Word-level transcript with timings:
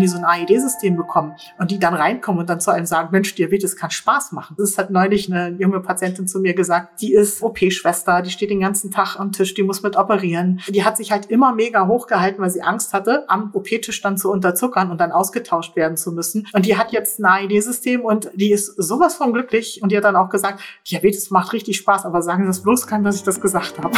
wenn 0.00 0.06
die 0.06 0.08
so 0.08 0.18
ein 0.18 0.24
AED-System 0.24 0.96
bekommen 0.96 1.36
und 1.58 1.70
die 1.70 1.78
dann 1.78 1.92
reinkommen 1.92 2.40
und 2.40 2.48
dann 2.48 2.58
zu 2.58 2.70
einem 2.70 2.86
sagen, 2.86 3.10
Mensch, 3.12 3.34
Diabetes 3.34 3.76
kann 3.76 3.90
Spaß 3.90 4.32
machen. 4.32 4.56
Das 4.58 4.78
hat 4.78 4.90
neulich 4.90 5.30
eine 5.30 5.54
junge 5.58 5.80
Patientin 5.80 6.26
zu 6.26 6.40
mir 6.40 6.54
gesagt, 6.54 7.02
die 7.02 7.12
ist 7.12 7.42
OP-Schwester, 7.42 8.22
die 8.22 8.30
steht 8.30 8.50
den 8.50 8.60
ganzen 8.60 8.90
Tag 8.90 9.16
am 9.18 9.32
Tisch, 9.32 9.52
die 9.52 9.62
muss 9.62 9.82
mit 9.82 9.96
operieren. 9.96 10.60
Die 10.68 10.84
hat 10.84 10.96
sich 10.96 11.12
halt 11.12 11.26
immer 11.26 11.54
mega 11.54 11.86
hochgehalten, 11.86 12.42
weil 12.42 12.50
sie 12.50 12.62
Angst 12.62 12.94
hatte, 12.94 13.28
am 13.28 13.50
OP-Tisch 13.52 14.00
dann 14.00 14.16
zu 14.16 14.30
unterzuckern 14.30 14.90
und 14.90 14.98
dann 14.98 15.12
ausgetauscht 15.12 15.76
werden 15.76 15.98
zu 15.98 16.12
müssen. 16.12 16.46
Und 16.54 16.64
die 16.64 16.78
hat 16.78 16.92
jetzt 16.92 17.20
ein 17.20 17.26
AED-System 17.26 18.00
und 18.00 18.30
die 18.34 18.52
ist 18.52 18.66
sowas 18.76 19.16
von 19.16 19.34
glücklich 19.34 19.80
und 19.82 19.92
die 19.92 19.98
hat 19.98 20.04
dann 20.04 20.16
auch 20.16 20.30
gesagt, 20.30 20.60
Diabetes 20.90 21.30
macht 21.30 21.52
richtig 21.52 21.76
Spaß, 21.76 22.06
aber 22.06 22.22
sagen 22.22 22.44
Sie 22.44 22.46
das 22.46 22.62
bloß 22.62 22.86
keinem, 22.86 23.04
dass 23.04 23.16
ich 23.16 23.24
das 23.24 23.40
gesagt 23.40 23.78
habe. 23.78 23.90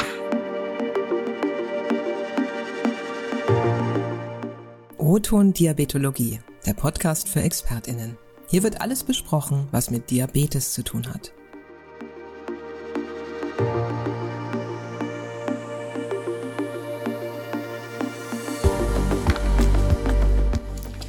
O-Ton 5.12 5.52
Diabetologie, 5.52 6.40
der 6.64 6.72
Podcast 6.72 7.28
für 7.28 7.42
ExpertInnen. 7.42 8.16
Hier 8.48 8.62
wird 8.62 8.80
alles 8.80 9.04
besprochen, 9.04 9.68
was 9.70 9.90
mit 9.90 10.10
Diabetes 10.10 10.72
zu 10.72 10.82
tun 10.82 11.06
hat. 11.06 11.34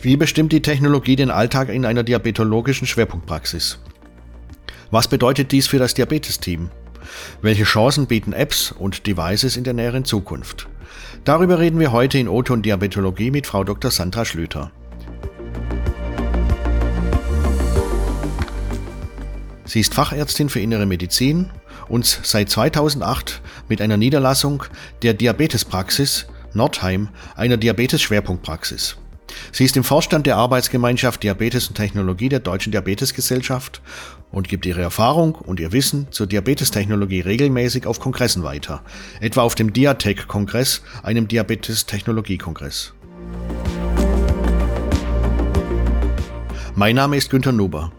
Wie 0.02 0.18
bestimmt 0.18 0.52
die 0.52 0.62
Technologie 0.62 1.16
den 1.16 1.32
Alltag 1.32 1.70
in 1.70 1.86
einer 1.86 2.04
diabetologischen 2.04 2.86
Schwerpunktpraxis? 2.86 3.80
Was 4.92 5.08
bedeutet 5.08 5.54
dies 5.54 5.68
für 5.68 5.80
das 5.80 5.94
Diabetesteam? 5.94 6.72
Welche 7.42 7.64
Chancen 7.64 8.08
bieten 8.08 8.34
Apps 8.34 8.74
und 8.74 9.08
Devices 9.08 9.56
in 9.56 9.64
der 9.64 9.74
näheren 9.74 10.04
Zukunft? 10.04 10.68
Darüber 11.24 11.60
reden 11.60 11.80
wir 11.80 11.92
heute 11.92 12.18
in 12.18 12.28
Oton 12.28 12.62
Diabetologie 12.62 13.32
mit 13.32 13.48
Frau 13.48 13.64
Dr. 13.64 13.92
Sandra 13.92 14.26
Schlüter. 14.26 14.72
Sie 19.66 19.80
ist 19.80 19.94
Fachärztin 19.94 20.50
für 20.50 20.60
Innere 20.60 20.86
Medizin 20.86 21.50
und 21.88 22.06
seit 22.06 22.50
2008 22.50 23.42
mit 23.70 23.82
einer 23.82 23.98
Niederlassung 23.98 24.64
der 25.02 25.14
Diabetespraxis 25.14 26.28
Nordheim, 26.54 27.10
einer 27.36 27.58
Diabetes-Schwerpunktpraxis. 27.58 28.98
Sie 29.52 29.66
ist 29.66 29.78
im 29.78 29.84
Vorstand 29.84 30.26
der 30.26 30.38
Arbeitsgemeinschaft 30.38 31.24
Diabetes 31.24 31.68
und 31.68 31.76
Technologie 31.76 32.30
der 32.30 32.40
Deutschen 32.40 32.72
Diabetesgesellschaft 32.72 33.82
und 34.32 34.48
gibt 34.48 34.66
ihre 34.66 34.82
Erfahrung 34.82 35.36
und 35.36 35.60
ihr 35.60 35.72
Wissen 35.72 36.08
zur 36.12 36.28
Diabetestechnologie 36.28 37.22
regelmäßig 37.22 37.86
auf 37.86 38.00
Kongressen 38.00 38.44
weiter, 38.44 38.82
etwa 39.22 39.42
auf 39.42 39.56
dem 39.56 39.74
Diatec-Kongress, 39.74 40.82
einem 41.04 41.28
Diabetestechnologie-Kongress. 41.28 42.94
Mein 46.76 46.96
Name 46.96 47.18
ist 47.18 47.30
Günter 47.30 47.52
Nuber. 47.52 47.92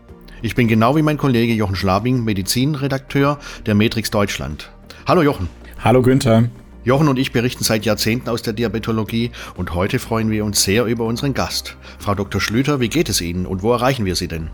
Ich 0.42 0.56
bin 0.56 0.66
genau 0.66 0.96
wie 0.96 1.02
mein 1.02 1.16
Kollege 1.16 1.54
Jochen 1.54 1.76
Schlabing 1.76 2.24
Medizinredakteur 2.24 3.38
der 3.64 3.74
Matrix 3.74 4.10
Deutschland. 4.10 4.70
Hallo 5.06 5.22
Jochen. 5.22 5.48
Hallo 5.82 6.02
Günther. 6.02 6.50
Jochen 6.84 7.08
und 7.08 7.18
ich 7.18 7.32
berichten 7.32 7.64
seit 7.64 7.86
Jahrzehnten 7.86 8.28
aus 8.28 8.42
der 8.42 8.52
Diabetologie 8.52 9.30
und 9.56 9.74
heute 9.74 9.98
freuen 9.98 10.30
wir 10.30 10.44
uns 10.44 10.62
sehr 10.62 10.84
über 10.84 11.06
unseren 11.06 11.32
Gast. 11.32 11.78
Frau 11.98 12.14
Dr. 12.14 12.42
Schlüter, 12.42 12.78
wie 12.78 12.90
geht 12.90 13.08
es 13.08 13.22
Ihnen 13.22 13.46
und 13.46 13.62
wo 13.62 13.72
erreichen 13.72 14.04
wir 14.04 14.14
Sie 14.16 14.28
denn? 14.28 14.50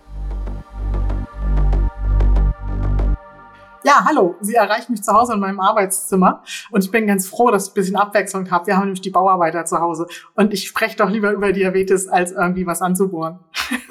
Ja, 3.83 4.05
hallo. 4.05 4.37
Sie 4.41 4.55
erreichen 4.55 4.92
mich 4.92 5.03
zu 5.03 5.12
Hause 5.12 5.33
in 5.33 5.41
meinem 5.41 5.59
Arbeitszimmer 5.59 6.45
und 6.70 6.84
ich 6.84 6.92
bin 6.92 7.09
ganz 7.09 7.27
froh, 7.27 7.50
dass 7.50 7.64
ich 7.64 7.72
ein 7.72 7.75
bisschen 7.75 7.97
Abwechslung 7.97 8.48
habe. 8.53 8.69
Wir 8.69 8.77
haben 8.77 8.84
nämlich 8.84 9.00
die 9.00 9.11
Bauarbeiter 9.11 9.65
zu 9.65 9.81
Hause 9.81 10.06
und 10.37 10.53
ich 10.53 10.69
spreche 10.69 10.97
doch 10.97 11.11
lieber 11.11 11.33
über 11.33 11.53
Diabetes, 11.53 12.06
als 12.06 12.31
irgendwie 12.31 12.67
was 12.67 12.81
anzubohren. 12.81 13.41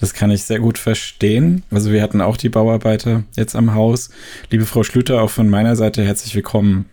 Das 0.00 0.14
kann 0.14 0.30
ich 0.30 0.44
sehr 0.44 0.60
gut 0.60 0.78
verstehen. 0.78 1.64
Also 1.72 1.90
wir 1.90 2.02
hatten 2.02 2.20
auch 2.20 2.36
die 2.36 2.48
Bauarbeiter 2.48 3.24
jetzt 3.34 3.56
am 3.56 3.74
Haus. 3.74 4.10
Liebe 4.48 4.64
Frau 4.64 4.84
Schlüter, 4.84 5.22
auch 5.22 5.30
von 5.30 5.50
meiner 5.50 5.74
Seite 5.74 6.04
herzlich 6.04 6.36
willkommen. 6.36 6.88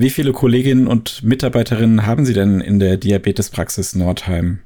Wie 0.00 0.10
viele 0.10 0.30
Kolleginnen 0.30 0.86
und 0.86 1.24
Mitarbeiterinnen 1.24 2.06
haben 2.06 2.24
Sie 2.24 2.32
denn 2.32 2.60
in 2.60 2.78
der 2.78 2.98
Diabetespraxis 2.98 3.96
Nordheim? 3.96 4.60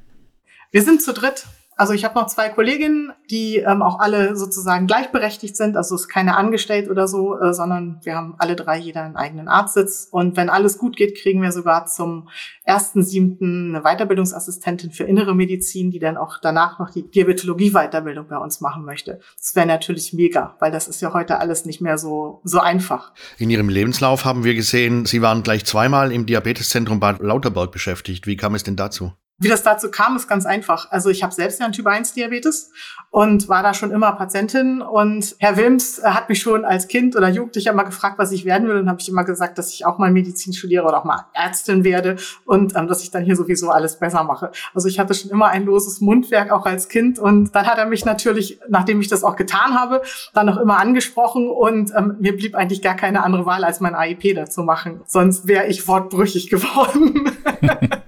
Wir 0.72 0.82
sind 0.82 1.00
zu 1.00 1.14
dritt. 1.14 1.46
Also 1.82 1.94
ich 1.94 2.04
habe 2.04 2.14
noch 2.14 2.28
zwei 2.28 2.48
Kolleginnen, 2.48 3.12
die 3.28 3.56
ähm, 3.56 3.82
auch 3.82 3.98
alle 3.98 4.36
sozusagen 4.36 4.86
gleichberechtigt 4.86 5.56
sind. 5.56 5.76
Also 5.76 5.96
es 5.96 6.02
ist 6.02 6.08
keine 6.08 6.36
Angestellte 6.36 6.92
oder 6.92 7.08
so, 7.08 7.36
äh, 7.40 7.52
sondern 7.52 7.98
wir 8.04 8.14
haben 8.14 8.36
alle 8.38 8.54
drei 8.54 8.78
jeder 8.78 9.02
einen 9.02 9.16
eigenen 9.16 9.48
Arztsitz. 9.48 10.06
Und 10.08 10.36
wenn 10.36 10.48
alles 10.48 10.78
gut 10.78 10.96
geht, 10.96 11.20
kriegen 11.20 11.42
wir 11.42 11.50
sogar 11.50 11.86
zum 11.86 12.28
ersten 12.62 13.02
siebten 13.02 13.74
eine 13.74 13.82
Weiterbildungsassistentin 13.82 14.92
für 14.92 15.02
innere 15.02 15.34
Medizin, 15.34 15.90
die 15.90 15.98
dann 15.98 16.16
auch 16.16 16.38
danach 16.40 16.78
noch 16.78 16.90
die 16.90 17.02
Diabetologie-Weiterbildung 17.02 18.28
bei 18.28 18.38
uns 18.38 18.60
machen 18.60 18.84
möchte. 18.84 19.18
Das 19.36 19.56
wäre 19.56 19.66
natürlich 19.66 20.12
mega, 20.12 20.54
weil 20.60 20.70
das 20.70 20.86
ist 20.86 21.02
ja 21.02 21.12
heute 21.12 21.40
alles 21.40 21.64
nicht 21.64 21.80
mehr 21.80 21.98
so, 21.98 22.42
so 22.44 22.60
einfach. 22.60 23.12
In 23.38 23.50
Ihrem 23.50 23.68
Lebenslauf 23.68 24.24
haben 24.24 24.44
wir 24.44 24.54
gesehen, 24.54 25.04
Sie 25.04 25.20
waren 25.20 25.42
gleich 25.42 25.64
zweimal 25.64 26.12
im 26.12 26.26
Diabeteszentrum 26.26 27.00
Bad 27.00 27.18
Lauterberg 27.20 27.72
beschäftigt. 27.72 28.28
Wie 28.28 28.36
kam 28.36 28.54
es 28.54 28.62
denn 28.62 28.76
dazu? 28.76 29.14
Wie 29.42 29.48
das 29.48 29.64
dazu 29.64 29.90
kam, 29.90 30.14
ist 30.14 30.28
ganz 30.28 30.46
einfach. 30.46 30.92
Also 30.92 31.10
ich 31.10 31.24
habe 31.24 31.34
selbst 31.34 31.58
ja 31.58 31.64
einen 31.64 31.72
Typ-1-Diabetes 31.72 32.70
und 33.10 33.48
war 33.48 33.64
da 33.64 33.74
schon 33.74 33.90
immer 33.90 34.12
Patientin. 34.12 34.80
Und 34.80 35.34
Herr 35.40 35.56
Wilms 35.56 35.98
äh, 35.98 36.04
hat 36.04 36.28
mich 36.28 36.40
schon 36.40 36.64
als 36.64 36.86
Kind 36.86 37.16
oder 37.16 37.28
Jugendlicher 37.28 37.72
immer 37.72 37.82
gefragt, 37.82 38.18
was 38.18 38.30
ich 38.30 38.44
werden 38.44 38.68
will. 38.68 38.76
Und 38.76 38.88
habe 38.88 39.00
ich 39.00 39.08
immer 39.08 39.24
gesagt, 39.24 39.58
dass 39.58 39.74
ich 39.74 39.84
auch 39.84 39.98
mal 39.98 40.12
Medizin 40.12 40.52
studiere 40.52 40.84
oder 40.84 40.98
auch 40.98 41.04
mal 41.04 41.26
Ärztin 41.34 41.82
werde 41.82 42.16
und 42.44 42.76
ähm, 42.76 42.86
dass 42.86 43.02
ich 43.02 43.10
dann 43.10 43.24
hier 43.24 43.34
sowieso 43.34 43.70
alles 43.70 43.98
besser 43.98 44.22
mache. 44.22 44.52
Also 44.74 44.86
ich 44.86 45.00
hatte 45.00 45.12
schon 45.12 45.32
immer 45.32 45.48
ein 45.48 45.64
loses 45.64 46.00
Mundwerk, 46.00 46.52
auch 46.52 46.64
als 46.64 46.88
Kind. 46.88 47.18
Und 47.18 47.52
dann 47.52 47.66
hat 47.66 47.78
er 47.78 47.86
mich 47.86 48.04
natürlich, 48.04 48.60
nachdem 48.68 49.00
ich 49.00 49.08
das 49.08 49.24
auch 49.24 49.34
getan 49.34 49.74
habe, 49.74 50.02
dann 50.34 50.46
noch 50.46 50.56
immer 50.56 50.78
angesprochen. 50.78 51.48
Und 51.50 51.90
ähm, 51.96 52.14
mir 52.20 52.36
blieb 52.36 52.54
eigentlich 52.54 52.80
gar 52.80 52.94
keine 52.94 53.24
andere 53.24 53.44
Wahl, 53.44 53.64
als 53.64 53.80
mein 53.80 53.96
AIP 53.96 54.36
dazu 54.36 54.62
machen. 54.62 55.00
Sonst 55.04 55.48
wäre 55.48 55.66
ich 55.66 55.88
wortbrüchig 55.88 56.48
geworden. 56.50 57.32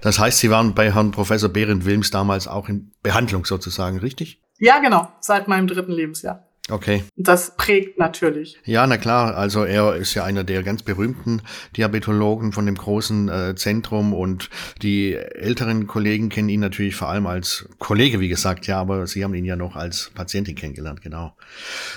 Das 0.01 0.19
heißt, 0.19 0.39
Sie 0.39 0.49
waren 0.49 0.73
bei 0.73 0.91
Herrn 0.93 1.11
Professor 1.11 1.49
Behrendt 1.49 1.85
Wilms 1.85 2.11
damals 2.11 2.47
auch 2.47 2.69
in 2.69 2.91
Behandlung 3.03 3.45
sozusagen, 3.45 3.99
richtig? 3.99 4.41
Ja, 4.59 4.79
genau, 4.79 5.09
seit 5.19 5.47
meinem 5.47 5.67
dritten 5.67 5.91
Lebensjahr. 5.91 6.47
Okay. 6.67 7.03
Das 7.15 7.55
prägt 7.57 7.99
natürlich. 7.99 8.57
Ja, 8.65 8.87
na 8.87 8.97
klar. 8.97 9.37
Also 9.37 9.65
er 9.65 9.95
ist 9.95 10.15
ja 10.15 10.23
einer 10.23 10.43
der 10.43 10.63
ganz 10.63 10.81
berühmten 10.81 11.43
Diabetologen 11.77 12.53
von 12.53 12.65
dem 12.65 12.73
großen 12.73 13.29
äh, 13.29 13.55
Zentrum 13.55 14.13
und 14.15 14.49
die 14.81 15.13
älteren 15.13 15.85
Kollegen 15.85 16.29
kennen 16.29 16.49
ihn 16.49 16.61
natürlich 16.61 16.95
vor 16.95 17.09
allem 17.09 17.27
als 17.27 17.69
Kollege, 17.77 18.19
wie 18.19 18.29
gesagt, 18.29 18.65
ja, 18.65 18.81
aber 18.81 19.05
sie 19.05 19.23
haben 19.23 19.35
ihn 19.35 19.45
ja 19.45 19.55
noch 19.55 19.75
als 19.75 20.11
Patientin 20.15 20.55
kennengelernt, 20.55 21.03
genau. 21.03 21.35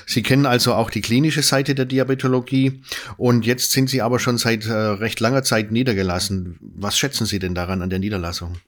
Sie 0.05 0.23
kennen 0.23 0.45
also 0.45 0.75
auch 0.75 0.91
die 0.91 1.01
klinische 1.01 1.43
Seite 1.43 1.75
der 1.75 1.87
Diabetologie 1.87 2.83
und 3.17 3.47
jetzt 3.47 3.73
sind 3.73 3.89
Sie 3.89 4.03
aber 4.03 4.19
schon 4.19 4.37
seit 4.37 4.67
äh, 4.67 4.73
recht 4.73 5.19
langer 5.21 5.45
Zeit 5.45 5.73
niedergelassen. 5.73 6.59
Was 6.61 6.99
schätzen 6.99 7.25
Sie 7.25 7.39
denn 7.39 7.55
daran 7.55 7.81
an 7.81 7.89
der 7.89 8.01
Niederlassung? 8.01 8.59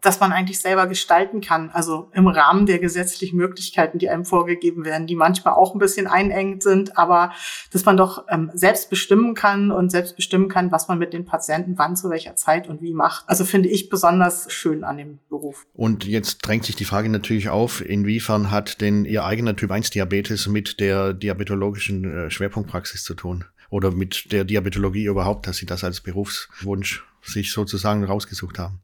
Dass 0.00 0.20
man 0.20 0.32
eigentlich 0.32 0.60
selber 0.60 0.86
gestalten 0.86 1.40
kann, 1.40 1.70
also 1.70 2.10
im 2.12 2.26
Rahmen 2.26 2.66
der 2.66 2.78
gesetzlichen 2.78 3.36
Möglichkeiten, 3.36 3.98
die 3.98 4.08
einem 4.08 4.24
vorgegeben 4.24 4.84
werden, 4.84 5.06
die 5.06 5.16
manchmal 5.16 5.54
auch 5.54 5.74
ein 5.74 5.78
bisschen 5.78 6.06
einengt 6.06 6.62
sind, 6.62 6.96
aber 6.96 7.32
dass 7.72 7.84
man 7.84 7.96
doch 7.96 8.24
ähm, 8.28 8.50
selbst 8.54 8.90
bestimmen 8.90 9.34
kann 9.34 9.70
und 9.70 9.90
selbst 9.90 10.16
bestimmen 10.16 10.48
kann, 10.48 10.72
was 10.72 10.88
man 10.88 10.98
mit 10.98 11.12
den 11.12 11.24
Patienten 11.24 11.76
wann 11.76 11.96
zu 11.96 12.10
welcher 12.10 12.36
Zeit 12.36 12.68
und 12.68 12.82
wie 12.82 12.94
macht. 12.94 13.24
Also 13.28 13.44
finde 13.44 13.68
ich 13.68 13.88
besonders 13.88 14.52
schön 14.52 14.84
an 14.84 14.96
dem 14.96 15.18
Beruf. 15.28 15.66
Und 15.74 16.04
jetzt 16.04 16.38
drängt 16.38 16.64
sich 16.64 16.76
die 16.76 16.84
Frage 16.84 17.08
natürlich 17.08 17.48
auf, 17.48 17.84
inwiefern 17.84 18.50
hat 18.50 18.80
denn 18.80 19.04
Ihr 19.04 19.24
eigener 19.24 19.56
Typ 19.56 19.70
1 19.70 19.90
Diabetes 19.90 20.46
mit 20.46 20.80
der 20.80 21.12
diabetologischen 21.12 22.04
äh, 22.04 22.30
Schwerpunktpraxis 22.30 23.04
zu 23.04 23.14
tun? 23.14 23.44
Oder 23.68 23.92
mit 23.92 24.32
der 24.32 24.44
Diabetologie 24.44 25.04
überhaupt, 25.04 25.46
dass 25.46 25.58
Sie 25.58 25.66
das 25.66 25.84
als 25.84 26.00
Berufswunsch 26.00 27.04
sich 27.22 27.52
sozusagen 27.52 28.04
rausgesucht 28.04 28.58
haben? 28.58 28.80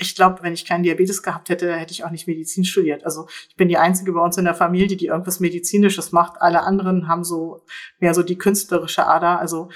Ich 0.00 0.16
glaube, 0.16 0.42
wenn 0.42 0.54
ich 0.54 0.64
keinen 0.64 0.82
Diabetes 0.82 1.22
gehabt 1.22 1.50
hätte, 1.50 1.74
hätte 1.74 1.92
ich 1.92 2.04
auch 2.04 2.10
nicht 2.10 2.26
Medizin 2.26 2.64
studiert. 2.64 3.04
Also 3.04 3.28
ich 3.48 3.56
bin 3.56 3.68
die 3.68 3.76
Einzige 3.76 4.12
bei 4.12 4.20
uns 4.20 4.38
in 4.38 4.44
der 4.44 4.54
Familie, 4.54 4.96
die 4.96 5.06
irgendwas 5.06 5.40
Medizinisches 5.40 6.10
macht. 6.10 6.40
Alle 6.40 6.62
anderen 6.62 7.06
haben 7.06 7.22
so 7.22 7.64
mehr 7.98 8.14
so 8.14 8.22
die 8.22 8.38
künstlerische 8.38 9.06
Ader, 9.06 9.38
also 9.38 9.68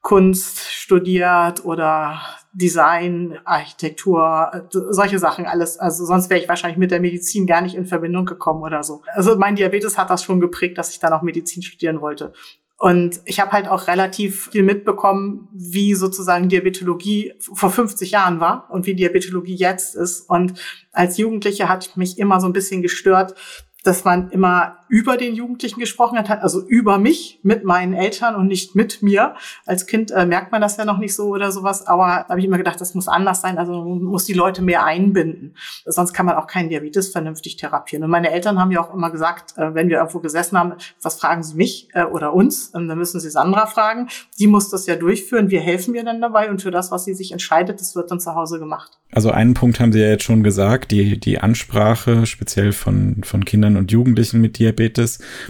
Kunst 0.00 0.60
studiert 0.60 1.64
oder 1.66 2.20
Design, 2.52 3.38
Architektur, 3.44 4.68
solche 4.70 5.18
Sachen 5.18 5.44
alles. 5.44 5.78
Also 5.78 6.06
sonst 6.06 6.30
wäre 6.30 6.40
ich 6.40 6.48
wahrscheinlich 6.48 6.78
mit 6.78 6.90
der 6.90 7.00
Medizin 7.00 7.46
gar 7.46 7.60
nicht 7.60 7.74
in 7.74 7.84
Verbindung 7.84 8.24
gekommen 8.24 8.62
oder 8.62 8.82
so. 8.82 9.02
Also 9.12 9.36
mein 9.36 9.56
Diabetes 9.56 9.98
hat 9.98 10.08
das 10.08 10.24
schon 10.24 10.40
geprägt, 10.40 10.78
dass 10.78 10.90
ich 10.90 10.98
dann 10.98 11.12
auch 11.12 11.22
Medizin 11.22 11.62
studieren 11.62 12.00
wollte. 12.00 12.32
Und 12.80 13.20
ich 13.24 13.40
habe 13.40 13.50
halt 13.50 13.66
auch 13.66 13.88
relativ 13.88 14.50
viel 14.50 14.62
mitbekommen, 14.62 15.48
wie 15.52 15.94
sozusagen 15.94 16.48
Diabetologie 16.48 17.34
vor 17.40 17.70
50 17.70 18.12
Jahren 18.12 18.38
war 18.38 18.70
und 18.70 18.86
wie 18.86 18.94
Diabetologie 18.94 19.56
jetzt 19.56 19.96
ist. 19.96 20.20
Und 20.30 20.54
als 20.92 21.18
Jugendliche 21.18 21.68
hat 21.68 21.96
mich 21.96 22.18
immer 22.18 22.40
so 22.40 22.46
ein 22.46 22.52
bisschen 22.52 22.80
gestört, 22.80 23.34
dass 23.82 24.04
man 24.04 24.30
immer 24.30 24.77
über 24.88 25.16
den 25.16 25.34
Jugendlichen 25.34 25.80
gesprochen 25.80 26.18
hat, 26.18 26.42
also 26.42 26.66
über 26.66 26.98
mich 26.98 27.40
mit 27.42 27.64
meinen 27.64 27.94
Eltern 27.94 28.34
und 28.34 28.46
nicht 28.46 28.74
mit 28.74 29.02
mir. 29.02 29.34
Als 29.66 29.86
Kind 29.86 30.10
äh, 30.10 30.26
merkt 30.26 30.52
man 30.52 30.60
das 30.60 30.76
ja 30.76 30.84
noch 30.84 30.98
nicht 30.98 31.14
so 31.14 31.28
oder 31.28 31.52
sowas, 31.52 31.86
aber 31.86 32.24
da 32.26 32.30
habe 32.30 32.40
ich 32.40 32.46
immer 32.46 32.58
gedacht, 32.58 32.80
das 32.80 32.94
muss 32.94 33.08
anders 33.08 33.40
sein, 33.40 33.58
also 33.58 33.72
man 33.72 34.02
muss 34.02 34.24
die 34.24 34.32
Leute 34.32 34.62
mehr 34.62 34.84
einbinden. 34.84 35.54
Sonst 35.84 36.12
kann 36.12 36.26
man 36.26 36.36
auch 36.36 36.46
keinen 36.46 36.68
Diabetes 36.68 37.08
vernünftig 37.08 37.56
therapieren. 37.56 38.04
Und 38.04 38.10
meine 38.10 38.30
Eltern 38.30 38.58
haben 38.58 38.70
ja 38.70 38.80
auch 38.80 38.92
immer 38.94 39.10
gesagt, 39.10 39.56
äh, 39.58 39.74
wenn 39.74 39.88
wir 39.88 39.98
irgendwo 39.98 40.20
gesessen 40.20 40.58
haben, 40.58 40.74
was 41.02 41.18
fragen 41.18 41.42
Sie 41.42 41.56
mich 41.56 41.88
äh, 41.92 42.04
oder 42.04 42.32
uns? 42.32 42.72
Ähm, 42.74 42.88
dann 42.88 42.98
müssen 42.98 43.20
Sie 43.20 43.30
Sandra 43.30 43.66
fragen. 43.66 44.08
Die 44.38 44.46
muss 44.46 44.70
das 44.70 44.86
ja 44.86 44.96
durchführen. 44.96 45.50
Wir 45.50 45.60
helfen 45.60 45.94
ihr 45.94 46.04
dann 46.04 46.20
dabei 46.20 46.50
und 46.50 46.62
für 46.62 46.70
das, 46.70 46.90
was 46.90 47.04
sie 47.04 47.14
sich 47.14 47.32
entscheidet, 47.32 47.80
das 47.80 47.94
wird 47.94 48.10
dann 48.10 48.20
zu 48.20 48.34
Hause 48.34 48.58
gemacht. 48.58 48.98
Also 49.10 49.30
einen 49.30 49.54
Punkt 49.54 49.80
haben 49.80 49.92
Sie 49.92 50.00
ja 50.00 50.08
jetzt 50.08 50.24
schon 50.24 50.42
gesagt, 50.42 50.90
die, 50.90 51.18
die 51.18 51.38
Ansprache 51.38 52.26
speziell 52.26 52.72
von, 52.72 53.22
von 53.24 53.44
Kindern 53.44 53.76
und 53.76 53.90
Jugendlichen 53.90 54.40
mit 54.40 54.58
Diabetes. 54.58 54.77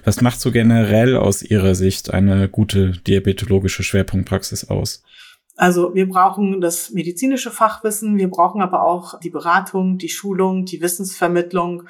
Was 0.04 0.20
macht 0.20 0.40
so 0.40 0.50
generell 0.50 1.16
aus 1.16 1.42
Ihrer 1.42 1.75
Sicht 1.75 2.12
eine 2.12 2.48
gute 2.48 2.92
diabetologische 2.92 3.82
Schwerpunktpraxis 3.82 4.69
aus? 4.69 5.02
Also 5.56 5.92
wir 5.94 6.08
brauchen 6.08 6.60
das 6.60 6.90
medizinische 6.90 7.50
Fachwissen, 7.50 8.16
wir 8.16 8.30
brauchen 8.30 8.62
aber 8.62 8.84
auch 8.84 9.19
die 9.19 9.30
Beratung, 9.30 9.98
die 9.98 10.08
Schulung, 10.08 10.64
die 10.64 10.80
Wissensvermittlung 10.80 11.82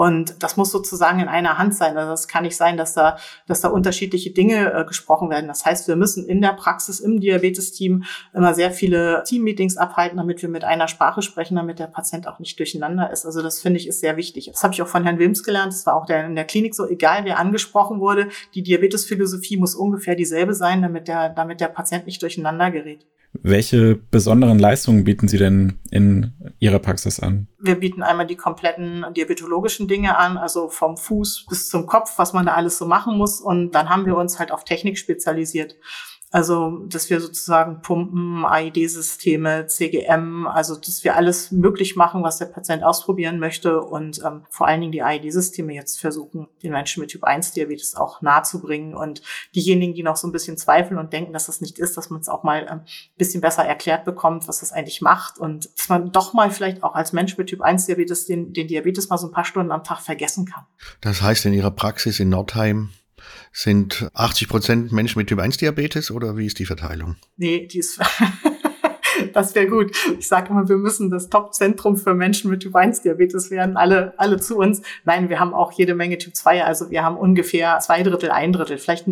und 0.00 0.42
das 0.42 0.56
muss 0.56 0.70
sozusagen 0.70 1.20
in 1.20 1.28
einer 1.28 1.58
Hand 1.58 1.74
sein. 1.74 1.94
Also 1.98 2.12
das 2.12 2.26
kann 2.26 2.44
nicht 2.44 2.56
sein, 2.56 2.78
dass 2.78 2.94
da, 2.94 3.18
dass 3.46 3.60
da 3.60 3.68
unterschiedliche 3.68 4.30
Dinge 4.30 4.72
äh, 4.72 4.86
gesprochen 4.86 5.28
werden. 5.28 5.46
Das 5.46 5.66
heißt, 5.66 5.88
wir 5.88 5.96
müssen 5.96 6.26
in 6.26 6.40
der 6.40 6.54
Praxis 6.54 7.00
im 7.00 7.20
Diabetes-Team 7.20 8.04
immer 8.32 8.54
sehr 8.54 8.70
viele 8.70 9.22
Team-Meetings 9.26 9.76
abhalten, 9.76 10.16
damit 10.16 10.40
wir 10.40 10.48
mit 10.48 10.64
einer 10.64 10.88
Sprache 10.88 11.20
sprechen, 11.20 11.56
damit 11.56 11.80
der 11.80 11.86
Patient 11.86 12.28
auch 12.28 12.38
nicht 12.38 12.58
durcheinander 12.58 13.10
ist. 13.10 13.26
Also 13.26 13.42
das 13.42 13.60
finde 13.60 13.78
ich 13.78 13.86
ist 13.86 14.00
sehr 14.00 14.16
wichtig. 14.16 14.48
Das 14.50 14.62
habe 14.64 14.72
ich 14.72 14.80
auch 14.80 14.88
von 14.88 15.04
Herrn 15.04 15.18
Wilms 15.18 15.42
gelernt. 15.42 15.74
Das 15.74 15.84
war 15.84 15.96
auch 15.96 16.06
der, 16.06 16.24
in 16.24 16.34
der 16.34 16.46
Klinik 16.46 16.74
so, 16.74 16.88
egal 16.88 17.26
wer 17.26 17.38
angesprochen 17.38 18.00
wurde, 18.00 18.30
die 18.54 18.62
Diabetesphilosophie 18.62 19.58
muss 19.58 19.74
ungefähr 19.74 20.14
dieselbe 20.14 20.54
sein, 20.54 20.80
damit 20.80 21.08
der, 21.08 21.28
damit 21.28 21.60
der 21.60 21.68
Patient 21.68 22.06
nicht 22.06 22.22
durcheinander 22.22 22.70
gerät. 22.70 23.04
Welche 23.32 23.94
besonderen 23.94 24.58
Leistungen 24.58 25.04
bieten 25.04 25.28
Sie 25.28 25.38
denn 25.38 25.78
in 25.90 26.32
Ihrer 26.58 26.80
Praxis 26.80 27.20
an? 27.20 27.46
Wir 27.60 27.76
bieten 27.76 28.02
einmal 28.02 28.26
die 28.26 28.36
kompletten 28.36 29.06
diabetologischen 29.16 29.86
Dinge 29.86 30.18
an, 30.18 30.36
also 30.36 30.68
vom 30.68 30.96
Fuß 30.96 31.46
bis 31.48 31.68
zum 31.68 31.86
Kopf, 31.86 32.18
was 32.18 32.32
man 32.32 32.46
da 32.46 32.54
alles 32.54 32.76
so 32.76 32.86
machen 32.86 33.16
muss. 33.16 33.40
Und 33.40 33.72
dann 33.72 33.88
haben 33.88 34.04
wir 34.04 34.16
uns 34.16 34.38
halt 34.38 34.50
auf 34.50 34.64
Technik 34.64 34.98
spezialisiert. 34.98 35.76
Also, 36.32 36.84
dass 36.86 37.10
wir 37.10 37.20
sozusagen 37.20 37.82
Pumpen, 37.82 38.44
AID-Systeme, 38.44 39.66
CGM, 39.66 40.46
also 40.46 40.76
dass 40.76 41.02
wir 41.02 41.16
alles 41.16 41.50
möglich 41.50 41.96
machen, 41.96 42.22
was 42.22 42.38
der 42.38 42.46
Patient 42.46 42.84
ausprobieren 42.84 43.40
möchte 43.40 43.80
und 43.80 44.22
ähm, 44.24 44.44
vor 44.48 44.68
allen 44.68 44.80
Dingen 44.80 44.92
die 44.92 45.02
AID-Systeme 45.02 45.74
jetzt 45.74 45.98
versuchen, 45.98 46.46
den 46.62 46.70
Menschen 46.70 47.00
mit 47.00 47.10
Typ 47.10 47.24
1 47.24 47.50
Diabetes 47.52 47.96
auch 47.96 48.22
nahe 48.22 48.44
zu 48.44 48.60
bringen 48.60 48.94
und 48.94 49.22
diejenigen, 49.56 49.92
die 49.92 50.04
noch 50.04 50.16
so 50.16 50.28
ein 50.28 50.32
bisschen 50.32 50.56
zweifeln 50.56 51.00
und 51.00 51.12
denken, 51.12 51.32
dass 51.32 51.46
das 51.46 51.60
nicht 51.60 51.80
ist, 51.80 51.96
dass 51.96 52.10
man 52.10 52.20
es 52.20 52.28
auch 52.28 52.44
mal 52.44 52.64
ein 52.68 52.78
ähm, 52.78 52.84
bisschen 53.18 53.40
besser 53.40 53.64
erklärt 53.64 54.04
bekommt, 54.04 54.46
was 54.46 54.60
das 54.60 54.70
eigentlich 54.70 55.00
macht 55.00 55.38
und 55.38 55.68
dass 55.76 55.88
man 55.88 56.12
doch 56.12 56.32
mal 56.32 56.52
vielleicht 56.52 56.84
auch 56.84 56.94
als 56.94 57.12
Mensch 57.12 57.36
mit 57.38 57.48
Typ 57.48 57.60
1 57.60 57.86
Diabetes 57.86 58.26
den, 58.26 58.52
den 58.52 58.68
Diabetes 58.68 59.08
mal 59.08 59.18
so 59.18 59.26
ein 59.26 59.32
paar 59.32 59.44
Stunden 59.44 59.72
am 59.72 59.82
Tag 59.82 60.00
vergessen 60.00 60.46
kann. 60.46 60.64
Das 61.00 61.22
heißt, 61.22 61.44
in 61.46 61.54
Ihrer 61.54 61.72
Praxis 61.72 62.20
in 62.20 62.28
Nordheim 62.28 62.90
sind 63.52 64.10
80 64.14 64.48
Prozent 64.48 64.92
Menschen 64.92 65.18
mit 65.18 65.28
Typ 65.28 65.38
1 65.38 65.58
Diabetes 65.58 66.10
oder 66.10 66.36
wie 66.36 66.46
ist 66.46 66.58
die 66.58 66.66
Verteilung? 66.66 67.16
Nee, 67.36 67.66
die 67.66 67.78
ist, 67.78 68.00
das 69.32 69.54
wäre 69.54 69.66
gut. 69.66 69.92
Ich 70.18 70.28
sage 70.28 70.50
immer, 70.50 70.68
wir 70.68 70.76
müssen 70.76 71.10
das 71.10 71.28
Top-Zentrum 71.28 71.96
für 71.96 72.14
Menschen 72.14 72.50
mit 72.50 72.60
Typ 72.60 72.74
1 72.74 73.02
Diabetes 73.02 73.50
werden, 73.50 73.76
alle, 73.76 74.14
alle 74.16 74.38
zu 74.38 74.56
uns. 74.56 74.82
Nein, 75.04 75.28
wir 75.28 75.40
haben 75.40 75.54
auch 75.54 75.72
jede 75.72 75.94
Menge 75.94 76.18
Typ 76.18 76.34
2, 76.34 76.64
also 76.64 76.90
wir 76.90 77.02
haben 77.04 77.16
ungefähr 77.16 77.78
zwei 77.80 78.02
Drittel, 78.02 78.30
ein 78.30 78.52
Drittel, 78.52 78.78
vielleicht 78.78 79.06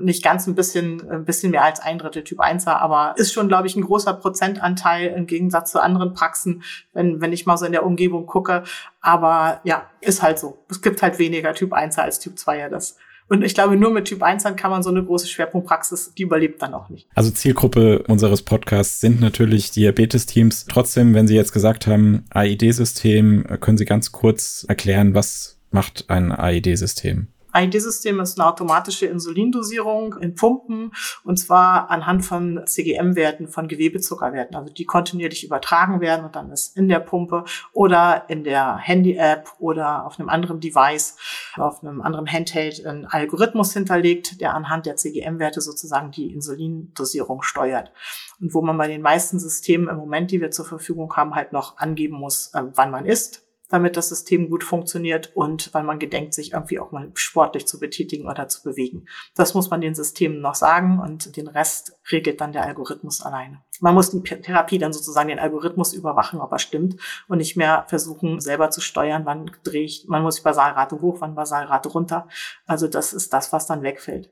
nicht 0.00 0.22
ganz 0.22 0.46
ein 0.46 0.54
bisschen, 0.54 1.08
ein 1.10 1.24
bisschen 1.24 1.50
mehr 1.50 1.64
als 1.64 1.80
ein 1.80 1.98
Drittel 1.98 2.24
Typ 2.24 2.40
1er, 2.40 2.76
aber 2.76 3.14
ist 3.16 3.32
schon, 3.32 3.48
glaube 3.48 3.66
ich, 3.66 3.76
ein 3.76 3.82
großer 3.82 4.14
Prozentanteil 4.14 5.08
im 5.08 5.26
Gegensatz 5.26 5.72
zu 5.72 5.82
anderen 5.82 6.14
Praxen, 6.14 6.62
wenn, 6.92 7.20
wenn 7.20 7.32
ich 7.32 7.46
mal 7.46 7.56
so 7.56 7.66
in 7.66 7.72
der 7.72 7.84
Umgebung 7.84 8.26
gucke. 8.26 8.64
Aber 9.00 9.60
ja, 9.64 9.88
ist 10.00 10.22
halt 10.22 10.38
so. 10.38 10.64
Es 10.70 10.82
gibt 10.82 11.02
halt 11.02 11.18
weniger 11.18 11.54
Typ 11.54 11.72
1er 11.72 12.00
als 12.00 12.18
Typ 12.18 12.34
2er. 12.34 12.68
Das 12.68 12.96
und 13.28 13.44
ich 13.44 13.54
glaube, 13.54 13.76
nur 13.76 13.90
mit 13.90 14.06
Typ 14.06 14.22
1 14.22 14.42
dann 14.42 14.56
kann 14.56 14.70
man 14.70 14.82
so 14.82 14.90
eine 14.90 15.04
große 15.04 15.28
Schwerpunktpraxis, 15.28 16.14
die 16.16 16.22
überlebt 16.22 16.62
dann 16.62 16.74
auch 16.74 16.88
nicht. 16.88 17.06
Also 17.14 17.30
Zielgruppe 17.30 18.02
unseres 18.08 18.42
Podcasts 18.42 19.00
sind 19.00 19.20
natürlich 19.20 19.70
Diabetes-Teams. 19.70 20.66
Trotzdem, 20.70 21.14
wenn 21.14 21.26
Sie 21.28 21.34
jetzt 21.34 21.52
gesagt 21.52 21.86
haben, 21.86 22.24
AID-System, 22.30 23.44
können 23.60 23.78
Sie 23.78 23.84
ganz 23.84 24.12
kurz 24.12 24.64
erklären, 24.68 25.14
was 25.14 25.58
macht 25.70 26.06
ein 26.08 26.32
AID-System? 26.32 27.28
ID-System 27.64 28.20
ist 28.20 28.38
eine 28.38 28.48
automatische 28.48 29.06
Insulindosierung 29.06 30.16
in 30.18 30.34
Pumpen 30.34 30.92
und 31.24 31.38
zwar 31.38 31.90
anhand 31.90 32.24
von 32.24 32.62
CGM-Werten, 32.66 33.48
von 33.48 33.68
Gewebezuckerwerten, 33.68 34.56
also 34.56 34.72
die 34.72 34.84
kontinuierlich 34.84 35.44
übertragen 35.44 36.00
werden 36.00 36.24
und 36.24 36.36
dann 36.36 36.50
ist 36.50 36.76
in 36.76 36.88
der 36.88 37.00
Pumpe 37.00 37.44
oder 37.72 38.24
in 38.28 38.44
der 38.44 38.76
Handy-App 38.76 39.52
oder 39.58 40.06
auf 40.06 40.18
einem 40.18 40.28
anderen 40.28 40.60
Device, 40.60 41.16
auf 41.56 41.82
einem 41.82 42.00
anderen 42.00 42.30
Handheld 42.30 42.84
ein 42.86 43.06
Algorithmus 43.06 43.72
hinterlegt, 43.72 44.40
der 44.40 44.54
anhand 44.54 44.86
der 44.86 44.96
CGM-Werte 44.96 45.60
sozusagen 45.60 46.10
die 46.10 46.32
Insulindosierung 46.32 47.42
steuert. 47.42 47.92
Und 48.40 48.54
wo 48.54 48.62
man 48.62 48.78
bei 48.78 48.88
den 48.88 49.02
meisten 49.02 49.38
Systemen 49.38 49.88
im 49.88 49.96
Moment, 49.96 50.30
die 50.30 50.40
wir 50.40 50.50
zur 50.50 50.64
Verfügung 50.64 51.14
haben, 51.16 51.34
halt 51.34 51.52
noch 51.52 51.78
angeben 51.78 52.16
muss, 52.16 52.52
äh, 52.54 52.62
wann 52.74 52.90
man 52.90 53.06
isst, 53.06 53.47
damit 53.68 53.96
das 53.96 54.08
System 54.08 54.50
gut 54.50 54.64
funktioniert 54.64 55.32
und 55.34 55.72
weil 55.74 55.82
man 55.82 55.98
gedenkt, 55.98 56.34
sich 56.34 56.52
irgendwie 56.52 56.78
auch 56.78 56.90
mal 56.90 57.10
sportlich 57.14 57.66
zu 57.66 57.78
betätigen 57.78 58.28
oder 58.28 58.48
zu 58.48 58.62
bewegen. 58.62 59.06
Das 59.34 59.54
muss 59.54 59.70
man 59.70 59.80
den 59.80 59.94
Systemen 59.94 60.40
noch 60.40 60.54
sagen 60.54 60.98
und 60.98 61.36
den 61.36 61.48
Rest 61.48 61.98
regelt 62.10 62.40
dann 62.40 62.52
der 62.52 62.64
Algorithmus 62.64 63.20
alleine. 63.20 63.62
Man 63.80 63.94
muss 63.94 64.10
die 64.10 64.22
Therapie 64.22 64.78
dann 64.78 64.92
sozusagen 64.92 65.28
den 65.28 65.38
Algorithmus 65.38 65.92
überwachen, 65.92 66.40
ob 66.40 66.52
er 66.52 66.58
stimmt 66.58 66.96
und 67.28 67.38
nicht 67.38 67.56
mehr 67.56 67.84
versuchen, 67.88 68.40
selber 68.40 68.70
zu 68.70 68.80
steuern, 68.80 69.24
wann 69.24 69.50
drehe 69.64 69.84
ich, 69.84 70.06
man 70.08 70.22
muss 70.22 70.36
die 70.36 70.42
Basalrate 70.42 71.00
hoch, 71.00 71.16
wann 71.20 71.34
Basalrate 71.34 71.88
runter. 71.90 72.28
Also 72.66 72.88
das 72.88 73.12
ist 73.12 73.32
das, 73.32 73.52
was 73.52 73.66
dann 73.66 73.82
wegfällt. 73.82 74.30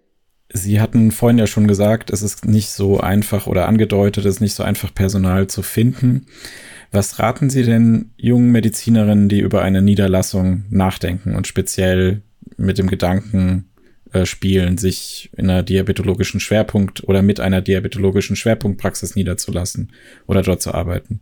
Sie 0.52 0.80
hatten 0.80 1.10
vorhin 1.10 1.38
ja 1.38 1.46
schon 1.46 1.66
gesagt, 1.66 2.10
es 2.10 2.22
ist 2.22 2.44
nicht 2.44 2.70
so 2.70 3.00
einfach 3.00 3.46
oder 3.46 3.66
angedeutet, 3.66 4.24
es 4.24 4.36
ist 4.36 4.40
nicht 4.40 4.54
so 4.54 4.62
einfach, 4.62 4.94
Personal 4.94 5.48
zu 5.48 5.62
finden. 5.62 6.26
Was 6.92 7.18
raten 7.18 7.50
Sie 7.50 7.64
denn 7.64 8.12
jungen 8.16 8.52
Medizinerinnen, 8.52 9.28
die 9.28 9.40
über 9.40 9.62
eine 9.62 9.82
Niederlassung 9.82 10.64
nachdenken 10.70 11.34
und 11.34 11.46
speziell 11.46 12.22
mit 12.56 12.78
dem 12.78 12.88
Gedanken 12.88 13.70
äh, 14.12 14.24
spielen, 14.24 14.78
sich 14.78 15.30
in 15.36 15.50
einer 15.50 15.64
diabetologischen 15.64 16.38
Schwerpunkt 16.38 17.02
oder 17.04 17.22
mit 17.22 17.40
einer 17.40 17.60
diabetologischen 17.60 18.36
Schwerpunktpraxis 18.36 19.16
niederzulassen 19.16 19.92
oder 20.26 20.42
dort 20.42 20.62
zu 20.62 20.72
arbeiten? 20.72 21.20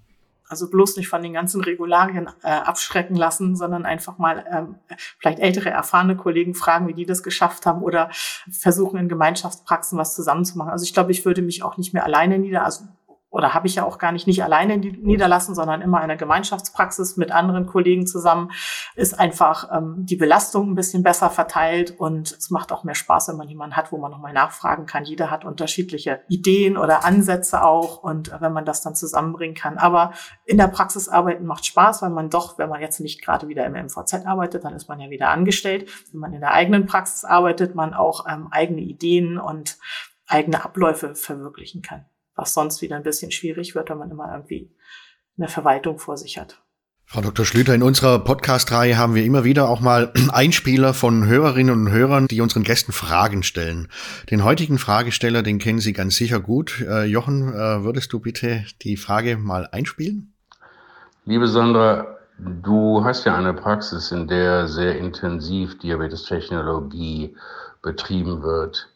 Also 0.55 0.71
bloß 0.71 0.97
nicht 0.97 1.09
von 1.09 1.21
den 1.21 1.33
ganzen 1.33 1.61
Regularien 1.61 2.29
äh, 2.45 2.49
abschrecken 2.49 3.17
lassen, 3.17 3.57
sondern 3.57 3.85
einfach 3.85 4.19
mal 4.19 4.45
ähm, 4.49 4.77
vielleicht 5.19 5.41
ältere, 5.41 5.71
erfahrene 5.71 6.17
Kollegen 6.17 6.55
fragen, 6.55 6.87
wie 6.87 6.95
die 6.95 7.07
das 7.07 7.25
geschafft 7.25 7.67
haben 7.67 7.83
oder 7.83 8.09
versuchen 8.49 9.01
in 9.01 9.09
Gemeinschaftspraxen 9.09 9.99
was 9.99 10.15
zusammenzumachen. 10.15 10.71
Also 10.71 10.85
ich 10.85 10.95
glaube, 10.95 11.11
ich 11.11 11.25
würde 11.25 11.43
mich 11.43 11.65
auch 11.65 11.77
nicht 11.77 11.93
mehr 11.93 12.05
alleine 12.05 12.39
nieder, 12.39 12.65
also 12.65 12.85
oder 13.35 13.53
habe 13.53 13.67
ich 13.67 13.75
ja 13.75 13.85
auch 13.85 13.99
gar 13.99 14.13
nicht 14.13 14.29
nicht 14.29 14.45
alleine 14.45 14.79
niederlassen, 14.79 15.57
sondern 15.57 15.83
immer 15.83 15.99
in 15.99 16.05
einer 16.05 16.17
Gemeinschaftspraxis 16.17 17.17
mit 17.17 17.33
anderen 17.33 17.67
Kollegen 17.67 18.07
zusammen, 18.07 18.53
ist 18.95 19.19
einfach 19.19 19.71
ähm, 19.77 20.07
die 20.07 20.15
Belastung 20.15 20.71
ein 20.71 20.75
bisschen 20.77 21.03
besser 21.03 21.31
verteilt 21.31 21.99
und 21.99 22.31
es 22.31 22.51
macht 22.51 22.71
auch 22.71 22.85
mehr 22.85 22.95
Spaß, 22.95 23.29
wenn 23.29 23.37
man 23.37 23.49
jemanden 23.49 23.77
hat, 23.77 23.91
wo 23.91 23.99
man 23.99 24.13
nochmal 24.13 24.33
nachfragen 24.33 24.87
kann. 24.87 25.05
Jeder 25.05 25.33
hat 25.33 25.45
unterschiedliche 25.45 26.21
Ideen 26.29 26.77
oder 26.77 27.05
Ansätze 27.05 27.65
auch 27.65 28.05
und 28.05 28.29
äh, 28.29 28.41
wenn 28.41 28.53
man 28.53 28.65
das 28.65 28.83
dann 28.83 28.95
zusammenbringen 28.95 29.57
kann. 29.57 29.79
Aber 29.79 30.13
in 30.45 30.57
der 30.57 30.69
Praxis 30.69 31.09
arbeiten 31.09 31.45
macht 31.45 31.67
Spaß, 31.67 32.03
weil 32.03 32.11
man 32.11 32.31
doch, 32.31 32.57
wenn 32.59 32.69
man 32.69 32.81
jetzt 32.81 33.01
nicht 33.01 33.21
gerade 33.21 33.49
wieder 33.49 33.67
im 33.67 33.73
MVZ 33.73 34.27
arbeitet, 34.27 34.65
dann 34.65 34.75
ist 34.75 34.89
man 34.89 35.01
ja 35.01 35.11
wieder 35.11 35.31
angestellt. 35.31 35.91
Wenn 36.13 36.21
man 36.21 36.33
in 36.35 36.41
der 36.41 36.55
eigenen 36.55 36.87
Praxis 36.87 37.25
arbeitet, 37.25 37.75
man 37.75 37.95
auch 37.95 38.27
ähm, 38.31 38.47
eigene 38.53 38.83
Ideen 38.83 39.39
und 39.39 39.77
eigene 40.29 40.65
Abläufe 40.65 41.17
verwirklichen 41.17 41.83
kann 41.83 42.07
was 42.35 42.55
sonst 42.55 42.83
wieder 42.83 42.97
ein 42.97 43.03
bisschen 43.03 43.31
schwierig 43.31 43.75
wird, 43.75 43.91
wenn 43.91 43.99
man 43.99 44.11
immer 44.11 44.33
irgendwie 44.33 44.71
eine 45.39 45.49
Verwaltung 45.49 45.99
vor 45.99 46.17
sich 46.17 46.39
hat. 46.39 46.61
Frau 47.07 47.21
Dr. 47.21 47.45
Schlüter, 47.45 47.75
in 47.75 47.83
unserer 47.83 48.19
Podcast-Reihe 48.19 48.97
haben 48.97 49.15
wir 49.15 49.25
immer 49.25 49.45
wieder 49.45 49.69
auch 49.69 49.81
mal 49.81 50.13
Einspieler 50.33 50.95
von 50.95 51.27
Hörerinnen 51.27 51.73
und 51.73 51.93
Hörern, 51.93 52.29
die 52.29 52.41
unseren 52.41 52.63
Gästen 52.63 52.93
Fragen 52.93 53.43
stellen. 53.43 53.89
Den 54.31 54.43
heutigen 54.43 54.79
Fragesteller, 54.79 55.43
den 55.43 55.59
kennen 55.59 55.81
Sie 55.81 55.93
ganz 55.93 56.17
sicher 56.17 56.41
gut. 56.41 56.81
Äh, 56.81 57.05
Jochen, 57.05 57.53
äh, 57.53 57.85
würdest 57.85 58.13
du 58.13 58.21
bitte 58.21 58.65
die 58.83 58.97
Frage 58.97 59.37
mal 59.37 59.69
einspielen? 59.71 60.33
Liebe 61.27 61.47
Sandra, 61.47 62.17
du 62.39 63.05
hast 63.05 63.25
ja 63.27 63.37
eine 63.37 63.55
Praxis, 63.55 64.11
in 64.11 64.27
der 64.27 64.67
sehr 64.67 64.99
intensiv 64.99 65.79
Diabetestechnologie 65.79 67.37
betrieben 67.83 68.43
wird. 68.43 68.89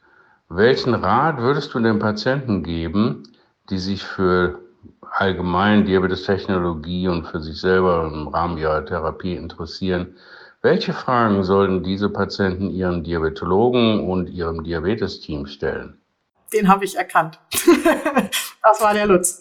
Welchen 0.50 0.94
Rat 0.94 1.36
würdest 1.38 1.74
du 1.74 1.78
den 1.78 1.98
Patienten 1.98 2.62
geben, 2.62 3.24
die 3.68 3.76
sich 3.76 4.02
für 4.02 4.60
allgemein 5.02 5.84
Diabetestechnologie 5.84 7.06
und 7.08 7.26
für 7.26 7.40
sich 7.40 7.60
selber 7.60 8.10
im 8.10 8.28
Rahmen 8.28 8.56
ihrer 8.56 8.84
Therapie 8.86 9.34
interessieren? 9.34 10.16
Welche 10.62 10.94
Fragen 10.94 11.44
sollten 11.44 11.82
diese 11.82 12.08
Patienten 12.08 12.70
ihrem 12.70 13.04
Diabetologen 13.04 14.08
und 14.08 14.30
ihrem 14.30 14.64
Diabetesteam 14.64 15.46
stellen? 15.46 16.00
Den 16.54 16.68
habe 16.68 16.86
ich 16.86 16.96
erkannt. 16.96 17.38
das 18.62 18.80
war 18.80 18.94
der 18.94 19.06
Lutz. 19.06 19.38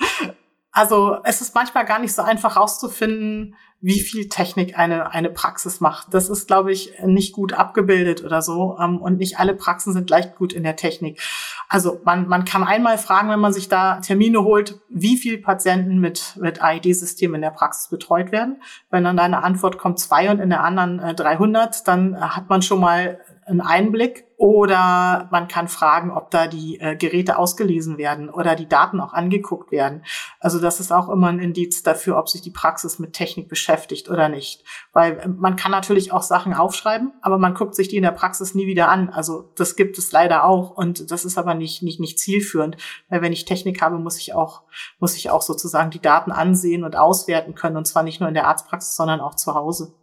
Also 0.77 1.17
es 1.23 1.41
ist 1.41 1.55
manchmal 1.55 1.85
gar 1.85 1.97
nicht 1.97 2.13
so 2.13 2.21
einfach 2.21 2.53
herauszufinden, 2.53 3.55
wie 3.81 3.99
viel 3.99 4.29
Technik 4.29 4.77
eine, 4.77 5.11
eine 5.11 5.31
Praxis 5.31 5.79
macht. 5.81 6.13
Das 6.13 6.29
ist, 6.29 6.45
glaube 6.45 6.71
ich, 6.71 6.93
nicht 7.03 7.33
gut 7.33 7.53
abgebildet 7.53 8.23
oder 8.23 8.43
so. 8.43 8.77
Ähm, 8.79 9.01
und 9.01 9.17
nicht 9.17 9.39
alle 9.39 9.55
Praxen 9.55 9.91
sind 9.91 10.05
gleich 10.05 10.35
gut 10.35 10.53
in 10.53 10.61
der 10.61 10.75
Technik. 10.75 11.19
Also 11.67 11.99
man, 12.05 12.27
man 12.27 12.45
kann 12.45 12.63
einmal 12.63 12.99
fragen, 12.99 13.29
wenn 13.29 13.39
man 13.39 13.53
sich 13.53 13.69
da 13.69 14.01
Termine 14.01 14.43
holt, 14.43 14.79
wie 14.87 15.17
viele 15.17 15.39
Patienten 15.39 15.97
mit, 15.97 16.37
mit 16.39 16.63
AED-System 16.63 17.33
in 17.33 17.41
der 17.41 17.49
Praxis 17.49 17.89
betreut 17.89 18.31
werden. 18.31 18.61
Wenn 18.91 19.03
dann 19.03 19.17
eine 19.17 19.41
Antwort 19.43 19.79
kommt 19.79 19.97
zwei 19.97 20.29
und 20.29 20.39
in 20.39 20.51
der 20.51 20.63
anderen 20.63 20.99
äh, 20.99 21.15
300, 21.15 21.87
dann 21.87 22.21
hat 22.21 22.49
man 22.49 22.61
schon 22.61 22.81
mal 22.81 23.19
einen 23.47 23.61
Einblick 23.61 24.26
oder 24.37 25.27
man 25.31 25.47
kann 25.47 25.67
fragen, 25.67 26.11
ob 26.11 26.29
da 26.29 26.45
die 26.45 26.79
äh, 26.79 26.95
Geräte 26.95 27.39
ausgelesen 27.39 27.97
werden 27.97 28.29
oder 28.29 28.55
die 28.55 28.69
Daten 28.69 28.99
auch 28.99 29.13
angeguckt 29.13 29.71
werden. 29.71 30.05
Also 30.39 30.59
das 30.59 30.79
ist 30.79 30.91
auch 30.91 31.09
immer 31.09 31.27
ein 31.27 31.39
Indiz 31.39 31.81
dafür, 31.81 32.19
ob 32.19 32.29
sich 32.29 32.43
die 32.43 32.51
Praxis 32.51 32.99
mit 32.99 33.13
Technik 33.13 33.49
beschäftigt 33.49 34.11
oder 34.11 34.29
nicht. 34.29 34.63
Weil 34.93 35.17
äh, 35.17 35.27
man 35.27 35.55
kann 35.55 35.71
natürlich 35.71 36.11
auch 36.11 36.21
Sachen 36.21 36.53
aufschreiben, 36.53 37.13
aber 37.23 37.39
man 37.39 37.55
guckt 37.55 37.73
sich 37.73 37.87
die 37.87 37.97
in 37.97 38.03
der 38.03 38.11
Praxis 38.11 38.53
nie 38.53 38.67
wieder 38.67 38.89
an. 38.89 39.09
Also 39.09 39.51
das 39.55 39.75
gibt 39.75 39.97
es 39.97 40.11
leider 40.11 40.43
auch 40.45 40.69
und 40.69 41.09
das 41.09 41.25
ist 41.25 41.39
aber 41.39 41.55
nicht, 41.55 41.81
nicht, 41.81 41.99
nicht 41.99 42.19
zielführend. 42.19 42.77
Weil 43.09 43.23
wenn 43.23 43.33
ich 43.33 43.45
Technik 43.45 43.81
habe, 43.81 43.97
muss 43.97 44.19
ich 44.19 44.35
auch, 44.35 44.61
muss 44.99 45.15
ich 45.15 45.31
auch 45.31 45.41
sozusagen 45.41 45.89
die 45.89 46.01
Daten 46.01 46.31
ansehen 46.31 46.83
und 46.83 46.95
auswerten 46.95 47.55
können 47.55 47.75
und 47.75 47.87
zwar 47.87 48.03
nicht 48.03 48.19
nur 48.19 48.29
in 48.29 48.35
der 48.35 48.45
Arztpraxis, 48.45 48.95
sondern 48.95 49.19
auch 49.19 49.33
zu 49.33 49.55
Hause. 49.55 49.96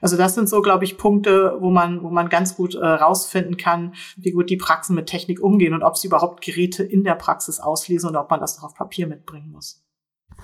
Also 0.00 0.16
das 0.16 0.34
sind 0.34 0.48
so, 0.48 0.62
glaube 0.62 0.84
ich, 0.84 0.98
Punkte, 0.98 1.56
wo 1.60 1.70
man, 1.70 2.02
wo 2.02 2.10
man 2.10 2.28
ganz 2.28 2.56
gut 2.56 2.74
äh, 2.74 2.86
rausfinden 2.86 3.56
kann, 3.56 3.94
wie 4.16 4.32
gut 4.32 4.50
die 4.50 4.56
Praxen 4.56 4.94
mit 4.94 5.06
Technik 5.06 5.40
umgehen 5.40 5.74
und 5.74 5.82
ob 5.82 5.96
sie 5.96 6.08
überhaupt 6.08 6.44
Geräte 6.44 6.82
in 6.82 7.04
der 7.04 7.14
Praxis 7.14 7.60
auslesen 7.60 8.10
oder 8.10 8.22
ob 8.22 8.30
man 8.30 8.40
das 8.40 8.56
noch 8.56 8.64
auf 8.64 8.74
Papier 8.74 9.06
mitbringen 9.06 9.50
muss 9.50 9.85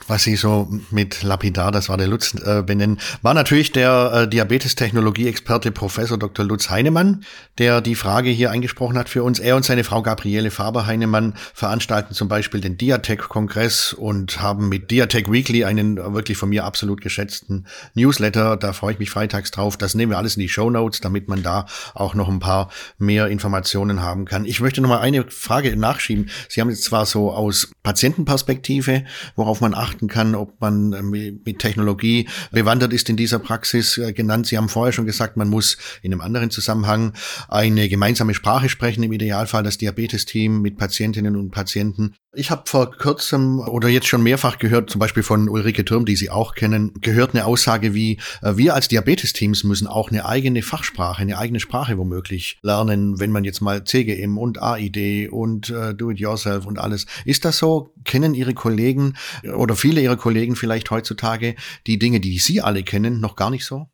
was 0.08 0.24
Sie 0.24 0.36
so 0.36 0.68
mit 0.90 1.22
lapidar, 1.22 1.72
das 1.72 1.88
war 1.88 1.96
der 1.96 2.08
Lutz, 2.08 2.34
äh, 2.34 2.62
benennen, 2.62 2.98
war 3.22 3.34
natürlich 3.34 3.72
der 3.72 4.12
äh, 4.12 4.28
Diabetes-Technologie-Experte 4.28 5.70
Professor 5.70 6.18
Dr. 6.18 6.44
Lutz 6.44 6.70
Heinemann, 6.70 7.24
der 7.58 7.80
die 7.80 7.94
Frage 7.94 8.30
hier 8.30 8.50
eingesprochen 8.50 8.98
hat 8.98 9.08
für 9.08 9.22
uns. 9.22 9.38
Er 9.38 9.56
und 9.56 9.64
seine 9.64 9.84
Frau 9.84 10.02
Gabriele 10.02 10.50
Faber-Heinemann 10.50 11.34
veranstalten 11.54 12.14
zum 12.14 12.28
Beispiel 12.28 12.60
den 12.60 12.76
Diatech-Kongress 12.76 13.92
und 13.92 14.40
haben 14.40 14.68
mit 14.68 14.90
Diatech 14.90 15.30
Weekly 15.30 15.64
einen 15.64 15.96
wirklich 15.96 16.36
von 16.36 16.48
mir 16.48 16.64
absolut 16.64 17.00
geschätzten 17.00 17.66
Newsletter. 17.94 18.56
Da 18.56 18.72
freue 18.72 18.94
ich 18.94 18.98
mich 18.98 19.10
freitags 19.10 19.50
drauf. 19.50 19.76
Das 19.76 19.94
nehmen 19.94 20.10
wir 20.12 20.18
alles 20.18 20.36
in 20.36 20.40
die 20.40 20.48
Show 20.48 20.70
Notes, 20.70 21.00
damit 21.00 21.28
man 21.28 21.42
da 21.42 21.66
auch 21.94 22.14
noch 22.14 22.28
ein 22.28 22.40
paar 22.40 22.70
mehr 22.98 23.28
Informationen 23.28 24.02
haben 24.02 24.24
kann. 24.24 24.44
Ich 24.44 24.60
möchte 24.60 24.80
noch 24.80 24.88
mal 24.88 25.00
eine 25.00 25.24
Frage 25.28 25.76
nachschieben. 25.76 26.30
Sie 26.48 26.60
haben 26.60 26.70
jetzt 26.70 26.84
zwar 26.84 27.06
so 27.06 27.32
aus 27.32 27.70
Patientenperspektive, 27.82 29.04
worauf 29.36 29.60
man 29.60 29.74
achten 29.82 30.08
kann, 30.08 30.34
ob 30.34 30.60
man 30.60 30.92
äh, 30.92 31.02
mit 31.02 31.58
Technologie 31.58 32.28
bewandert 32.52 32.92
ist 32.92 33.10
in 33.10 33.16
dieser 33.16 33.38
Praxis 33.38 33.98
äh, 33.98 34.12
genannt. 34.12 34.46
Sie 34.46 34.56
haben 34.56 34.68
vorher 34.68 34.92
schon 34.92 35.06
gesagt, 35.06 35.36
man 35.36 35.48
muss 35.48 35.76
in 36.02 36.12
einem 36.12 36.20
anderen 36.20 36.50
Zusammenhang 36.50 37.12
eine 37.48 37.88
gemeinsame 37.88 38.34
Sprache 38.34 38.68
sprechen, 38.68 39.02
im 39.02 39.12
Idealfall 39.12 39.62
das 39.62 39.78
Diabetesteam 39.78 40.62
mit 40.62 40.78
Patientinnen 40.78 41.36
und 41.36 41.50
Patienten. 41.50 42.14
Ich 42.34 42.50
habe 42.50 42.62
vor 42.64 42.90
kurzem 42.90 43.60
oder 43.60 43.90
jetzt 43.90 44.06
schon 44.06 44.22
mehrfach 44.22 44.56
gehört, 44.56 44.88
zum 44.88 44.98
Beispiel 45.00 45.22
von 45.22 45.50
Ulrike 45.50 45.84
Thürm, 45.84 46.06
die 46.06 46.16
Sie 46.16 46.30
auch 46.30 46.54
kennen, 46.54 46.94
gehört 47.02 47.34
eine 47.34 47.44
Aussage 47.44 47.92
wie, 47.92 48.20
äh, 48.40 48.56
wir 48.56 48.74
als 48.74 48.88
Diabetesteams 48.88 49.64
müssen 49.64 49.86
auch 49.86 50.10
eine 50.10 50.24
eigene 50.24 50.62
Fachsprache, 50.62 51.20
eine 51.20 51.36
eigene 51.36 51.60
Sprache 51.60 51.98
womöglich 51.98 52.58
lernen, 52.62 53.20
wenn 53.20 53.32
man 53.32 53.44
jetzt 53.44 53.60
mal 53.60 53.84
CGM 53.84 54.38
und 54.38 54.62
AID 54.62 55.28
und 55.30 55.68
äh, 55.68 55.94
Do-it-yourself 55.94 56.64
und 56.64 56.78
alles. 56.78 57.04
Ist 57.26 57.44
das 57.44 57.58
so? 57.58 57.92
Kennen 58.04 58.32
Ihre 58.32 58.54
Kollegen 58.54 59.12
oder 59.54 59.76
viele 59.76 60.00
Ihrer 60.00 60.16
Kollegen 60.16 60.56
vielleicht 60.56 60.90
heutzutage 60.90 61.54
die 61.86 61.98
Dinge, 61.98 62.20
die 62.20 62.38
Sie 62.38 62.62
alle 62.62 62.82
kennen, 62.82 63.20
noch 63.20 63.36
gar 63.36 63.50
nicht 63.50 63.66
so? 63.66 63.91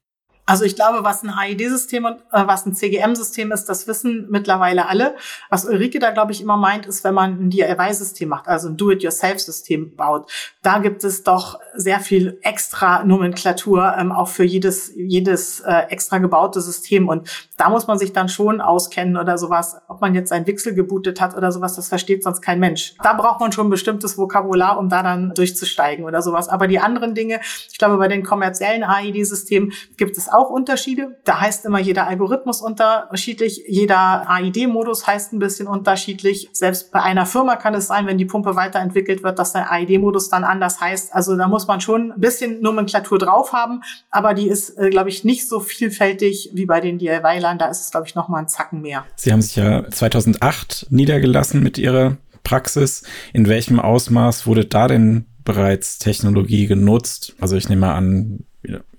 Also 0.49 0.65
ich 0.65 0.77
glaube, 0.77 1.05
was 1.05 1.23
ein 1.23 1.29
AED-System 1.29 2.07
und 2.07 2.21
äh, 2.33 2.47
was 2.47 2.65
ein 2.65 2.75
CGM-System 2.75 3.53
ist, 3.53 3.67
das 3.67 3.87
wissen 3.87 4.29
mittlerweile 4.31 4.89
alle. 4.89 5.15
Was 5.51 5.67
Ulrike 5.67 5.99
da, 5.99 6.11
glaube 6.11 6.33
ich, 6.33 6.41
immer 6.41 6.57
meint, 6.57 6.87
ist, 6.87 7.05
wenn 7.05 7.13
man 7.13 7.39
ein 7.39 7.51
DIY-System 7.51 8.31
macht, 8.31 8.49
also 8.49 8.69
ein 8.69 8.79
Do-it-yourself-System 8.79 9.95
baut, 9.95 10.33
da 10.63 10.79
gibt 10.79 11.05
es 11.05 11.23
doch 11.23 11.61
sehr 11.75 12.01
viel 12.01 12.39
extra 12.41 13.05
Nomenklatur, 13.05 13.95
ähm, 13.99 14.11
auch 14.11 14.29
für 14.29 14.45
jedes, 14.45 14.91
jedes 14.97 15.61
äh, 15.61 15.81
extra 15.91 16.17
gebaute 16.17 16.63
System. 16.63 17.09
Und 17.09 17.29
da 17.59 17.69
muss 17.69 17.87
man 17.87 17.99
sich 17.99 18.15
dann 18.15 18.31
schon 18.31 18.63
auskennen 18.63 19.19
oder 19.19 19.37
sowas. 19.37 19.77
Ob 19.87 20.01
man 20.01 20.15
jetzt 20.15 20.33
ein 20.33 20.47
Wechsel 20.47 20.75
gebootet 20.75 21.21
hat 21.21 21.37
oder 21.37 21.53
sowas, 21.53 21.77
das 21.77 21.89
versteht 21.89 22.25
sonst 22.25 22.41
kein 22.41 22.59
Mensch. 22.59 22.95
Da 23.03 23.13
braucht 23.13 23.41
man 23.41 23.53
schon 23.53 23.67
ein 23.67 23.71
bestimmtes 23.71 24.17
Vokabular, 24.17 24.79
um 24.79 24.89
da 24.89 25.03
dann 25.03 25.35
durchzusteigen 25.35 26.07
oder 26.07 26.23
sowas. 26.23 26.49
Aber 26.49 26.69
die 26.69 26.79
anderen 26.79 27.15
Dinge, 27.15 27.41
ich 27.71 27.77
glaube, 27.77 27.99
bei 27.99 28.09
den 28.09 28.23
kommerziellen 28.23 28.83
AED-Systemen 28.83 29.75
gibt 29.99 30.17
es 30.17 30.31
auch 30.31 30.38
auch 30.39 30.51
Unterschiede. 30.51 31.19
Da 31.25 31.41
heißt 31.41 31.65
immer 31.65 31.79
jeder 31.79 32.07
Algorithmus 32.07 32.63
unterschiedlich, 32.63 33.65
jeder 33.67 34.29
AID-Modus 34.31 35.07
heißt 35.07 35.33
ein 35.33 35.39
bisschen 35.39 35.67
unterschiedlich. 35.67 36.49
Selbst 36.53 36.93
bei 36.93 37.03
einer 37.03 37.27
Firma 37.27 37.57
kann 37.57 37.75
es 37.75 37.89
sein, 37.89 38.07
wenn 38.07 38.19
die 38.19 38.25
Pumpe 38.25 38.57
weiterentwickelt 38.57 39.23
wird, 39.23 39.39
dass 39.39 39.53
der 39.53 39.71
AID-Modus 39.71 40.29
dann 40.29 40.45
anders 40.45 40.81
heißt. 40.81 41.15
Also 41.15 41.37
da 41.37 41.49
muss 41.49 41.67
man 41.67 41.81
schon 41.81 42.13
ein 42.13 42.21
bisschen 42.21 42.63
Nomenklatur 42.63 43.19
drauf 43.19 43.53
haben, 43.53 43.83
aber 44.11 44.35
die 44.35 44.49
ist, 44.49 44.79
äh, 44.79 44.91
glaube 44.91 45.09
ich, 45.09 45.25
nicht 45.25 45.49
so 45.49 45.61
vielfältig 45.61 46.51
wie 46.55 46.67
bei 46.67 46.81
den 46.81 46.99
DIY-Lern. 46.99 47.59
Da 47.59 47.67
ist 47.67 47.81
es, 47.81 47.91
glaube 47.91 48.07
ich, 48.07 48.15
noch 48.15 48.29
mal 48.29 48.39
ein 48.39 48.49
Zacken 48.49 48.81
mehr. 48.81 49.05
Sie 49.17 49.33
haben 49.33 49.43
sich 49.43 49.57
ja 49.57 49.89
2008 49.91 50.87
niedergelassen 50.91 51.63
mit 51.63 51.79
Ihrer 51.79 52.17
Praxis. 52.45 53.03
In 53.33 53.49
welchem 53.49 53.81
Ausmaß 53.81 54.47
wurde 54.47 54.65
da 54.65 54.89
denn 54.89 55.27
bereits 55.45 55.99
Technologie 55.99 56.67
genutzt? 56.67 57.35
Also 57.41 57.57
ich 57.57 57.69
nehme 57.69 57.89
an, 57.93 58.45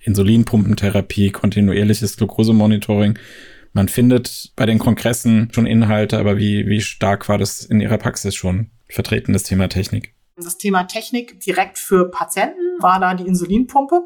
Insulinpumpentherapie, 0.01 1.31
kontinuierliches 1.31 2.17
Glukosemonitoring. 2.17 3.17
Man 3.73 3.87
findet 3.87 4.51
bei 4.55 4.65
den 4.65 4.79
Kongressen 4.79 5.49
schon 5.53 5.65
Inhalte, 5.65 6.17
aber 6.17 6.37
wie, 6.37 6.67
wie 6.67 6.81
stark 6.81 7.29
war 7.29 7.37
das 7.37 7.63
in 7.63 7.81
Ihrer 7.81 7.97
Praxis 7.97 8.35
schon 8.35 8.71
vertreten, 8.87 9.33
das 9.33 9.43
Thema 9.43 9.67
Technik? 9.69 10.13
Das 10.43 10.57
Thema 10.57 10.83
Technik 10.83 11.39
direkt 11.41 11.77
für 11.77 12.09
Patienten 12.09 12.81
war 12.81 12.99
da 12.99 13.13
die 13.13 13.27
Insulinpumpe. 13.27 14.03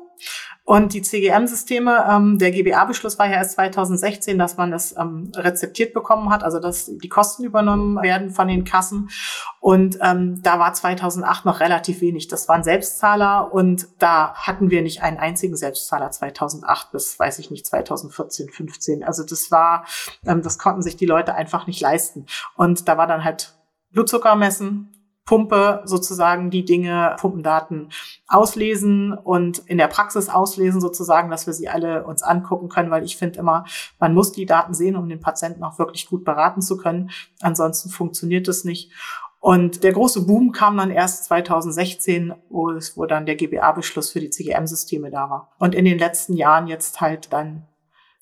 Und 0.66 0.94
die 0.94 1.02
CGM-Systeme, 1.02 2.06
ähm, 2.10 2.40
der 2.40 2.52
GBA-Beschluss 2.52 3.20
war 3.20 3.26
ja 3.28 3.34
erst 3.34 3.56
2016, 3.56 4.40
dass 4.40 4.56
man 4.56 4.72
es 4.72 4.96
ähm, 4.98 5.30
rezeptiert 5.36 5.94
bekommen 5.94 6.30
hat, 6.30 6.42
also 6.42 6.60
dass 6.60 6.86
die 6.86 7.10
Kosten 7.10 7.44
übernommen 7.44 8.02
werden 8.02 8.30
von 8.30 8.48
den 8.48 8.64
Kassen. 8.64 9.10
Und 9.60 9.98
ähm, 10.02 10.42
da 10.42 10.60
war 10.60 10.74
2008 10.74 11.44
noch 11.44 11.60
relativ 11.60 12.00
wenig. 12.00 12.30
Das 12.30 12.48
waren 12.48 12.64
Selbstzahler 12.64 13.54
und 13.54 13.90
da 14.00 14.34
hatten 14.36 14.72
wir 14.72 14.82
nicht 14.82 15.04
einen 15.04 15.18
einzigen 15.18 15.58
Selbstzahler 15.58 16.12
2008 16.12 16.92
bis, 16.94 17.20
weiß 17.20 17.40
ich 17.40 17.52
nicht, 17.52 17.66
2014, 17.66 18.50
15. 18.50 19.04
Also 19.04 19.24
das 19.24 19.52
war, 19.52 19.86
ähm, 20.26 20.42
das 20.42 20.58
konnten 20.58 20.82
sich 20.82 20.96
die 20.96 21.06
Leute 21.06 21.36
einfach 21.36 21.68
nicht 21.68 21.82
leisten. 21.82 22.26
Und 22.56 22.88
da 22.88 22.98
war 22.98 23.08
dann 23.08 23.26
halt 23.26 23.54
Blutzucker 23.92 24.36
messen, 24.36 25.03
Pumpe 25.26 25.82
sozusagen 25.86 26.50
die 26.50 26.66
Dinge, 26.66 27.16
Pumpendaten 27.20 27.90
auslesen 28.28 29.14
und 29.14 29.60
in 29.60 29.78
der 29.78 29.88
Praxis 29.88 30.28
auslesen 30.28 30.82
sozusagen, 30.82 31.30
dass 31.30 31.48
wir 31.48 31.54
sie 31.54 31.70
alle 31.70 32.06
uns 32.06 32.24
angucken 32.24 32.68
können, 32.68 32.92
weil 32.92 33.06
ich 33.06 33.16
finde 33.16 33.40
immer, 33.40 33.66
man 34.00 34.14
muss 34.14 34.34
die 34.34 34.46
Daten 34.46 34.74
sehen, 34.74 34.98
um 34.98 35.08
den 35.08 35.22
Patienten 35.22 35.64
auch 35.64 35.80
wirklich 35.80 36.08
gut 36.08 36.26
beraten 36.26 36.62
zu 36.62 36.76
können. 36.76 37.10
Ansonsten 37.42 37.90
funktioniert 37.90 38.48
es 38.48 38.66
nicht. 38.66 38.92
Und 39.40 39.84
der 39.84 39.92
große 39.92 40.26
Boom 40.26 40.54
kam 40.54 40.78
dann 40.78 40.90
erst 40.90 41.26
2016, 41.26 42.34
wo, 42.50 42.72
es, 42.72 42.96
wo 42.96 43.06
dann 43.06 43.26
der 43.26 43.36
GBA-Beschluss 43.36 44.12
für 44.12 44.22
die 44.22 44.30
CGM-Systeme 44.30 45.10
da 45.10 45.30
war. 45.30 45.52
Und 45.60 45.76
in 45.76 45.84
den 45.84 46.00
letzten 46.00 46.34
Jahren 46.34 46.68
jetzt 46.68 47.02
halt 47.02 47.34
dann 47.34 47.68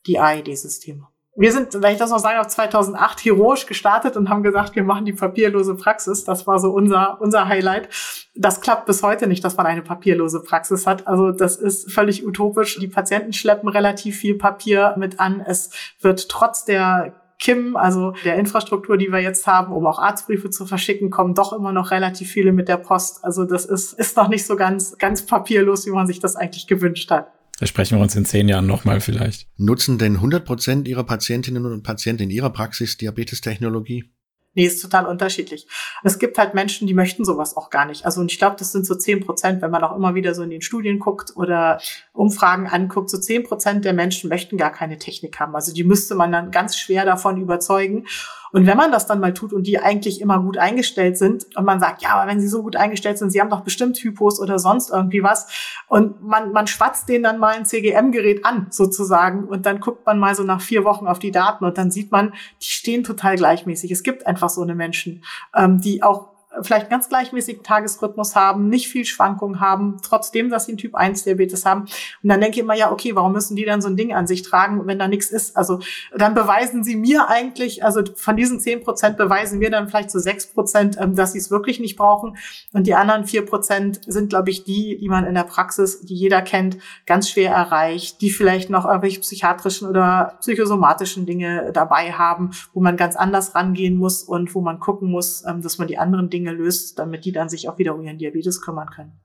die 0.08 0.20
AED-Systeme 0.20 1.11
wir 1.42 1.52
sind, 1.52 1.82
wenn 1.82 1.94
ich 1.94 1.98
das 1.98 2.12
noch 2.12 2.20
sagen 2.20 2.38
darf, 2.38 2.50
2008 2.50 3.26
heroisch 3.26 3.66
gestartet 3.66 4.16
und 4.16 4.30
haben 4.30 4.44
gesagt, 4.44 4.76
wir 4.76 4.84
machen 4.84 5.06
die 5.06 5.14
papierlose 5.14 5.74
Praxis. 5.74 6.24
Das 6.24 6.46
war 6.46 6.60
so 6.60 6.70
unser, 6.70 7.20
unser 7.20 7.48
Highlight. 7.48 7.90
Das 8.36 8.62
klappt 8.62 8.86
bis 8.86 9.02
heute 9.02 9.26
nicht, 9.26 9.44
dass 9.44 9.58
man 9.58 9.66
eine 9.66 9.82
papierlose 9.82 10.44
Praxis 10.44 10.86
hat. 10.86 11.08
Also 11.08 11.32
das 11.32 11.56
ist 11.56 11.92
völlig 11.92 12.28
utopisch. 12.28 12.78
Die 12.78 12.88
Patienten 12.88 13.34
schleppen 13.34 13.70
relativ 13.70 14.18
viel 14.18 14.38
Papier 14.38 14.94
mit 14.98 15.20
an. 15.20 15.42
Es 15.44 15.72
wird 16.00 16.30
trotz 16.30 16.64
der 16.64 17.16
KIM, 17.40 17.76
also 17.76 18.14
der 18.24 18.36
Infrastruktur, 18.36 18.98
die 18.98 19.12
wir 19.12 19.20
jetzt 19.20 19.48
haben, 19.48 19.74
um 19.74 19.88
auch 19.88 19.98
Arztbriefe 19.98 20.52
zu 20.52 20.68
verschicken, 20.68 21.10
kommen 21.10 21.34
doch 21.34 21.54
immer 21.54 21.72
noch 21.72 21.90
relativ 21.90 22.30
viele 22.30 22.52
mit 22.52 22.68
der 22.68 22.78
Post. 22.78 23.26
Also 23.26 23.46
das 23.46 23.66
ist, 23.66 23.94
ist 23.94 24.16
noch 24.16 24.28
nicht 24.28 24.46
so 24.46 24.56
ganz, 24.56 24.96
ganz 25.00 25.26
papierlos, 25.26 25.88
wie 25.88 25.92
man 25.92 26.06
sich 26.06 26.20
das 26.20 26.36
eigentlich 26.36 26.68
gewünscht 26.68 27.10
hat. 27.10 27.32
Da 27.62 27.68
sprechen 27.68 28.00
wir 28.00 28.01
uns 28.01 28.15
in 28.15 28.25
zehn 28.25 28.50
Jahren 28.50 28.65
nochmal 28.65 29.01
vielleicht. 29.01 29.48
Nutzen 29.56 30.00
denn 30.00 30.15
100 30.15 30.44
Prozent 30.44 30.88
Ihrer 30.88 31.03
Patientinnen 31.03 31.63
und 31.63 31.84
Patienten 31.84 32.24
in 32.24 32.32
Ihrer 32.32 32.50
Praxis 32.50 32.98
Diabetestechnologie? 32.98 34.12
Nee, 34.56 34.65
ist 34.65 34.82
total 34.82 35.06
unterschiedlich. 35.06 35.68
Es 36.01 36.18
gibt 36.18 36.39
halt 36.39 36.56
Menschen, 36.56 36.88
die 36.88 36.96
möchten 36.96 37.24
sowas 37.24 37.56
auch 37.56 37.70
gar 37.70 37.86
nicht. 37.86 38.03
Also 38.03 38.20
und 38.20 38.32
ich 38.32 38.39
glaube, 38.39 38.56
das 38.58 38.72
sind 38.72 38.88
so 38.88 38.96
zehn 38.96 39.20
Prozent, 39.20 39.62
wenn 39.62 39.70
man 39.70 39.84
auch 39.84 39.96
immer 39.96 40.15
wieder 40.15 40.34
so 40.34 40.41
in 40.41 40.50
den 40.50 40.63
Studien 40.63 40.98
guckt 40.98 41.34
oder 41.36 41.80
Umfragen 42.13 42.68
anguckt, 42.68 43.12
so 43.12 43.20
zehn 43.20 43.44
Prozent 43.44 43.86
der 43.86 43.94
Menschen 43.94 44.27
möchten 44.27 44.58
gar 44.58 44.72
keine 44.72 44.98
Technik 44.98 45.39
haben. 45.39 45.53
Also 45.53 45.72
die 45.72 45.84
müsste 45.84 46.15
man 46.15 46.32
dann 46.32 46.50
ganz 46.50 46.75
schwer 46.75 47.06
davon 47.06 47.39
überzeugen. 47.39 48.08
Und 48.51 48.65
wenn 48.65 48.77
man 48.77 48.91
das 48.91 49.08
dann 49.08 49.20
mal 49.20 49.34
tut 49.34 49.53
und 49.53 49.67
die 49.67 49.79
eigentlich 49.79 50.22
immer 50.22 50.39
gut 50.39 50.58
eingestellt 50.58 51.17
sind 51.17 51.46
und 51.55 51.65
man 51.65 51.79
sagt, 51.79 52.01
ja, 52.01 52.10
aber 52.10 52.29
wenn 52.29 52.39
sie 52.39 52.48
so 52.48 52.63
gut 52.63 52.75
eingestellt 52.75 53.17
sind, 53.17 53.31
sie 53.31 53.39
haben 53.39 53.50
doch 53.50 53.62
bestimmt 53.62 53.98
Hypos 53.98 54.39
oder 54.39 54.60
sonst 54.60 54.89
irgendwie 54.89 55.24
was 55.24 55.48
und 55.88 56.22
man, 56.22 56.51
man 56.51 56.67
schwatzt 56.67 57.10
denen 57.10 57.24
dann 57.24 57.39
mal 57.39 57.55
ein 57.55 57.65
CGM-Gerät 57.65 58.46
an 58.46 58.67
sozusagen 58.70 59.46
und 59.46 59.65
dann 59.65 59.79
guckt 59.79 60.05
man 60.05 60.20
mal 60.20 60.36
so 60.36 60.43
nach 60.43 60.62
vier 60.62 60.84
Wochen 60.84 61.08
auf 61.08 61.20
die 61.20 61.31
Daten 61.31 61.65
und 61.65 61.77
dann 61.77 61.91
sieht 61.91 62.12
man, 62.12 62.34
die 62.62 62.67
stehen 62.67 63.03
total 63.03 63.36
gleichmäßig. 63.36 63.91
Es 63.91 64.03
gibt 64.03 64.27
einfach 64.27 64.50
so 64.50 64.62
eine 64.62 64.75
Menschen, 64.75 65.24
ähm, 65.55 65.79
die 65.79 66.03
auch 66.03 66.31
vielleicht 66.62 66.89
ganz 66.89 67.08
gleichmäßigen 67.08 67.63
Tagesrhythmus 67.63 68.36
haben, 68.36 68.67
nicht 68.67 68.89
viel 68.89 69.05
Schwankungen 69.05 69.62
haben, 69.62 69.98
trotzdem, 70.03 70.50
dass 70.50 70.65
sie 70.65 70.74
einen 70.74 70.77
Typ 70.77 70.96
1 70.96 71.24
Diabetes 71.24 71.65
haben. 71.65 71.81
Und 71.81 72.29
dann 72.29 72.41
denke 72.41 72.58
ich 72.58 72.63
immer, 72.63 72.75
ja, 72.75 72.91
okay, 72.91 73.15
warum 73.15 73.31
müssen 73.31 73.55
die 73.55 73.63
dann 73.63 73.81
so 73.81 73.88
ein 73.88 73.96
Ding 73.96 74.13
an 74.13 74.27
sich 74.27 74.41
tragen, 74.41 74.86
wenn 74.86 75.00
da 75.00 75.08
nichts 75.08 75.31
ist? 75.31 75.55
Also 75.55 75.79
dann 76.15 76.34
beweisen 76.34 76.84
sie 76.84 76.98
mir 76.98 77.29
eigentlich, 77.29 77.86
also 77.86 78.01
von 78.15 78.36
diesen 78.36 78.60
10 78.60 78.84
Prozent 78.84 79.17
beweisen 79.17 79.62
wir 79.62 79.72
dann 79.72 79.88
vielleicht 79.88 80.12
so 80.12 80.20
6 80.20 80.48
Prozent, 80.48 80.98
ähm, 81.00 81.15
dass 81.15 81.34
sie 81.34 81.39
es 81.39 81.51
wirklich 81.51 81.79
nicht 81.79 81.96
brauchen. 81.96 82.36
Und 82.74 82.86
die 82.86 82.96
anderen 82.96 83.25
4 83.25 83.46
Prozent 83.46 84.01
sind, 84.05 84.29
glaube 84.29 84.50
ich, 84.50 84.65
die, 84.65 84.98
die 84.98 85.10
man 85.10 85.25
in 85.25 85.36
der 85.36 85.43
Praxis, 85.43 86.01
die 86.01 86.15
jeder 86.15 86.41
kennt, 86.41 86.77
ganz 87.05 87.29
schwer 87.29 87.51
erreicht, 87.51 88.22
die 88.22 88.29
vielleicht 88.29 88.70
noch 88.70 88.86
irgendwelche 88.86 89.22
psychiatrischen 89.22 89.88
oder 89.88 90.38
psychosomatischen 90.41 91.25
Dinge 91.25 91.72
dabei 91.74 92.12
haben, 92.12 92.51
wo 92.74 92.81
man 92.81 92.98
ganz 92.98 93.15
anders 93.15 93.55
rangehen 93.55 93.96
muss 93.96 94.24
und 94.24 94.53
wo 94.53 94.62
man 94.62 94.79
gucken 94.79 95.10
muss, 95.10 95.46
ähm, 95.48 95.62
dass 95.62 95.77
man 95.77 95.88
die 95.88 95.98
anderen 95.98 96.29
Dinge 96.29 96.41
Dinge 96.42 96.52
löst, 96.52 96.98
damit 96.98 97.26
die 97.26 97.32
dann 97.32 97.50
sich 97.50 97.70
auch 97.70 97.78
wieder 97.78 97.94
um 97.94 98.04
ihren 98.04 98.18
Diabetes 98.18 98.62
kümmern 98.62 98.90
können. 98.90 99.20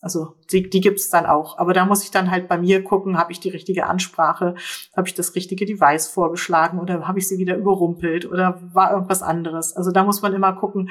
Also 0.00 0.34
die, 0.52 0.68
die 0.68 0.80
gibt 0.80 1.00
es 1.00 1.08
dann 1.08 1.24
auch. 1.24 1.58
Aber 1.58 1.72
da 1.72 1.86
muss 1.86 2.02
ich 2.02 2.10
dann 2.10 2.30
halt 2.30 2.46
bei 2.46 2.58
mir 2.58 2.84
gucken, 2.84 3.16
habe 3.16 3.32
ich 3.32 3.40
die 3.40 3.48
richtige 3.48 3.86
Ansprache, 3.86 4.54
habe 4.94 5.08
ich 5.08 5.14
das 5.14 5.34
richtige 5.34 5.64
Device 5.64 6.08
vorgeschlagen 6.08 6.78
oder 6.78 7.08
habe 7.08 7.18
ich 7.18 7.26
sie 7.26 7.38
wieder 7.38 7.56
überrumpelt 7.56 8.30
oder 8.30 8.60
war 8.74 8.92
irgendwas 8.92 9.22
anderes. 9.22 9.74
Also 9.74 9.92
da 9.92 10.04
muss 10.04 10.20
man 10.20 10.34
immer 10.34 10.52
gucken. 10.52 10.90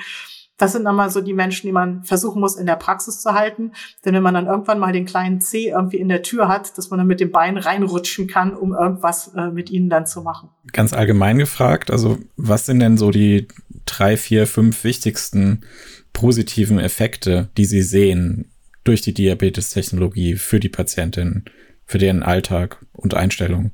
Das 0.58 0.72
sind 0.72 0.86
dann 0.86 0.96
mal 0.96 1.10
so 1.10 1.22
die 1.22 1.34
Menschen, 1.34 1.68
die 1.68 1.74
man 1.74 2.03
versuchen 2.03 2.39
muss, 2.39 2.56
in 2.56 2.65
der 2.65 2.75
Praxis 2.75 3.22
zu 3.22 3.34
halten. 3.34 3.74
Denn 4.03 4.15
wenn 4.15 4.24
man 4.24 4.34
dann 4.34 4.48
irgendwann 4.48 4.80
mal 4.80 4.94
den 4.94 5.06
kleinen 5.06 5.42
C 5.42 5.70
irgendwie 5.70 5.98
in 5.98 6.10
der 6.10 6.24
Tür 6.24 6.48
hat, 6.48 6.75
dass 6.77 6.89
man 6.89 6.98
dann 7.00 7.08
mit 7.08 7.20
dem 7.20 7.32
Bein 7.32 7.58
reinrutschen 7.58 8.27
kann, 8.27 8.56
um 8.56 8.74
irgendwas 8.74 9.34
äh, 9.36 9.50
mit 9.50 9.70
ihnen 9.70 9.89
dann 9.89 10.08
zu 10.08 10.22
machen. 10.22 10.50
Ganz 10.72 10.94
allgemein 10.94 11.38
gefragt, 11.38 11.92
also 11.92 12.18
was 12.36 12.65
sind 12.65 12.80
denn 12.80 12.98
so 12.98 13.12
die 13.12 13.48
drei, 13.97 14.17
vier, 14.17 14.47
fünf 14.47 14.83
wichtigsten 14.83 15.65
positiven 16.13 16.79
Effekte, 16.79 17.50
die 17.57 17.65
Sie 17.65 17.81
sehen 17.81 18.51
durch 18.83 19.01
die 19.01 19.13
Diabetes-Technologie 19.13 20.35
für 20.35 20.59
die 20.59 20.69
Patientin, 20.69 21.45
für 21.85 21.97
deren 21.97 22.23
Alltag 22.23 22.85
und 22.91 23.13
Einstellung? 23.13 23.71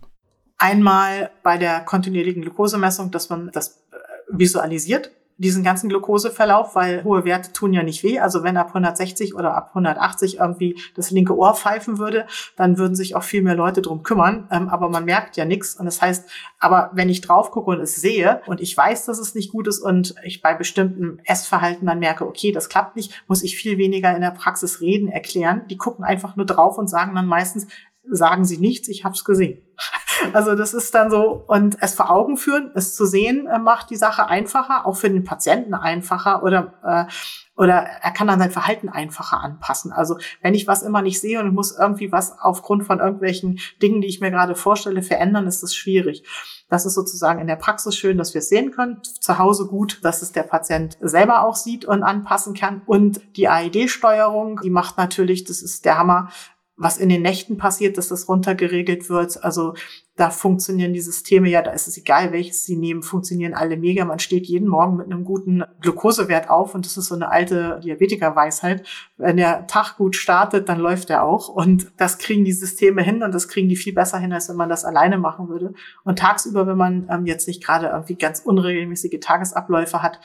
Einmal 0.57 1.31
bei 1.43 1.57
der 1.57 1.81
kontinuierlichen 1.81 2.41
Glukosemessung, 2.41 3.11
dass 3.11 3.29
man 3.29 3.49
das 3.53 3.85
äh, 3.91 3.97
visualisiert, 4.29 5.11
diesen 5.39 5.63
ganzen 5.63 5.89
Glukoseverlauf, 5.89 6.75
weil 6.75 7.03
hohe 7.03 7.23
Werte 7.23 7.53
tun 7.53 7.73
ja 7.73 7.81
nicht 7.81 8.03
weh. 8.03 8.19
Also 8.19 8.43
wenn 8.43 8.57
ab 8.57 8.67
160 8.67 9.35
oder 9.35 9.55
ab 9.55 9.69
180 9.69 10.37
irgendwie 10.37 10.79
das 10.95 11.11
linke 11.11 11.35
Ohr 11.35 11.55
pfeifen 11.55 11.97
würde, 11.97 12.27
dann 12.57 12.77
würden 12.77 12.93
sich 12.93 13.15
auch 13.15 13.23
viel 13.23 13.41
mehr 13.41 13.55
Leute 13.55 13.81
drum 13.81 14.03
kümmern. 14.03 14.47
Ähm, 14.51 14.67
aber 14.67 14.89
man 14.89 15.05
merkt 15.05 15.37
ja 15.37 15.45
nichts. 15.45 15.75
Und 15.75 15.85
das 15.85 16.01
heißt, 16.01 16.29
aber 16.59 16.91
wenn 16.93 17.09
ich 17.09 17.21
drauf 17.21 17.51
gucke 17.51 17.71
und 17.71 17.79
es 17.79 17.95
sehe 17.95 18.41
und 18.47 18.59
ich 18.59 18.75
weiß, 18.75 19.05
dass 19.05 19.17
es 19.17 19.33
nicht 19.33 19.51
gut 19.51 19.67
ist 19.67 19.79
und 19.79 20.13
ich 20.23 20.41
bei 20.41 20.53
bestimmten 20.53 21.19
Essverhalten 21.23 21.87
dann 21.87 21.99
merke, 21.99 22.27
okay, 22.27 22.51
das 22.51 22.67
klappt 22.67 22.97
nicht, 22.97 23.23
muss 23.27 23.41
ich 23.41 23.55
viel 23.55 23.77
weniger 23.77 24.13
in 24.13 24.21
der 24.21 24.31
Praxis 24.31 24.81
reden, 24.81 25.07
erklären. 25.07 25.61
Die 25.69 25.77
gucken 25.77 26.03
einfach 26.03 26.35
nur 26.35 26.45
drauf 26.45 26.77
und 26.77 26.89
sagen 26.89 27.15
dann 27.15 27.27
meistens, 27.27 27.67
sagen 28.03 28.45
sie 28.45 28.57
nichts, 28.57 28.87
ich 28.87 29.03
habe 29.03 29.15
es 29.15 29.23
gesehen. 29.23 29.61
Also 30.33 30.53
das 30.55 30.73
ist 30.73 30.93
dann 30.93 31.09
so, 31.09 31.45
und 31.47 31.77
es 31.79 31.93
vor 31.93 32.11
Augen 32.11 32.35
führen, 32.35 32.71
es 32.75 32.93
zu 32.93 33.05
sehen, 33.05 33.47
äh, 33.47 33.57
macht 33.57 33.89
die 33.89 33.95
Sache 33.95 34.27
einfacher, 34.27 34.85
auch 34.85 34.97
für 34.97 35.09
den 35.09 35.23
Patienten 35.23 35.73
einfacher 35.73 36.43
oder, 36.43 36.73
äh, 36.83 37.11
oder 37.55 37.75
er 37.75 38.11
kann 38.11 38.27
dann 38.27 38.39
sein 38.39 38.51
Verhalten 38.51 38.89
einfacher 38.89 39.39
anpassen. 39.41 39.93
Also 39.93 40.17
wenn 40.41 40.53
ich 40.53 40.67
was 40.67 40.81
immer 40.81 41.01
nicht 41.01 41.21
sehe 41.21 41.39
und 41.39 41.53
muss 41.53 41.77
irgendwie 41.77 42.11
was 42.11 42.37
aufgrund 42.37 42.85
von 42.85 42.99
irgendwelchen 42.99 43.59
Dingen, 43.81 44.01
die 44.01 44.07
ich 44.07 44.19
mir 44.19 44.29
gerade 44.29 44.55
vorstelle, 44.55 45.03
verändern, 45.03 45.47
ist 45.47 45.63
das 45.63 45.73
schwierig. 45.73 46.23
Das 46.69 46.85
ist 46.85 46.93
sozusagen 46.95 47.39
in 47.39 47.47
der 47.47 47.55
Praxis 47.55 47.95
schön, 47.95 48.17
dass 48.17 48.33
wir 48.33 48.39
es 48.39 48.49
sehen 48.49 48.71
können. 48.71 49.01
Zu 49.03 49.39
Hause 49.39 49.67
gut, 49.67 49.99
dass 50.03 50.21
es 50.21 50.31
der 50.31 50.43
Patient 50.43 50.97
selber 51.01 51.43
auch 51.43 51.55
sieht 51.55 51.85
und 51.85 52.03
anpassen 52.03 52.53
kann. 52.53 52.81
Und 52.85 53.21
die 53.37 53.47
AED-Steuerung, 53.47 54.59
die 54.63 54.69
macht 54.69 54.97
natürlich, 54.97 55.45
das 55.45 55.61
ist 55.61 55.85
der 55.85 55.97
Hammer, 55.97 56.29
was 56.79 56.97
in 56.97 57.09
den 57.09 57.21
Nächten 57.21 57.57
passiert, 57.57 57.97
dass 57.97 58.07
das 58.07 58.29
runtergeregelt 58.29 59.09
wird. 59.09 59.43
Also 59.43 59.73
da 60.15 60.29
funktionieren 60.29 60.93
die 60.93 61.01
Systeme 61.01 61.49
ja, 61.49 61.61
da 61.61 61.71
ist 61.71 61.89
es 61.89 61.97
egal, 61.97 62.31
welches 62.31 62.65
sie 62.65 62.77
nehmen, 62.77 63.03
funktionieren 63.03 63.53
alle 63.53 63.75
mega. 63.75 64.05
Man 64.05 64.19
steht 64.19 64.47
jeden 64.47 64.69
Morgen 64.69 64.95
mit 64.95 65.07
einem 65.07 65.25
guten 65.25 65.63
Glukosewert 65.81 66.49
auf 66.49 66.75
und 66.75 66.85
das 66.85 66.95
ist 66.95 67.07
so 67.07 67.15
eine 67.15 67.31
alte 67.31 67.81
Diabetikerweisheit. 67.83 68.87
Wenn 69.17 69.35
der 69.35 69.67
Tag 69.67 69.97
gut 69.97 70.15
startet, 70.15 70.69
dann 70.69 70.79
läuft 70.79 71.09
er 71.09 71.23
auch 71.23 71.49
und 71.49 71.91
das 71.97 72.17
kriegen 72.17 72.45
die 72.45 72.53
Systeme 72.53 73.01
hin 73.01 73.23
und 73.23 73.33
das 73.33 73.49
kriegen 73.49 73.67
die 73.67 73.75
viel 73.75 73.93
besser 73.93 74.17
hin, 74.17 74.31
als 74.31 74.47
wenn 74.47 74.55
man 74.55 74.69
das 74.69 74.85
alleine 74.85 75.17
machen 75.17 75.49
würde. 75.49 75.73
Und 76.05 76.19
tagsüber, 76.19 76.65
wenn 76.65 76.77
man 76.77 77.09
ähm, 77.11 77.25
jetzt 77.25 77.47
nicht 77.47 77.61
gerade 77.61 77.87
irgendwie 77.87 78.15
ganz 78.15 78.39
unregelmäßige 78.39 79.19
Tagesabläufe 79.19 80.01
hat, 80.01 80.19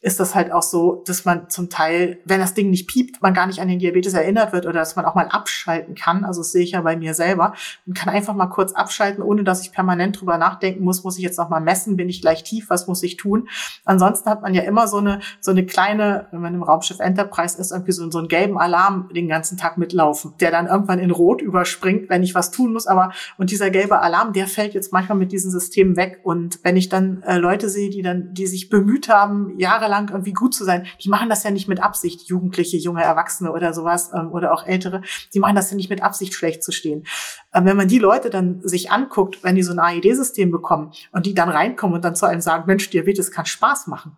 ist 0.00 0.20
das 0.20 0.34
halt 0.34 0.52
auch 0.52 0.62
so, 0.62 1.02
dass 1.06 1.24
man 1.24 1.50
zum 1.50 1.70
Teil, 1.70 2.20
wenn 2.24 2.38
das 2.38 2.54
Ding 2.54 2.70
nicht 2.70 2.88
piept, 2.88 3.20
man 3.20 3.34
gar 3.34 3.48
nicht 3.48 3.60
an 3.60 3.66
den 3.66 3.80
Diabetes 3.80 4.14
erinnert 4.14 4.52
wird 4.52 4.64
oder 4.64 4.78
dass 4.78 4.94
man 4.94 5.04
auch 5.04 5.16
mal 5.16 5.26
abschalten 5.26 5.96
kann. 5.96 6.24
Also 6.24 6.40
das 6.40 6.52
sehe 6.52 6.62
ich 6.62 6.72
ja 6.72 6.82
bei 6.82 6.96
mir 6.96 7.14
selber. 7.14 7.54
Man 7.84 7.94
kann 7.94 8.14
einfach 8.14 8.34
mal 8.34 8.46
kurz 8.46 8.72
abschalten, 8.72 9.22
ohne 9.24 9.42
dass 9.42 9.62
ich 9.62 9.72
permanent 9.72 10.20
drüber 10.20 10.38
nachdenken 10.38 10.84
muss, 10.84 11.02
muss 11.02 11.18
ich 11.18 11.24
jetzt 11.24 11.38
noch 11.38 11.48
mal 11.48 11.60
messen, 11.60 11.96
bin 11.96 12.08
ich 12.08 12.20
gleich 12.20 12.44
tief, 12.44 12.70
was 12.70 12.86
muss 12.86 13.02
ich 13.02 13.16
tun? 13.16 13.48
Ansonsten 13.84 14.30
hat 14.30 14.42
man 14.42 14.54
ja 14.54 14.62
immer 14.62 14.86
so 14.86 14.98
eine, 14.98 15.18
so 15.40 15.50
eine 15.50 15.66
kleine, 15.66 16.28
wenn 16.30 16.42
man 16.42 16.54
im 16.54 16.62
Raumschiff 16.62 17.00
Enterprise 17.00 17.58
ist, 17.58 17.72
irgendwie 17.72 17.92
so, 17.92 18.08
so 18.08 18.18
einen 18.18 18.28
gelben 18.28 18.56
Alarm 18.56 19.10
den 19.12 19.26
ganzen 19.26 19.58
Tag 19.58 19.78
mitlaufen, 19.78 20.34
der 20.38 20.52
dann 20.52 20.68
irgendwann 20.68 21.00
in 21.00 21.10
Rot 21.10 21.42
überspringt, 21.42 22.08
wenn 22.08 22.22
ich 22.22 22.36
was 22.36 22.52
tun 22.52 22.72
muss. 22.72 22.86
Aber, 22.86 23.10
und 23.36 23.50
dieser 23.50 23.70
gelbe 23.70 23.98
Alarm, 23.98 24.32
der 24.32 24.46
fällt 24.46 24.74
jetzt 24.74 24.92
manchmal 24.92 25.18
mit 25.18 25.32
diesen 25.32 25.50
Systemen 25.50 25.96
weg. 25.96 26.20
Und 26.22 26.60
wenn 26.62 26.76
ich 26.76 26.88
dann 26.88 27.22
äh, 27.24 27.36
Leute 27.36 27.68
sehe, 27.68 27.90
die 27.90 28.02
dann, 28.02 28.32
die 28.32 28.46
sich 28.46 28.68
bemüht 28.68 29.08
haben, 29.08 29.58
Jahre 29.58 29.87
jahrelang 29.88 30.08
irgendwie 30.10 30.32
gut 30.32 30.54
zu 30.54 30.64
sein, 30.64 30.86
die 31.02 31.08
machen 31.08 31.28
das 31.28 31.42
ja 31.42 31.50
nicht 31.50 31.68
mit 31.68 31.82
Absicht, 31.82 32.28
Jugendliche, 32.28 32.76
junge 32.76 33.02
Erwachsene 33.02 33.52
oder 33.52 33.72
sowas 33.72 34.10
ähm, 34.14 34.30
oder 34.32 34.52
auch 34.52 34.66
Ältere, 34.66 35.02
die 35.34 35.40
machen 35.40 35.56
das 35.56 35.70
ja 35.70 35.76
nicht 35.76 35.90
mit 35.90 36.02
Absicht, 36.02 36.34
schlecht 36.34 36.62
zu 36.62 36.72
stehen. 36.72 37.04
Ähm, 37.54 37.64
wenn 37.64 37.76
man 37.76 37.88
die 37.88 37.98
Leute 37.98 38.30
dann 38.30 38.60
sich 38.62 38.90
anguckt, 38.90 39.42
wenn 39.42 39.54
die 39.54 39.62
so 39.62 39.72
ein 39.72 39.78
AED-System 39.78 40.50
bekommen 40.50 40.92
und 41.12 41.26
die 41.26 41.34
dann 41.34 41.48
reinkommen 41.48 41.96
und 41.96 42.04
dann 42.04 42.14
zu 42.14 42.26
einem 42.26 42.40
sagen, 42.40 42.64
Mensch, 42.66 42.88
Diabetes 42.90 43.30
kann 43.30 43.46
Spaß 43.46 43.86
machen. 43.86 44.16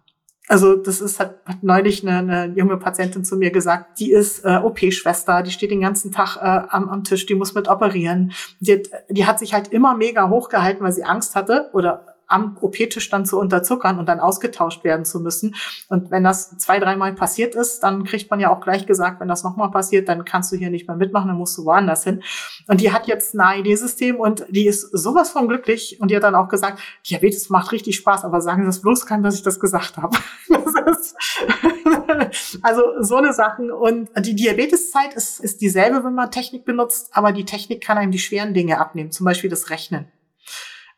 Also 0.49 0.75
das 0.75 1.01
ist, 1.01 1.21
hat, 1.21 1.37
hat 1.45 1.63
neulich 1.63 2.05
eine, 2.05 2.19
eine 2.19 2.55
junge 2.57 2.77
Patientin 2.77 3.25
zu 3.25 3.37
mir 3.37 3.53
gesagt, 3.53 4.01
die 4.01 4.11
ist 4.11 4.45
äh, 4.45 4.57
OP-Schwester, 4.57 5.45
die 5.45 5.53
steht 5.53 5.71
den 5.71 5.81
ganzen 5.81 6.11
Tag 6.11 6.39
äh, 6.39 6.41
am, 6.41 6.89
am 6.89 7.05
Tisch, 7.05 7.25
die 7.27 7.37
muss 7.37 7.55
mit 7.55 7.69
operieren. 7.69 8.33
Die 8.59 8.73
hat, 8.73 8.89
die 9.09 9.27
hat 9.27 9.39
sich 9.39 9.55
halt 9.55 9.69
immer 9.69 9.97
mega 9.97 10.29
hochgehalten, 10.29 10.85
weil 10.85 10.91
sie 10.91 11.05
Angst 11.05 11.37
hatte 11.37 11.71
oder 11.73 12.17
am 12.31 12.57
OP-Tisch 12.61 13.11
dann 13.11 13.27
zu 13.27 13.39
unterzuckern 13.39 13.99
und 13.99 14.09
dann 14.09 14.21
ausgetauscht 14.21 14.85
werden 14.85 15.05
zu 15.05 15.21
müssen. 15.21 15.55
Und 15.89 16.11
wenn 16.11 16.25
das 16.25 16.57
zwei, 16.59 16.79
dreimal 16.79 17.15
passiert 17.15 17.55
ist, 17.55 17.81
dann 17.81 18.05
kriegt 18.05 18.31
man 18.31 18.41
ja 18.41 18.51
auch 18.51 18.61
gleich 18.61 18.87
gesagt, 18.87 19.21
wenn 19.21 19.29
das 19.29 19.45
nochmal 19.45 19.71
passiert, 19.71 20.09
dann 20.09 20.25
kannst 20.25 20.53
du 20.53 20.57
hier 20.57 20.71
nicht 20.71 20.89
mehr 20.89 20.97
mitmachen, 20.97 21.29
dann 21.29 21.37
musst 21.37 21.59
du 21.59 21.65
woanders 21.65 22.05
hin. 22.05 22.23
Und 22.69 22.81
die 22.81 22.93
hat 22.93 23.07
jetzt 23.07 23.35
ein 23.35 23.41
AED-System 23.41 24.17
und 24.17 24.47
die 24.49 24.67
ist 24.67 24.83
sowas 24.93 25.31
von 25.31 25.49
glücklich 25.49 25.99
und 26.01 26.11
die 26.11 26.17
hat 26.17 26.23
dann 26.23 26.35
auch 26.35 26.49
gesagt, 26.49 26.81
Diabetes 27.09 27.51
macht 27.51 27.73
richtig 27.73 27.97
Spaß, 27.97 28.25
aber 28.25 28.41
sagen 28.41 28.63
Sie 28.63 28.67
das 28.67 28.81
bloß 28.81 29.07
keinem, 29.07 29.23
dass 29.23 29.35
ich 29.35 29.43
das 29.43 29.61
gesagt 29.61 29.97
habe. 29.97 30.17
Das 30.51 31.15
also 32.63 32.83
so 33.01 33.17
eine 33.17 33.33
Sachen. 33.33 33.71
Und 33.71 34.11
die 34.19 34.35
Diabeteszeit 34.35 35.15
ist, 35.15 35.41
ist 35.41 35.61
dieselbe, 35.61 36.05
wenn 36.05 36.15
man 36.15 36.31
Technik 36.31 36.65
benutzt, 36.65 37.11
aber 37.13 37.33
die 37.33 37.45
Technik 37.45 37.83
kann 37.83 37.99
einem 37.99 38.13
die 38.13 38.19
schweren 38.19 38.55
Dinge 38.55 38.79
abnehmen, 38.79 39.11
zum 39.11 39.25
Beispiel 39.25 39.51
das 39.51 39.71
Rechnen. 39.71 40.07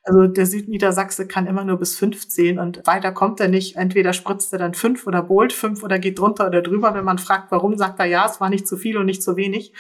Also 0.05 0.27
der 0.27 0.47
Südniedersachse 0.47 1.29
kann 1.29 1.47
immer 1.47 1.65
nur 1.65 1.79
bis 1.79 1.97
fünf 1.97 2.29
zählen 2.29 2.59
und 2.59 2.85
weiter 2.87 3.13
kommt 3.13 3.39
er 3.39 3.49
nicht. 3.49 3.77
Entweder 3.77 4.13
spritzt 4.13 4.53
er 4.53 4.59
dann 4.59 4.75
fünf 4.75 5.07
oder 5.07 5.23
bohlt 5.23 5.53
fünf 5.53 5.85
oder 5.85 6.01
geht 6.01 6.19
drunter 6.19 6.49
oder 6.49 6.61
drüber. 6.61 6.95
Wenn 6.95 7.05
man 7.05 7.19
fragt, 7.19 7.53
warum, 7.53 7.77
sagt 7.77 8.01
er 8.01 8.07
ja, 8.07 8.27
es 8.27 8.41
war 8.41 8.51
nicht 8.51 8.67
zu 8.67 8.77
viel 8.77 8.97
und 8.97 9.07
nicht 9.07 9.23
zu 9.23 9.37
wenig. 9.37 9.73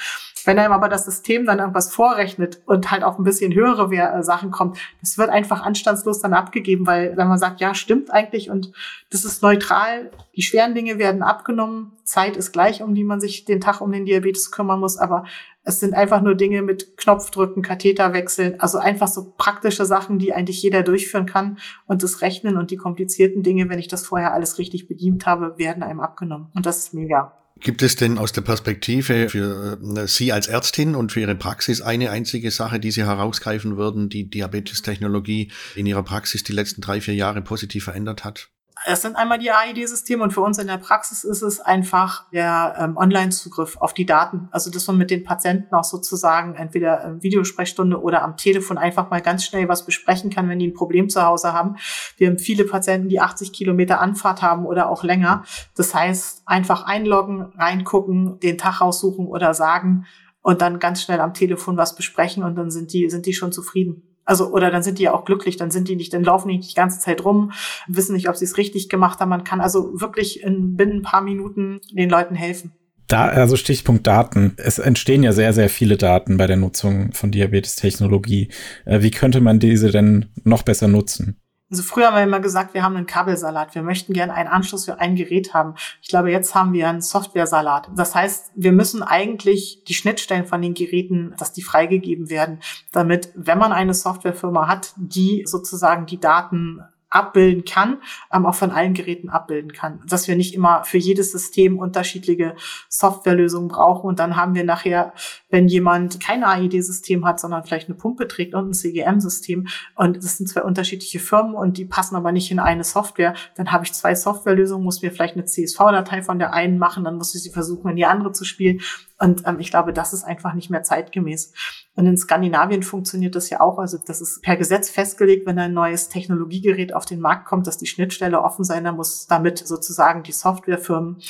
Wenn 0.44 0.58
einem 0.58 0.72
aber 0.72 0.88
das 0.88 1.04
System 1.04 1.46
dann 1.46 1.58
irgendwas 1.58 1.92
vorrechnet 1.92 2.60
und 2.66 2.90
halt 2.90 3.04
auf 3.04 3.18
ein 3.18 3.24
bisschen 3.24 3.52
höhere 3.54 3.92
äh, 3.94 4.22
Sachen 4.22 4.50
kommt, 4.50 4.78
das 5.00 5.18
wird 5.18 5.30
einfach 5.30 5.62
anstandslos 5.62 6.20
dann 6.20 6.34
abgegeben, 6.34 6.86
weil 6.86 7.16
wenn 7.16 7.28
man 7.28 7.38
sagt, 7.38 7.60
ja, 7.60 7.74
stimmt 7.74 8.12
eigentlich 8.12 8.50
und 8.50 8.72
das 9.10 9.24
ist 9.24 9.42
neutral, 9.42 10.10
die 10.36 10.42
schweren 10.42 10.74
Dinge 10.74 10.98
werden 10.98 11.22
abgenommen, 11.22 11.92
Zeit 12.04 12.36
ist 12.36 12.52
gleich, 12.52 12.82
um 12.82 12.94
die 12.94 13.04
man 13.04 13.20
sich 13.20 13.44
den 13.44 13.60
Tag 13.60 13.80
um 13.80 13.92
den 13.92 14.04
Diabetes 14.04 14.50
kümmern 14.50 14.80
muss, 14.80 14.98
aber 14.98 15.24
Es 15.64 15.78
sind 15.78 15.94
einfach 15.94 16.22
nur 16.22 16.34
Dinge 16.34 16.62
mit 16.62 16.96
Knopfdrücken, 16.96 17.62
Katheter 17.62 18.12
wechseln, 18.12 18.58
also 18.58 18.78
einfach 18.78 19.08
so 19.08 19.32
praktische 19.36 19.84
Sachen, 19.84 20.18
die 20.18 20.32
eigentlich 20.32 20.60
jeder 20.60 20.82
durchführen 20.82 21.26
kann. 21.26 21.58
Und 21.86 22.02
das 22.02 22.20
Rechnen 22.20 22.56
und 22.56 22.70
die 22.70 22.76
komplizierten 22.76 23.42
Dinge, 23.42 23.68
wenn 23.68 23.78
ich 23.78 23.88
das 23.88 24.04
vorher 24.04 24.34
alles 24.34 24.58
richtig 24.58 24.88
bedient 24.88 25.24
habe, 25.24 25.58
werden 25.58 25.82
einem 25.82 26.00
abgenommen. 26.00 26.48
Und 26.54 26.66
das 26.66 26.78
ist 26.78 26.94
mega. 26.94 27.32
Gibt 27.60 27.82
es 27.82 27.94
denn 27.94 28.18
aus 28.18 28.32
der 28.32 28.40
Perspektive 28.40 29.28
für 29.28 29.78
äh, 29.96 30.08
Sie 30.08 30.32
als 30.32 30.48
Ärztin 30.48 30.96
und 30.96 31.12
für 31.12 31.20
Ihre 31.20 31.36
Praxis 31.36 31.80
eine 31.80 32.10
einzige 32.10 32.50
Sache, 32.50 32.80
die 32.80 32.90
Sie 32.90 33.04
herausgreifen 33.04 33.76
würden, 33.76 34.08
die 34.08 34.28
Diabetestechnologie 34.28 35.52
in 35.76 35.86
Ihrer 35.86 36.02
Praxis 36.02 36.42
die 36.42 36.52
letzten 36.52 36.80
drei, 36.80 37.00
vier 37.00 37.14
Jahre 37.14 37.40
positiv 37.40 37.84
verändert 37.84 38.24
hat? 38.24 38.50
Es 38.84 39.02
sind 39.02 39.16
einmal 39.16 39.38
die 39.38 39.50
AID-Systeme 39.50 40.24
und 40.24 40.32
für 40.32 40.40
uns 40.40 40.58
in 40.58 40.66
der 40.66 40.76
Praxis 40.76 41.22
ist 41.22 41.42
es 41.42 41.60
einfach 41.60 42.28
der 42.30 42.74
ähm, 42.78 42.96
Online-Zugriff 42.96 43.76
auf 43.76 43.94
die 43.94 44.06
Daten. 44.06 44.48
Also 44.50 44.70
dass 44.70 44.86
man 44.88 44.98
mit 44.98 45.10
den 45.10 45.22
Patienten 45.22 45.72
auch 45.74 45.84
sozusagen 45.84 46.56
entweder 46.56 47.04
in 47.04 47.22
Videosprechstunde 47.22 48.00
oder 48.00 48.22
am 48.22 48.36
Telefon 48.36 48.78
einfach 48.78 49.08
mal 49.10 49.20
ganz 49.20 49.44
schnell 49.44 49.68
was 49.68 49.86
besprechen 49.86 50.30
kann, 50.30 50.48
wenn 50.48 50.58
die 50.58 50.68
ein 50.68 50.74
Problem 50.74 51.08
zu 51.08 51.22
Hause 51.22 51.52
haben. 51.52 51.76
Wir 52.16 52.28
haben 52.28 52.38
viele 52.38 52.64
Patienten, 52.64 53.08
die 53.08 53.20
80 53.20 53.52
Kilometer 53.52 54.00
Anfahrt 54.00 54.42
haben 54.42 54.66
oder 54.66 54.88
auch 54.88 55.04
länger. 55.04 55.44
Das 55.76 55.94
heißt, 55.94 56.42
einfach 56.46 56.84
einloggen, 56.84 57.52
reingucken, 57.56 58.40
den 58.40 58.58
Tag 58.58 58.80
raussuchen 58.80 59.26
oder 59.26 59.54
sagen 59.54 60.06
und 60.42 60.60
dann 60.60 60.80
ganz 60.80 61.02
schnell 61.02 61.20
am 61.20 61.34
Telefon 61.34 61.76
was 61.76 61.94
besprechen 61.94 62.42
und 62.42 62.56
dann 62.56 62.70
sind 62.70 62.92
die, 62.92 63.08
sind 63.08 63.26
die 63.26 63.32
schon 63.32 63.52
zufrieden. 63.52 64.11
Also, 64.24 64.52
oder 64.52 64.70
dann 64.70 64.82
sind 64.82 64.98
die 64.98 65.04
ja 65.04 65.14
auch 65.14 65.24
glücklich, 65.24 65.56
dann 65.56 65.70
sind 65.70 65.88
die 65.88 65.96
nicht, 65.96 66.12
dann 66.12 66.24
laufen 66.24 66.48
die 66.48 66.56
nicht 66.56 66.70
die 66.70 66.76
ganze 66.76 67.00
Zeit 67.00 67.24
rum, 67.24 67.52
wissen 67.88 68.14
nicht, 68.14 68.28
ob 68.28 68.36
sie 68.36 68.44
es 68.44 68.56
richtig 68.56 68.88
gemacht 68.88 69.20
haben. 69.20 69.30
Man 69.30 69.44
kann 69.44 69.60
also 69.60 70.00
wirklich 70.00 70.42
in 70.42 70.76
binnen 70.76 70.98
ein 70.98 71.02
paar 71.02 71.22
Minuten 71.22 71.80
den 71.92 72.10
Leuten 72.10 72.34
helfen. 72.34 72.72
Da, 73.08 73.26
also 73.26 73.56
Stichpunkt 73.56 74.06
Daten. 74.06 74.54
Es 74.56 74.78
entstehen 74.78 75.22
ja 75.22 75.32
sehr, 75.32 75.52
sehr 75.52 75.68
viele 75.68 75.98
Daten 75.98 76.38
bei 76.38 76.46
der 76.46 76.56
Nutzung 76.56 77.12
von 77.12 77.30
Diabetestechnologie. 77.30 78.48
Äh, 78.86 79.02
wie 79.02 79.10
könnte 79.10 79.40
man 79.40 79.58
diese 79.58 79.90
denn 79.90 80.30
noch 80.44 80.62
besser 80.62 80.88
nutzen? 80.88 81.41
Also 81.72 81.84
früher 81.84 82.08
haben 82.08 82.16
wir 82.16 82.22
immer 82.22 82.40
gesagt, 82.40 82.74
wir 82.74 82.82
haben 82.82 82.96
einen 82.96 83.06
Kabelsalat. 83.06 83.74
Wir 83.74 83.82
möchten 83.82 84.12
gerne 84.12 84.34
einen 84.34 84.50
Anschluss 84.50 84.84
für 84.84 85.00
ein 85.00 85.16
Gerät 85.16 85.54
haben. 85.54 85.74
Ich 86.02 86.08
glaube, 86.08 86.30
jetzt 86.30 86.54
haben 86.54 86.74
wir 86.74 86.86
einen 86.86 87.00
Software-Salat. 87.00 87.88
Das 87.96 88.14
heißt, 88.14 88.52
wir 88.54 88.72
müssen 88.72 89.02
eigentlich 89.02 89.82
die 89.88 89.94
Schnittstellen 89.94 90.44
von 90.44 90.60
den 90.60 90.74
Geräten, 90.74 91.34
dass 91.38 91.54
die 91.54 91.62
freigegeben 91.62 92.28
werden, 92.28 92.60
damit, 92.92 93.30
wenn 93.34 93.56
man 93.56 93.72
eine 93.72 93.94
Softwarefirma 93.94 94.68
hat, 94.68 94.92
die 94.96 95.44
sozusagen 95.46 96.04
die 96.04 96.20
Daten 96.20 96.82
abbilden 97.12 97.64
kann, 97.64 97.98
ähm, 98.32 98.46
auch 98.46 98.54
von 98.54 98.70
allen 98.70 98.94
Geräten 98.94 99.28
abbilden 99.28 99.72
kann. 99.72 100.02
Dass 100.06 100.28
wir 100.28 100.36
nicht 100.36 100.54
immer 100.54 100.84
für 100.84 100.98
jedes 100.98 101.32
System 101.32 101.78
unterschiedliche 101.78 102.56
Softwarelösungen 102.88 103.68
brauchen 103.68 104.06
und 104.08 104.18
dann 104.18 104.36
haben 104.36 104.54
wir 104.54 104.64
nachher, 104.64 105.12
wenn 105.52 105.68
jemand 105.68 106.18
kein 106.18 106.42
AID-System 106.42 107.24
hat, 107.24 107.38
sondern 107.38 107.62
vielleicht 107.62 107.88
eine 107.88 107.96
Pumpe 107.96 108.26
trägt 108.26 108.54
und 108.54 108.70
ein 108.70 108.72
CGM-System 108.72 109.68
und 109.94 110.16
das 110.16 110.38
sind 110.38 110.48
zwei 110.48 110.62
unterschiedliche 110.62 111.20
Firmen 111.20 111.54
und 111.54 111.78
die 111.78 111.84
passen 111.84 112.16
aber 112.16 112.32
nicht 112.32 112.50
in 112.50 112.58
eine 112.58 112.82
Software, 112.82 113.34
dann 113.54 113.70
habe 113.70 113.84
ich 113.84 113.92
zwei 113.92 114.14
Softwarelösungen, 114.14 114.84
muss 114.84 115.02
mir 115.02 115.12
vielleicht 115.12 115.34
eine 115.34 115.44
CSV-Datei 115.44 116.22
von 116.22 116.38
der 116.38 116.52
einen 116.54 116.78
machen, 116.78 117.04
dann 117.04 117.16
muss 117.16 117.34
ich 117.34 117.42
sie 117.42 117.50
versuchen, 117.50 117.90
in 117.90 117.96
die 117.96 118.06
andere 118.06 118.32
zu 118.32 118.44
spielen 118.44 118.80
und 119.22 119.46
ähm, 119.46 119.60
ich 119.60 119.70
glaube, 119.70 119.92
das 119.92 120.12
ist 120.12 120.24
einfach 120.24 120.54
nicht 120.54 120.68
mehr 120.68 120.82
zeitgemäß. 120.82 121.52
Und 121.94 122.06
in 122.06 122.16
Skandinavien 122.16 122.82
funktioniert 122.82 123.36
das 123.36 123.50
ja 123.50 123.60
auch. 123.60 123.78
Also 123.78 123.98
das 124.04 124.20
ist 124.20 124.42
per 124.42 124.56
Gesetz 124.56 124.90
festgelegt, 124.90 125.46
wenn 125.46 125.58
ein 125.60 125.72
neues 125.72 126.08
Technologiegerät 126.08 126.92
auf 126.92 127.04
den 127.04 127.20
Markt 127.20 127.46
kommt, 127.46 127.68
dass 127.68 127.78
die 127.78 127.86
Schnittstelle 127.86 128.42
offen 128.42 128.64
sein 128.64 128.82
muss, 128.96 129.28
damit 129.28 129.58
sozusagen 129.58 130.24
die 130.24 130.32
Softwarefirmen 130.32 131.20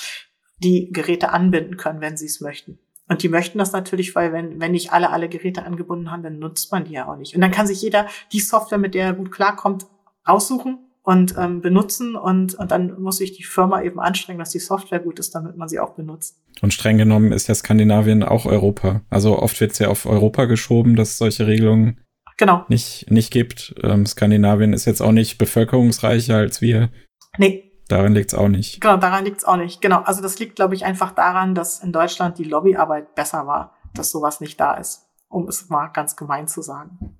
die 0.62 0.90
Geräte 0.90 1.30
anbinden 1.30 1.76
können, 1.76 2.00
wenn 2.00 2.16
sie 2.16 2.26
es 2.26 2.40
möchten. 2.40 2.78
Und 3.12 3.22
die 3.22 3.28
möchten 3.28 3.58
das 3.58 3.72
natürlich, 3.72 4.14
weil 4.14 4.32
wenn, 4.32 4.58
wenn 4.58 4.72
nicht 4.72 4.90
alle 4.90 5.10
alle 5.10 5.28
Geräte 5.28 5.66
angebunden 5.66 6.10
haben, 6.10 6.22
dann 6.22 6.38
nutzt 6.38 6.72
man 6.72 6.84
die 6.84 6.94
ja 6.94 7.06
auch 7.06 7.18
nicht. 7.18 7.34
Und 7.34 7.42
dann 7.42 7.50
kann 7.50 7.66
sich 7.66 7.82
jeder 7.82 8.06
die 8.32 8.40
Software, 8.40 8.78
mit 8.78 8.94
der 8.94 9.04
er 9.04 9.12
gut 9.12 9.30
klarkommt, 9.30 9.84
aussuchen 10.24 10.78
und 11.02 11.34
ähm, 11.36 11.60
benutzen 11.60 12.16
und, 12.16 12.54
und 12.54 12.70
dann 12.70 12.98
muss 12.98 13.18
sich 13.18 13.36
die 13.36 13.42
Firma 13.42 13.82
eben 13.82 14.00
anstrengen, 14.00 14.38
dass 14.38 14.48
die 14.48 14.60
Software 14.60 14.98
gut 14.98 15.18
ist, 15.18 15.34
damit 15.34 15.58
man 15.58 15.68
sie 15.68 15.78
auch 15.78 15.90
benutzt. 15.90 16.38
Und 16.62 16.72
streng 16.72 16.96
genommen 16.96 17.32
ist 17.32 17.48
ja 17.48 17.54
Skandinavien 17.54 18.22
auch 18.22 18.46
Europa. 18.46 19.02
Also 19.10 19.38
oft 19.38 19.60
wird 19.60 19.72
es 19.72 19.78
ja 19.78 19.88
auf 19.88 20.06
Europa 20.06 20.46
geschoben, 20.46 20.96
dass 20.96 21.10
es 21.10 21.18
solche 21.18 21.46
Regelungen 21.46 22.00
genau. 22.38 22.64
nicht, 22.68 23.10
nicht 23.10 23.30
gibt. 23.30 23.74
Ähm, 23.82 24.06
Skandinavien 24.06 24.72
ist 24.72 24.86
jetzt 24.86 25.02
auch 25.02 25.12
nicht 25.12 25.36
bevölkerungsreicher 25.36 26.36
als 26.36 26.62
wir. 26.62 26.88
Nee. 27.36 27.71
Daran 27.92 28.14
liegt 28.14 28.32
es 28.32 28.38
auch 28.38 28.48
nicht. 28.48 28.80
Genau, 28.80 28.96
daran 28.96 29.26
liegt 29.26 29.36
es 29.36 29.44
auch 29.44 29.58
nicht. 29.58 29.82
Genau. 29.82 30.00
Also 30.00 30.22
das 30.22 30.38
liegt, 30.38 30.56
glaube 30.56 30.74
ich, 30.74 30.86
einfach 30.86 31.12
daran, 31.12 31.54
dass 31.54 31.80
in 31.80 31.92
Deutschland 31.92 32.38
die 32.38 32.44
Lobbyarbeit 32.44 33.14
besser 33.14 33.46
war, 33.46 33.74
dass 33.92 34.10
sowas 34.10 34.40
nicht 34.40 34.58
da 34.58 34.72
ist, 34.74 35.10
um 35.28 35.46
es 35.46 35.68
mal 35.68 35.88
ganz 35.88 36.16
gemein 36.16 36.48
zu 36.48 36.62
sagen. 36.62 37.18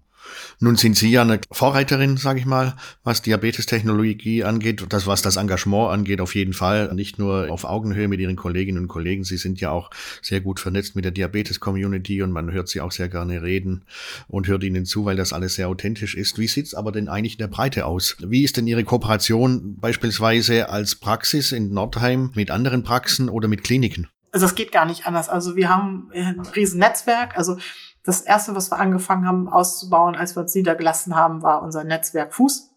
Nun 0.60 0.76
sind 0.76 0.96
Sie 0.96 1.10
ja 1.10 1.22
eine 1.22 1.40
Vorreiterin, 1.50 2.16
sage 2.16 2.38
ich 2.38 2.46
mal, 2.46 2.76
was 3.04 3.22
Diabetestechnologie 3.22 4.44
angeht, 4.44 4.84
das 4.88 5.06
was 5.06 5.22
das 5.22 5.36
Engagement 5.36 5.90
angeht, 5.90 6.20
auf 6.20 6.34
jeden 6.34 6.52
Fall. 6.52 6.92
Nicht 6.94 7.18
nur 7.18 7.50
auf 7.50 7.64
Augenhöhe 7.64 8.08
mit 8.08 8.20
Ihren 8.20 8.36
Kolleginnen 8.36 8.78
und 8.78 8.88
Kollegen. 8.88 9.24
Sie 9.24 9.36
sind 9.36 9.60
ja 9.60 9.70
auch 9.70 9.90
sehr 10.20 10.40
gut 10.40 10.60
vernetzt 10.60 10.94
mit 10.96 11.04
der 11.04 11.12
Diabetes-Community 11.12 12.22
und 12.22 12.32
man 12.32 12.52
hört 12.52 12.68
Sie 12.68 12.80
auch 12.80 12.92
sehr 12.92 13.08
gerne 13.08 13.42
reden 13.42 13.84
und 14.28 14.46
hört 14.46 14.62
Ihnen 14.64 14.84
zu, 14.84 15.04
weil 15.04 15.16
das 15.16 15.32
alles 15.32 15.54
sehr 15.54 15.68
authentisch 15.68 16.14
ist. 16.14 16.38
Wie 16.38 16.48
sieht's 16.48 16.74
aber 16.74 16.92
denn 16.92 17.08
eigentlich 17.08 17.34
in 17.34 17.38
der 17.38 17.48
Breite 17.48 17.86
aus? 17.86 18.16
Wie 18.20 18.44
ist 18.44 18.56
denn 18.56 18.66
Ihre 18.66 18.84
Kooperation 18.84 19.76
beispielsweise 19.76 20.68
als 20.68 20.94
Praxis 20.94 21.52
in 21.52 21.72
Nordheim 21.72 22.30
mit 22.34 22.50
anderen 22.50 22.82
Praxen 22.82 23.28
oder 23.28 23.48
mit 23.48 23.64
Kliniken? 23.64 24.08
Also 24.32 24.46
das 24.46 24.54
geht 24.54 24.72
gar 24.72 24.86
nicht 24.86 25.06
anders. 25.06 25.28
Also 25.28 25.56
wir 25.56 25.68
haben 25.68 26.10
ein 26.14 26.40
riesen 26.56 26.80
Netzwerk. 26.80 27.36
Also 27.36 27.58
das 28.02 28.22
erste, 28.22 28.56
was 28.56 28.70
wir 28.70 28.78
angefangen 28.78 29.26
haben 29.26 29.48
auszubauen, 29.48 30.16
als 30.16 30.34
wir 30.34 30.42
uns 30.42 30.54
niedergelassen 30.54 31.14
haben, 31.14 31.42
war 31.42 31.62
unser 31.62 31.84
Netzwerk 31.84 32.34
Fuß. 32.34 32.70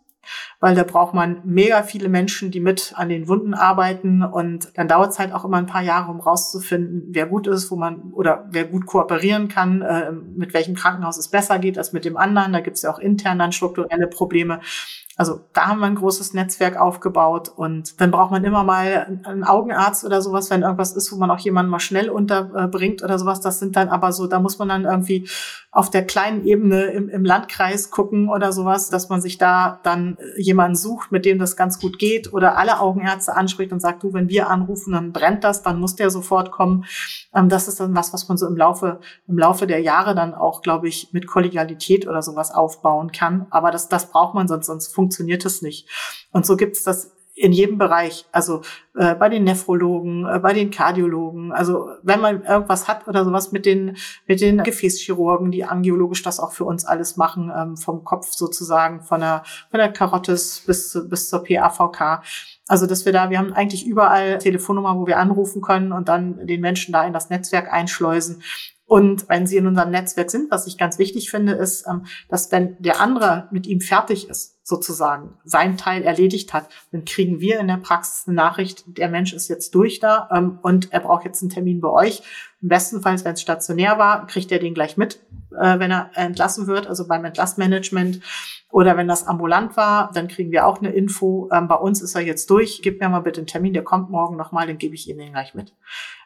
Weil 0.59 0.75
da 0.75 0.83
braucht 0.83 1.13
man 1.13 1.41
mega 1.43 1.83
viele 1.83 2.09
Menschen, 2.09 2.49
die 2.49 2.59
mit 2.59 2.93
an 2.95 3.09
den 3.09 3.27
Wunden 3.27 3.53
arbeiten 3.53 4.23
und 4.23 4.75
dann 4.75 4.87
dauert 4.87 5.11
es 5.11 5.19
halt 5.19 5.31
auch 5.31 5.45
immer 5.45 5.57
ein 5.57 5.67
paar 5.67 5.83
Jahre, 5.83 6.09
um 6.09 6.19
rauszufinden, 6.19 7.09
wer 7.11 7.27
gut 7.27 7.45
ist, 7.45 7.69
wo 7.69 7.75
man 7.75 8.11
oder 8.11 8.47
wer 8.49 8.65
gut 8.65 8.87
kooperieren 8.87 9.49
kann, 9.49 9.83
äh, 9.83 10.11
mit 10.11 10.55
welchem 10.55 10.73
Krankenhaus 10.73 11.17
es 11.17 11.27
besser 11.27 11.59
geht 11.59 11.77
als 11.77 11.93
mit 11.93 12.05
dem 12.05 12.17
anderen. 12.17 12.53
Da 12.53 12.61
gibt 12.61 12.77
es 12.77 12.81
ja 12.81 12.91
auch 12.91 12.97
intern 12.97 13.37
dann 13.37 13.51
strukturelle 13.51 14.07
Probleme. 14.07 14.61
Also 15.17 15.41
da 15.53 15.67
haben 15.67 15.79
wir 15.79 15.85
ein 15.85 15.95
großes 15.95 16.33
Netzwerk 16.33 16.77
aufgebaut 16.77 17.49
und 17.55 18.01
dann 18.01 18.11
braucht 18.11 18.31
man 18.31 18.43
immer 18.43 18.65
mal 18.65 19.19
einen 19.23 19.45
Augenarzt 19.45 20.03
oder 20.03 20.21
sowas, 20.21 20.49
wenn 20.49 20.61
irgendwas 20.61 20.93
ist, 20.93 21.11
wo 21.11 21.15
man 21.15 21.31
auch 21.31 21.39
jemanden 21.39 21.71
mal 21.71 21.79
schnell 21.79 22.09
unterbringt 22.09 23.01
oder 23.01 23.17
sowas. 23.17 23.39
Das 23.39 23.59
sind 23.59 23.77
dann 23.77 23.87
aber 23.87 24.11
so, 24.11 24.27
da 24.27 24.39
muss 24.39 24.59
man 24.59 24.67
dann 24.67 24.83
irgendwie 24.83 25.29
auf 25.71 25.89
der 25.89 26.05
kleinen 26.05 26.45
Ebene 26.45 26.85
im, 26.85 27.09
im 27.09 27.23
Landkreis 27.23 27.91
gucken 27.91 28.29
oder 28.29 28.51
sowas, 28.51 28.89
dass 28.89 29.09
man 29.09 29.21
sich 29.21 29.37
da 29.37 29.79
dann 29.83 30.17
jemanden 30.37 30.75
sucht, 30.75 31.11
mit 31.11 31.25
dem 31.25 31.39
das 31.39 31.55
ganz 31.55 31.79
gut 31.79 31.97
geht 31.97 32.33
oder 32.33 32.57
alle 32.57 32.79
Augenärzte 32.79 33.35
anspricht 33.35 33.71
und 33.71 33.81
sagt, 33.81 34.03
du, 34.03 34.13
wenn 34.13 34.29
wir 34.29 34.49
anrufen, 34.49 34.93
dann 34.93 35.13
brennt 35.13 35.43
das, 35.43 35.63
dann 35.63 35.79
muss 35.79 35.95
der 35.95 36.09
sofort 36.09 36.51
kommen. 36.51 36.85
Ähm, 37.33 37.47
das 37.49 37.67
ist 37.67 37.79
dann 37.79 37.95
was, 37.95 38.13
was 38.13 38.27
man 38.27 38.37
so 38.37 38.47
im 38.47 38.55
Laufe, 38.55 38.99
im 39.27 39.37
Laufe 39.37 39.67
der 39.67 39.79
Jahre 39.79 40.15
dann 40.15 40.33
auch, 40.33 40.61
glaube 40.61 40.87
ich, 40.87 41.09
mit 41.11 41.27
Kollegialität 41.27 42.07
oder 42.07 42.21
sowas 42.21 42.51
aufbauen 42.51 43.11
kann. 43.11 43.47
Aber 43.49 43.71
das, 43.71 43.89
das 43.89 44.11
braucht 44.11 44.33
man 44.33 44.47
sonst, 44.47 44.67
sonst 44.67 44.93
funktioniert 44.93 45.04
es 45.09 45.61
nicht. 45.61 45.89
Und 46.31 46.45
so 46.45 46.57
gibt 46.57 46.77
es 46.77 46.83
das 46.83 47.15
in 47.37 47.51
jedem 47.51 47.77
Bereich, 47.77 48.25
also 48.31 48.61
äh, 48.97 49.13
bei 49.13 49.27
den 49.27 49.43
Nephrologen, 49.43 50.25
äh, 50.25 50.39
bei 50.39 50.53
den 50.53 50.71
Kardiologen, 50.71 51.51
also 51.51 51.89
wenn 52.01 52.21
man 52.21 52.43
irgendwas 52.43 52.87
hat 52.87 53.09
oder 53.09 53.25
sowas 53.25 53.51
mit 53.51 53.65
den 53.65 53.97
mit 54.25 54.39
den 54.39 54.63
Gefäßchirurgen, 54.63 55.51
die 55.51 55.65
angiologisch 55.65 56.23
das 56.23 56.39
auch 56.39 56.53
für 56.53 56.63
uns 56.63 56.85
alles 56.85 57.17
machen, 57.17 57.51
ähm, 57.53 57.75
vom 57.75 58.05
Kopf 58.05 58.31
sozusagen, 58.31 59.01
von 59.01 59.19
der 59.19 59.43
von 59.69 59.79
der 59.79 59.91
Karottes 59.91 60.63
bis 60.65 60.97
bis 61.09 61.29
zur 61.29 61.43
PAVK. 61.43 62.23
Also 62.67 62.87
dass 62.87 63.05
wir 63.05 63.11
da, 63.11 63.29
wir 63.29 63.37
haben 63.37 63.51
eigentlich 63.51 63.85
überall 63.85 64.37
Telefonnummer, 64.37 64.97
wo 64.97 65.05
wir 65.05 65.19
anrufen 65.19 65.61
können 65.61 65.91
und 65.91 66.07
dann 66.07 66.47
den 66.47 66.61
Menschen 66.61 66.93
da 66.93 67.05
in 67.05 67.11
das 67.11 67.29
Netzwerk 67.29 67.71
einschleusen 67.71 68.41
und 68.87 69.27
wenn 69.29 69.47
sie 69.47 69.57
in 69.57 69.65
unserem 69.65 69.89
Netzwerk 69.89 70.29
sind, 70.29 70.51
was 70.51 70.67
ich 70.67 70.77
ganz 70.77 70.99
wichtig 70.99 71.31
finde, 71.31 71.53
ist, 71.53 71.87
ähm, 71.87 72.05
dass 72.29 72.51
wenn 72.51 72.75
der 72.79 73.01
andere 73.01 73.47
mit 73.51 73.65
ihm 73.65 73.81
fertig 73.81 74.29
ist, 74.29 74.59
sozusagen 74.63 75.37
sein 75.43 75.77
Teil 75.77 76.03
erledigt 76.03 76.53
hat, 76.53 76.69
dann 76.91 77.05
kriegen 77.05 77.39
wir 77.39 77.59
in 77.59 77.67
der 77.67 77.77
Praxis 77.77 78.27
eine 78.27 78.35
Nachricht, 78.35 78.83
der 78.87 79.09
Mensch 79.09 79.33
ist 79.33 79.47
jetzt 79.47 79.73
durch 79.73 79.99
da 79.99 80.29
ähm, 80.31 80.59
und 80.61 80.93
er 80.93 80.99
braucht 80.99 81.25
jetzt 81.25 81.41
einen 81.41 81.49
Termin 81.49 81.81
bei 81.81 81.89
euch. 81.89 82.21
Im 82.61 82.69
besten 82.69 83.01
Fall, 83.01 83.23
wenn 83.23 83.33
es 83.33 83.41
stationär 83.41 83.97
war, 83.97 84.27
kriegt 84.27 84.51
er 84.51 84.59
den 84.59 84.73
gleich 84.73 84.97
mit, 84.97 85.19
äh, 85.51 85.79
wenn 85.79 85.91
er 85.91 86.11
entlassen 86.13 86.67
wird, 86.67 86.87
also 86.87 87.07
beim 87.07 87.25
Entlassmanagement. 87.25 88.21
Oder 88.71 88.97
wenn 88.97 89.07
das 89.07 89.25
ambulant 89.25 89.77
war, 89.77 90.11
dann 90.13 90.27
kriegen 90.27 90.51
wir 90.51 90.65
auch 90.65 90.79
eine 90.79 90.89
Info. 90.89 91.49
Ähm, 91.53 91.67
bei 91.67 91.75
uns 91.75 92.01
ist 92.01 92.15
er 92.15 92.21
jetzt 92.21 92.49
durch. 92.49 92.81
Gib 92.83 92.99
mir 92.99 93.07
mal 93.07 93.21
bitte 93.21 93.39
einen 93.39 93.47
Termin, 93.47 93.73
der 93.73 93.83
kommt 93.83 94.09
morgen 94.09 94.35
nochmal, 94.35 94.67
dann 94.67 94.77
gebe 94.77 94.95
ich 94.95 95.07
Ihnen 95.07 95.19
den 95.19 95.31
gleich 95.31 95.53
mit. 95.53 95.73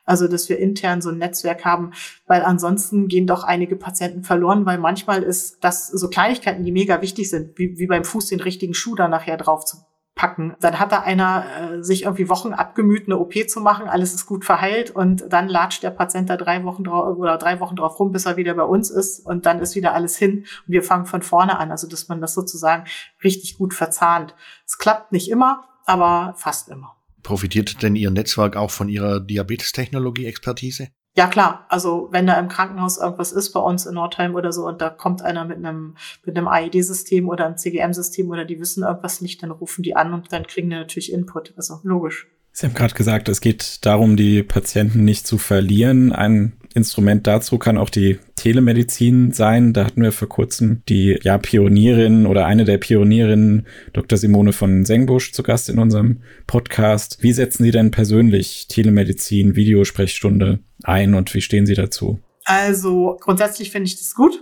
Also, 0.09 0.27
dass 0.27 0.49
wir 0.49 0.57
intern 0.57 1.01
so 1.01 1.09
ein 1.09 1.19
Netzwerk 1.19 1.65
haben, 1.65 1.91
weil 2.25 2.41
ansonsten 2.41 3.07
gehen 3.07 3.27
doch 3.27 3.43
einige 3.43 3.75
Patienten 3.75 4.23
verloren, 4.23 4.65
weil 4.65 4.79
manchmal 4.79 5.21
ist 5.21 5.59
das 5.61 5.87
so 5.87 6.09
Kleinigkeiten, 6.09 6.63
die 6.63 6.71
mega 6.71 7.01
wichtig 7.01 7.29
sind, 7.29 7.57
wie, 7.59 7.77
wie 7.77 7.85
beim 7.85 8.03
Fuß 8.03 8.27
den 8.27 8.39
richtigen 8.39 8.73
Schuh 8.73 8.95
da 8.95 9.07
nachher 9.07 9.37
drauf 9.37 9.65
zu 9.65 9.77
packen. 10.19 10.55
Dann 10.59 10.79
hat 10.79 10.91
da 10.91 10.99
einer 10.99 11.45
äh, 11.45 11.83
sich 11.83 12.03
irgendwie 12.03 12.27
Wochen 12.27 12.51
abgemüht, 12.53 13.05
eine 13.05 13.17
OP 13.19 13.33
zu 13.47 13.61
machen, 13.61 13.87
alles 13.87 14.13
ist 14.13 14.25
gut 14.25 14.43
verheilt 14.43 14.91
und 14.91 15.31
dann 15.31 15.47
latscht 15.47 15.81
der 15.81 15.91
Patient 15.91 16.29
da 16.29 16.35
drei 16.35 16.65
Wochen 16.65 16.83
drauf 16.83 17.17
oder 17.17 17.37
drei 17.37 17.61
Wochen 17.61 17.77
drauf 17.77 17.97
rum, 17.99 18.11
bis 18.11 18.25
er 18.25 18.35
wieder 18.35 18.53
bei 18.53 18.63
uns 18.63 18.89
ist 18.89 19.25
und 19.25 19.45
dann 19.45 19.59
ist 19.59 19.75
wieder 19.75 19.93
alles 19.93 20.17
hin 20.17 20.39
und 20.39 20.73
wir 20.73 20.83
fangen 20.83 21.05
von 21.05 21.21
vorne 21.21 21.57
an. 21.57 21.71
Also 21.71 21.87
dass 21.87 22.09
man 22.09 22.19
das 22.19 22.33
sozusagen 22.33 22.83
richtig 23.23 23.57
gut 23.57 23.73
verzahnt. 23.73 24.35
Es 24.65 24.77
klappt 24.77 25.13
nicht 25.13 25.29
immer, 25.29 25.69
aber 25.85 26.33
fast 26.35 26.67
immer. 26.67 26.98
Profitiert 27.23 27.81
denn 27.81 27.95
Ihr 27.95 28.11
Netzwerk 28.11 28.55
auch 28.55 28.71
von 28.71 28.89
Ihrer 28.89 29.19
Diabetestechnologie-Expertise? 29.19 30.89
Ja 31.15 31.27
klar, 31.27 31.65
also 31.69 32.07
wenn 32.11 32.27
da 32.27 32.39
im 32.39 32.47
Krankenhaus 32.47 32.97
irgendwas 32.97 33.31
ist 33.31 33.51
bei 33.51 33.59
uns 33.59 33.85
in 33.85 33.95
Nordheim 33.95 34.35
oder 34.35 34.53
so 34.53 34.67
und 34.67 34.79
da 34.79 34.89
kommt 34.89 35.21
einer 35.21 35.43
mit 35.43 35.57
einem 35.57 35.95
mit 36.23 36.37
einem 36.37 36.47
AED-System 36.47 37.27
oder 37.27 37.45
einem 37.45 37.57
CGM-System 37.57 38.29
oder 38.29 38.45
die 38.45 38.59
wissen 38.59 38.83
irgendwas 38.83 39.19
nicht, 39.19 39.41
dann 39.41 39.51
rufen 39.51 39.81
die 39.81 39.95
an 39.95 40.13
und 40.13 40.31
dann 40.31 40.45
kriegen 40.45 40.69
die 40.69 40.75
natürlich 40.75 41.11
Input. 41.11 41.53
Also 41.57 41.79
logisch. 41.83 42.27
Sie 42.51 42.65
haben 42.65 42.73
gerade 42.73 42.93
gesagt, 42.93 43.29
es 43.29 43.41
geht 43.41 43.85
darum, 43.85 44.17
die 44.17 44.43
Patienten 44.43 45.03
nicht 45.03 45.25
zu 45.25 45.37
verlieren. 45.37 46.11
Ein 46.11 46.53
Instrument 46.73 47.25
dazu 47.27 47.57
kann 47.57 47.77
auch 47.77 47.89
die 47.89 48.19
Telemedizin 48.39 49.33
sein. 49.33 49.73
Da 49.73 49.85
hatten 49.85 50.01
wir 50.01 50.13
vor 50.13 50.29
kurzem 50.29 50.81
die 50.87 51.19
ja, 51.23 51.37
Pionierin 51.37 52.25
oder 52.25 52.45
eine 52.45 52.63
der 52.63 52.77
Pionierinnen, 52.77 53.67
Dr. 53.91 54.17
Simone 54.17 54.53
von 54.53 54.85
Sengbusch, 54.85 55.33
zu 55.33 55.43
Gast 55.43 55.67
in 55.67 55.77
unserem 55.77 56.21
Podcast. 56.47 57.21
Wie 57.21 57.33
setzen 57.33 57.65
Sie 57.65 57.71
denn 57.71 57.91
persönlich 57.91 58.67
Telemedizin, 58.69 59.57
Videosprechstunde 59.57 60.59
ein 60.83 61.15
und 61.15 61.33
wie 61.33 61.41
stehen 61.41 61.65
Sie 61.65 61.73
dazu? 61.73 62.19
Also 62.45 63.17
grundsätzlich 63.19 63.71
finde 63.71 63.87
ich 63.87 63.97
das 63.97 64.15
gut. 64.15 64.41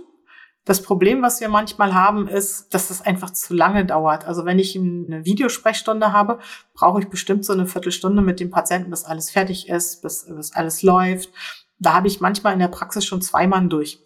Das 0.64 0.80
Problem, 0.80 1.20
was 1.20 1.40
wir 1.40 1.48
manchmal 1.48 1.92
haben, 1.92 2.28
ist, 2.28 2.72
dass 2.74 2.90
es 2.90 3.00
einfach 3.00 3.32
zu 3.32 3.52
lange 3.52 3.84
dauert. 3.84 4.26
Also 4.26 4.44
wenn 4.44 4.60
ich 4.60 4.76
eine 4.76 5.24
Videosprechstunde 5.24 6.12
habe, 6.12 6.38
brauche 6.72 7.00
ich 7.00 7.08
bestimmt 7.08 7.44
so 7.44 7.52
eine 7.52 7.66
Viertelstunde 7.66 8.22
mit 8.22 8.38
dem 8.38 8.50
Patienten, 8.50 8.90
bis 8.90 9.02
alles 9.02 9.30
fertig 9.30 9.68
ist, 9.68 10.02
bis, 10.02 10.26
bis 10.28 10.52
alles 10.52 10.82
läuft 10.82 11.30
da 11.78 11.94
habe 11.94 12.08
ich 12.08 12.20
manchmal 12.20 12.52
in 12.52 12.58
der 12.58 12.68
Praxis 12.68 13.04
schon 13.04 13.22
zwei 13.22 13.46
Mann 13.46 13.68
durch. 13.68 14.00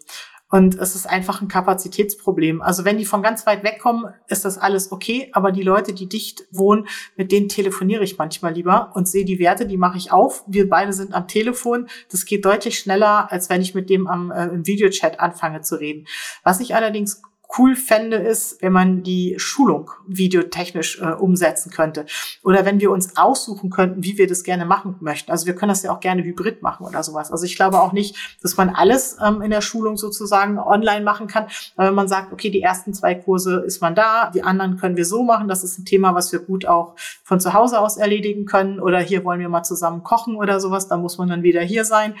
Und 0.53 0.75
es 0.75 0.93
ist 0.93 1.09
einfach 1.09 1.41
ein 1.41 1.47
Kapazitätsproblem. 1.47 2.61
Also 2.61 2.85
wenn 2.85 2.99
die 2.99 3.05
von 3.05 3.23
ganz 3.23 3.47
weit 3.47 3.63
weg 3.63 3.79
kommen, 3.81 4.13
ist 4.27 4.45
das 4.45 4.59
alles 4.59 4.91
okay. 4.91 5.31
Aber 5.33 5.51
die 5.51 5.63
Leute, 5.63 5.93
die 5.93 6.07
dicht 6.07 6.43
wohnen, 6.51 6.87
mit 7.15 7.31
denen 7.31 7.49
telefoniere 7.49 8.03
ich 8.03 8.19
manchmal 8.19 8.53
lieber 8.53 8.91
und 8.93 9.07
sehe 9.07 9.25
die 9.25 9.39
Werte, 9.39 9.65
die 9.65 9.77
mache 9.77 9.97
ich 9.97 10.11
auf. 10.11 10.43
Wir 10.45 10.69
beide 10.69 10.93
sind 10.93 11.15
am 11.15 11.27
Telefon. 11.27 11.87
Das 12.11 12.25
geht 12.25 12.45
deutlich 12.45 12.77
schneller, 12.77 13.31
als 13.31 13.49
wenn 13.49 13.63
ich 13.63 13.73
mit 13.73 13.89
dem 13.89 14.05
am, 14.05 14.29
äh, 14.29 14.45
im 14.45 14.67
Videochat 14.67 15.19
anfange 15.19 15.61
zu 15.61 15.79
reden. 15.79 16.05
Was 16.43 16.59
ich 16.59 16.75
allerdings 16.75 17.23
cool 17.57 17.75
fände, 17.75 18.17
ist, 18.17 18.61
wenn 18.61 18.71
man 18.71 19.03
die 19.03 19.35
Schulung 19.37 19.91
videotechnisch 20.07 20.99
äh, 21.01 21.11
umsetzen 21.11 21.71
könnte. 21.71 22.05
Oder 22.43 22.65
wenn 22.65 22.79
wir 22.79 22.91
uns 22.91 23.17
aussuchen 23.17 23.69
könnten, 23.69 24.03
wie 24.03 24.17
wir 24.17 24.27
das 24.27 24.43
gerne 24.43 24.65
machen 24.65 24.95
möchten. 24.99 25.31
Also 25.31 25.45
wir 25.45 25.55
können 25.55 25.69
das 25.69 25.83
ja 25.83 25.91
auch 25.91 25.99
gerne 25.99 26.23
hybrid 26.23 26.61
machen 26.61 26.85
oder 26.85 27.03
sowas. 27.03 27.31
Also 27.31 27.45
ich 27.45 27.55
glaube 27.55 27.81
auch 27.81 27.93
nicht, 27.93 28.15
dass 28.41 28.57
man 28.57 28.69
alles 28.69 29.17
ähm, 29.23 29.41
in 29.41 29.51
der 29.51 29.61
Schulung 29.61 29.97
sozusagen 29.97 30.57
online 30.57 31.03
machen 31.03 31.27
kann. 31.27 31.47
Aber 31.75 31.87
wenn 31.87 31.95
man 31.95 32.07
sagt, 32.07 32.33
okay, 32.33 32.49
die 32.49 32.61
ersten 32.61 32.93
zwei 32.93 33.15
Kurse 33.15 33.63
ist 33.65 33.81
man 33.81 33.95
da, 33.95 34.31
die 34.31 34.43
anderen 34.43 34.77
können 34.77 34.97
wir 34.97 35.05
so 35.05 35.23
machen. 35.23 35.47
Das 35.47 35.63
ist 35.63 35.77
ein 35.77 35.85
Thema, 35.85 36.15
was 36.15 36.31
wir 36.31 36.39
gut 36.39 36.65
auch 36.65 36.95
von 37.23 37.39
zu 37.39 37.53
Hause 37.53 37.79
aus 37.79 37.97
erledigen 37.97 38.45
können. 38.45 38.79
Oder 38.79 38.99
hier 38.99 39.23
wollen 39.23 39.39
wir 39.39 39.49
mal 39.49 39.63
zusammen 39.63 40.03
kochen 40.03 40.35
oder 40.35 40.59
sowas. 40.59 40.87
Da 40.87 40.97
muss 40.97 41.17
man 41.17 41.29
dann 41.29 41.43
wieder 41.43 41.61
hier 41.61 41.85
sein. 41.85 42.15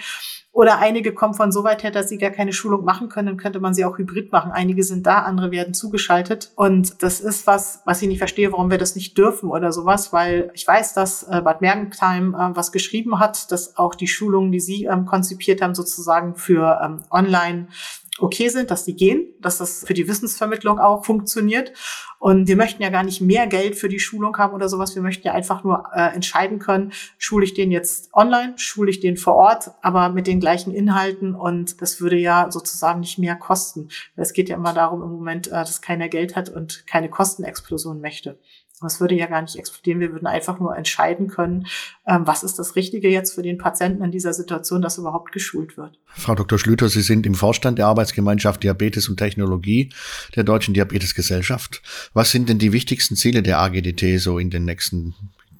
Oder 0.53 0.77
einige 0.77 1.15
kommen 1.15 1.33
von 1.33 1.51
so 1.51 1.63
weit 1.63 1.81
her, 1.81 1.89
dass 1.89 2.09
sie 2.09 2.19
gar 2.19 2.29
keine 2.29 2.53
Schulung 2.53 2.85
machen 2.85 3.09
können, 3.09 3.25
dann 3.25 3.37
könnte 3.37 3.59
man 3.59 3.73
sie 3.73 3.85
auch 3.85 3.97
hybrid 3.97 4.31
machen. 4.31 4.51
Einige 4.51 4.83
sind 4.83 5.07
da, 5.07 5.23
andere 5.23 5.49
werden 5.49 5.73
zugeschaltet. 5.73 6.51
Und 6.55 7.01
das 7.01 7.21
ist 7.21 7.47
was, 7.47 7.81
was 7.85 8.03
ich 8.03 8.07
nicht 8.07 8.19
verstehe, 8.19 8.51
warum 8.51 8.69
wir 8.69 8.77
das 8.77 8.95
nicht 8.95 9.17
dürfen 9.17 9.49
oder 9.49 9.71
sowas, 9.71 10.13
weil 10.13 10.51
ich 10.53 10.67
weiß, 10.67 10.93
dass 10.93 11.23
äh, 11.23 11.41
Bad 11.43 11.61
Mergentheim 11.61 12.35
äh, 12.35 12.55
was 12.55 12.71
geschrieben 12.71 13.17
hat, 13.17 13.51
dass 13.51 13.77
auch 13.77 13.95
die 13.95 14.07
Schulungen, 14.07 14.51
die 14.51 14.59
sie 14.59 14.85
ähm, 14.85 15.05
konzipiert 15.05 15.59
haben, 15.59 15.73
sozusagen 15.73 16.35
für 16.35 16.79
ähm, 16.85 17.03
online 17.09 17.67
okay 18.19 18.49
sind, 18.49 18.69
dass 18.69 18.85
die 18.85 18.95
gehen, 18.95 19.33
dass 19.39 19.57
das 19.57 19.83
für 19.85 19.95
die 19.95 20.07
Wissensvermittlung 20.07 20.79
auch 20.79 21.03
funktioniert. 21.03 21.73
Und 22.19 22.47
wir 22.47 22.55
möchten 22.55 22.81
ja 22.83 22.89
gar 22.89 23.03
nicht 23.03 23.21
mehr 23.21 23.47
Geld 23.47 23.75
für 23.75 23.89
die 23.89 23.99
Schulung 23.99 24.37
haben 24.37 24.53
oder 24.53 24.69
sowas. 24.69 24.95
Wir 24.95 25.01
möchten 25.01 25.27
ja 25.27 25.33
einfach 25.33 25.63
nur 25.63 25.85
äh, 25.93 26.13
entscheiden 26.13 26.59
können, 26.59 26.93
schule 27.17 27.43
ich 27.43 27.53
den 27.53 27.71
jetzt 27.71 28.13
online, 28.13 28.53
schule 28.57 28.91
ich 28.91 28.99
den 28.99 29.17
vor 29.17 29.35
Ort, 29.35 29.71
aber 29.81 30.09
mit 30.09 30.27
den 30.27 30.39
gleichen 30.39 30.71
Inhalten. 30.71 31.33
Und 31.33 31.81
das 31.81 32.01
würde 32.01 32.17
ja 32.17 32.51
sozusagen 32.51 32.99
nicht 32.99 33.17
mehr 33.17 33.35
kosten. 33.35 33.89
Es 34.15 34.33
geht 34.33 34.47
ja 34.47 34.55
immer 34.55 34.73
darum 34.73 35.01
im 35.01 35.09
Moment, 35.09 35.47
äh, 35.47 35.51
dass 35.51 35.81
keiner 35.81 36.07
Geld 36.07 36.35
hat 36.35 36.49
und 36.49 36.85
keine 36.85 37.09
Kostenexplosion 37.09 37.99
möchte. 37.99 38.39
Das 38.81 38.99
würde 38.99 39.15
ja 39.15 39.27
gar 39.27 39.41
nicht 39.41 39.55
explodieren. 39.55 39.99
Wir 39.99 40.11
würden 40.11 40.27
einfach 40.27 40.59
nur 40.59 40.75
entscheiden 40.75 41.27
können, 41.27 41.67
ähm, 42.05 42.25
was 42.25 42.43
ist 42.43 42.59
das 42.59 42.75
Richtige 42.75 43.09
jetzt 43.09 43.33
für 43.33 43.41
den 43.41 43.57
Patienten 43.57 44.03
in 44.03 44.11
dieser 44.11 44.33
Situation, 44.33 44.81
dass 44.81 44.97
überhaupt 44.97 45.31
geschult 45.31 45.77
wird. 45.77 45.99
Frau 46.07 46.35
Dr. 46.35 46.57
Schlüter, 46.59 46.89
Sie 46.89 47.01
sind 47.01 47.25
im 47.25 47.35
Vorstand 47.35 47.77
der 47.77 47.87
Arbeitsgemeinschaft 47.87 48.63
Diabetes 48.63 49.07
und 49.07 49.17
Technologie 49.17 49.89
der 50.35 50.43
Deutschen 50.43 50.73
Diabetesgesellschaft. 50.73 51.81
Was 52.13 52.31
sind 52.31 52.49
denn 52.49 52.59
die 52.59 52.73
wichtigsten 52.73 53.15
Ziele 53.15 53.43
der 53.43 53.59
AGDT 53.59 54.19
so 54.19 54.37
in 54.37 54.49
den 54.49 54.65
nächsten 54.65 55.15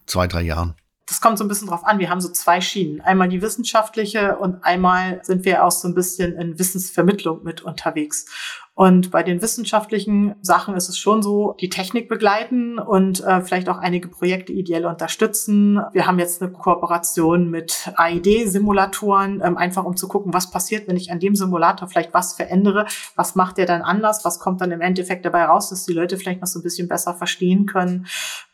zwei, 0.05 0.27
drei 0.27 0.41
Jahren? 0.41 0.75
das 1.05 1.21
kommt 1.21 1.37
so 1.37 1.43
ein 1.43 1.47
bisschen 1.47 1.67
drauf 1.67 1.85
an. 1.85 1.99
Wir 1.99 2.09
haben 2.09 2.21
so 2.21 2.29
zwei 2.29 2.61
Schienen. 2.61 3.01
Einmal 3.01 3.29
die 3.29 3.41
wissenschaftliche 3.41 4.37
und 4.37 4.63
einmal 4.63 5.19
sind 5.23 5.45
wir 5.45 5.63
auch 5.63 5.71
so 5.71 5.87
ein 5.87 5.93
bisschen 5.93 6.35
in 6.37 6.57
Wissensvermittlung 6.57 7.43
mit 7.43 7.61
unterwegs. 7.61 8.25
Und 8.75 9.11
bei 9.11 9.21
den 9.21 9.39
wissenschaftlichen 9.39 10.33
Sachen 10.41 10.75
ist 10.75 10.89
es 10.89 10.97
schon 10.97 11.21
so, 11.21 11.55
die 11.61 11.69
Technik 11.69 12.09
begleiten 12.09 12.79
und 12.79 13.23
äh, 13.23 13.41
vielleicht 13.41 13.69
auch 13.69 13.77
einige 13.77 14.07
Projekte 14.07 14.51
ideell 14.51 14.87
unterstützen. 14.87 15.79
Wir 15.91 16.07
haben 16.07 16.17
jetzt 16.17 16.41
eine 16.41 16.51
Kooperation 16.51 17.51
mit 17.51 17.91
AID-Simulatoren, 17.95 19.43
ähm, 19.45 19.57
einfach 19.57 19.83
um 19.83 19.95
zu 19.95 20.07
gucken, 20.07 20.33
was 20.33 20.49
passiert, 20.49 20.87
wenn 20.87 20.97
ich 20.97 21.11
an 21.11 21.19
dem 21.19 21.35
Simulator 21.35 21.87
vielleicht 21.87 22.15
was 22.15 22.33
verändere, 22.33 22.87
was 23.15 23.35
macht 23.35 23.59
der 23.59 23.67
dann 23.67 23.83
anders, 23.83 24.25
was 24.25 24.39
kommt 24.39 24.59
dann 24.59 24.71
im 24.71 24.81
Endeffekt 24.81 25.23
dabei 25.23 25.45
raus, 25.45 25.69
dass 25.69 25.85
die 25.85 25.93
Leute 25.93 26.17
vielleicht 26.17 26.41
noch 26.41 26.47
so 26.47 26.57
ein 26.57 26.63
bisschen 26.63 26.87
besser 26.87 27.13
verstehen 27.13 27.67
können, 27.67 28.07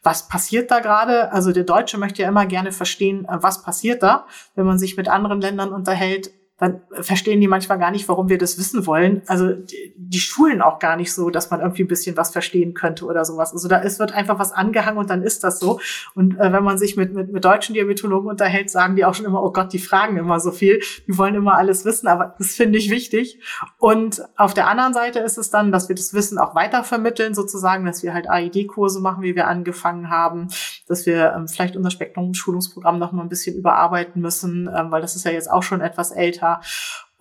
was 0.04 0.28
passiert 0.28 0.70
da 0.70 0.82
gerade. 0.82 1.32
Also 1.32 1.54
der 1.54 1.64
Deutsche 1.64 1.98
möchte 1.98 2.24
ja 2.24 2.28
immer 2.28 2.46
gerne 2.46 2.74
verstehen, 2.74 3.24
äh, 3.24 3.38
was 3.42 3.64
passiert 3.64 4.04
da, 4.04 4.26
wenn 4.56 4.66
man 4.66 4.80
sich 4.80 4.98
mit 4.98 5.08
anderen 5.08 5.40
Ländern 5.40 5.72
unterhält 5.72 6.30
dann 6.60 6.82
verstehen 6.92 7.40
die 7.40 7.48
manchmal 7.48 7.80
gar 7.80 7.90
nicht, 7.90 8.08
warum 8.10 8.28
wir 8.28 8.38
das 8.38 8.58
wissen 8.58 8.86
wollen. 8.86 9.22
Also 9.28 9.54
die, 9.54 9.94
die 9.96 10.20
schulen 10.20 10.62
auch 10.62 10.80
gar 10.80 10.98
nicht 10.98 11.14
so, 11.14 11.30
dass 11.30 11.50
man 11.52 11.62
irgendwie 11.62 11.84
ein 11.84 11.88
bisschen 11.88 12.18
was 12.18 12.32
verstehen 12.32 12.74
könnte 12.74 13.06
oder 13.06 13.24
sowas. 13.24 13.54
Also 13.54 13.70
da 13.70 13.78
ist, 13.78 13.98
wird 14.00 14.12
einfach 14.12 14.40
was 14.40 14.52
angehangen 14.52 14.98
und 14.98 15.10
dann 15.10 15.24
ist 15.24 15.46
das 15.46 15.60
so. 15.60 15.80
Und 16.16 16.38
äh, 16.38 16.52
wenn 16.52 16.64
man 16.64 16.78
sich 16.78 16.98
mit, 16.98 17.14
mit, 17.14 17.32
mit 17.32 17.46
deutschen 17.46 17.76
Diabetologen 17.76 18.30
unterhält, 18.30 18.70
sagen 18.70 18.98
die 18.98 19.06
auch 19.06 19.14
schon 19.14 19.26
immer, 19.26 19.42
oh 19.42 19.54
Gott, 19.54 19.72
die 19.72 19.80
fragen 19.80 20.18
immer 20.18 20.42
so 20.42 20.52
viel, 20.52 20.82
die 21.08 21.18
wollen 21.18 21.36
immer 21.36 21.56
alles 21.56 21.86
wissen, 21.86 22.08
aber 22.08 22.36
das 22.38 22.56
finde 22.56 22.78
ich 22.78 22.90
wichtig. 22.90 23.40
Und 23.78 24.22
auf 24.36 24.54
der 24.54 24.68
anderen 24.68 24.94
Seite 24.94 25.20
ist 25.20 25.38
es 25.38 25.50
dann, 25.50 25.72
dass 25.72 25.88
wir 25.88 25.96
das 25.96 26.14
Wissen 26.14 26.38
auch 26.38 26.56
weiter 26.56 26.84
vermitteln, 26.84 27.34
sozusagen, 27.34 27.86
dass 27.86 28.04
wir 28.04 28.14
halt 28.14 28.30
AID-Kurse 28.30 29.00
machen, 29.00 29.24
wie 29.24 29.36
wir 29.36 29.48
angefangen 29.48 30.10
haben, 30.10 30.50
dass 30.90 31.06
wir 31.06 31.34
ähm, 31.38 31.48
vielleicht 31.48 31.78
unser 31.78 31.90
Spektrum-Schulungsprogramm 31.90 33.00
noch 33.00 33.14
mal 33.14 33.22
ein 33.22 33.30
bisschen 33.30 33.56
überarbeiten 33.56 34.22
müssen, 34.22 34.70
ähm, 34.76 34.92
weil 34.92 35.02
das 35.02 35.16
ist 35.16 35.24
ja 35.24 35.32
jetzt 35.32 35.50
auch 35.50 35.64
schon 35.64 35.80
etwas 35.80 36.12
älter 36.12 36.49
weiter. 36.50 36.62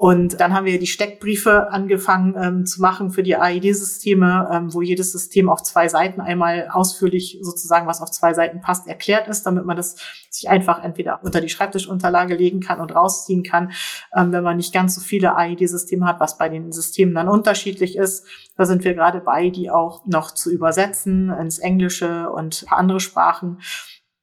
Und 0.00 0.40
dann 0.40 0.54
haben 0.54 0.64
wir 0.64 0.78
die 0.78 0.86
Steckbriefe 0.86 1.72
angefangen 1.72 2.36
ähm, 2.40 2.66
zu 2.66 2.80
machen 2.80 3.10
für 3.10 3.24
die 3.24 3.34
AED-Systeme, 3.34 4.48
ähm, 4.52 4.72
wo 4.72 4.80
jedes 4.80 5.10
System 5.10 5.48
auf 5.48 5.64
zwei 5.64 5.88
Seiten 5.88 6.20
einmal 6.20 6.68
ausführlich 6.70 7.40
sozusagen, 7.42 7.88
was 7.88 8.00
auf 8.00 8.12
zwei 8.12 8.32
Seiten 8.32 8.60
passt, 8.60 8.86
erklärt 8.86 9.26
ist, 9.26 9.42
damit 9.44 9.64
man 9.64 9.76
das 9.76 9.96
sich 10.30 10.48
einfach 10.48 10.84
entweder 10.84 11.18
unter 11.24 11.40
die 11.40 11.48
Schreibtischunterlage 11.48 12.36
legen 12.36 12.60
kann 12.60 12.78
und 12.78 12.94
rausziehen 12.94 13.42
kann, 13.42 13.72
ähm, 14.16 14.30
wenn 14.30 14.44
man 14.44 14.58
nicht 14.58 14.72
ganz 14.72 14.94
so 14.94 15.00
viele 15.00 15.36
AED-Systeme 15.36 16.06
hat, 16.06 16.20
was 16.20 16.38
bei 16.38 16.48
den 16.48 16.70
Systemen 16.70 17.16
dann 17.16 17.28
unterschiedlich 17.28 17.96
ist. 17.96 18.24
Da 18.56 18.66
sind 18.66 18.84
wir 18.84 18.94
gerade 18.94 19.18
bei, 19.18 19.50
die 19.50 19.68
auch 19.68 20.06
noch 20.06 20.30
zu 20.30 20.52
übersetzen 20.52 21.28
ins 21.30 21.58
Englische 21.58 22.30
und 22.30 22.66
andere 22.68 23.00
Sprachen 23.00 23.58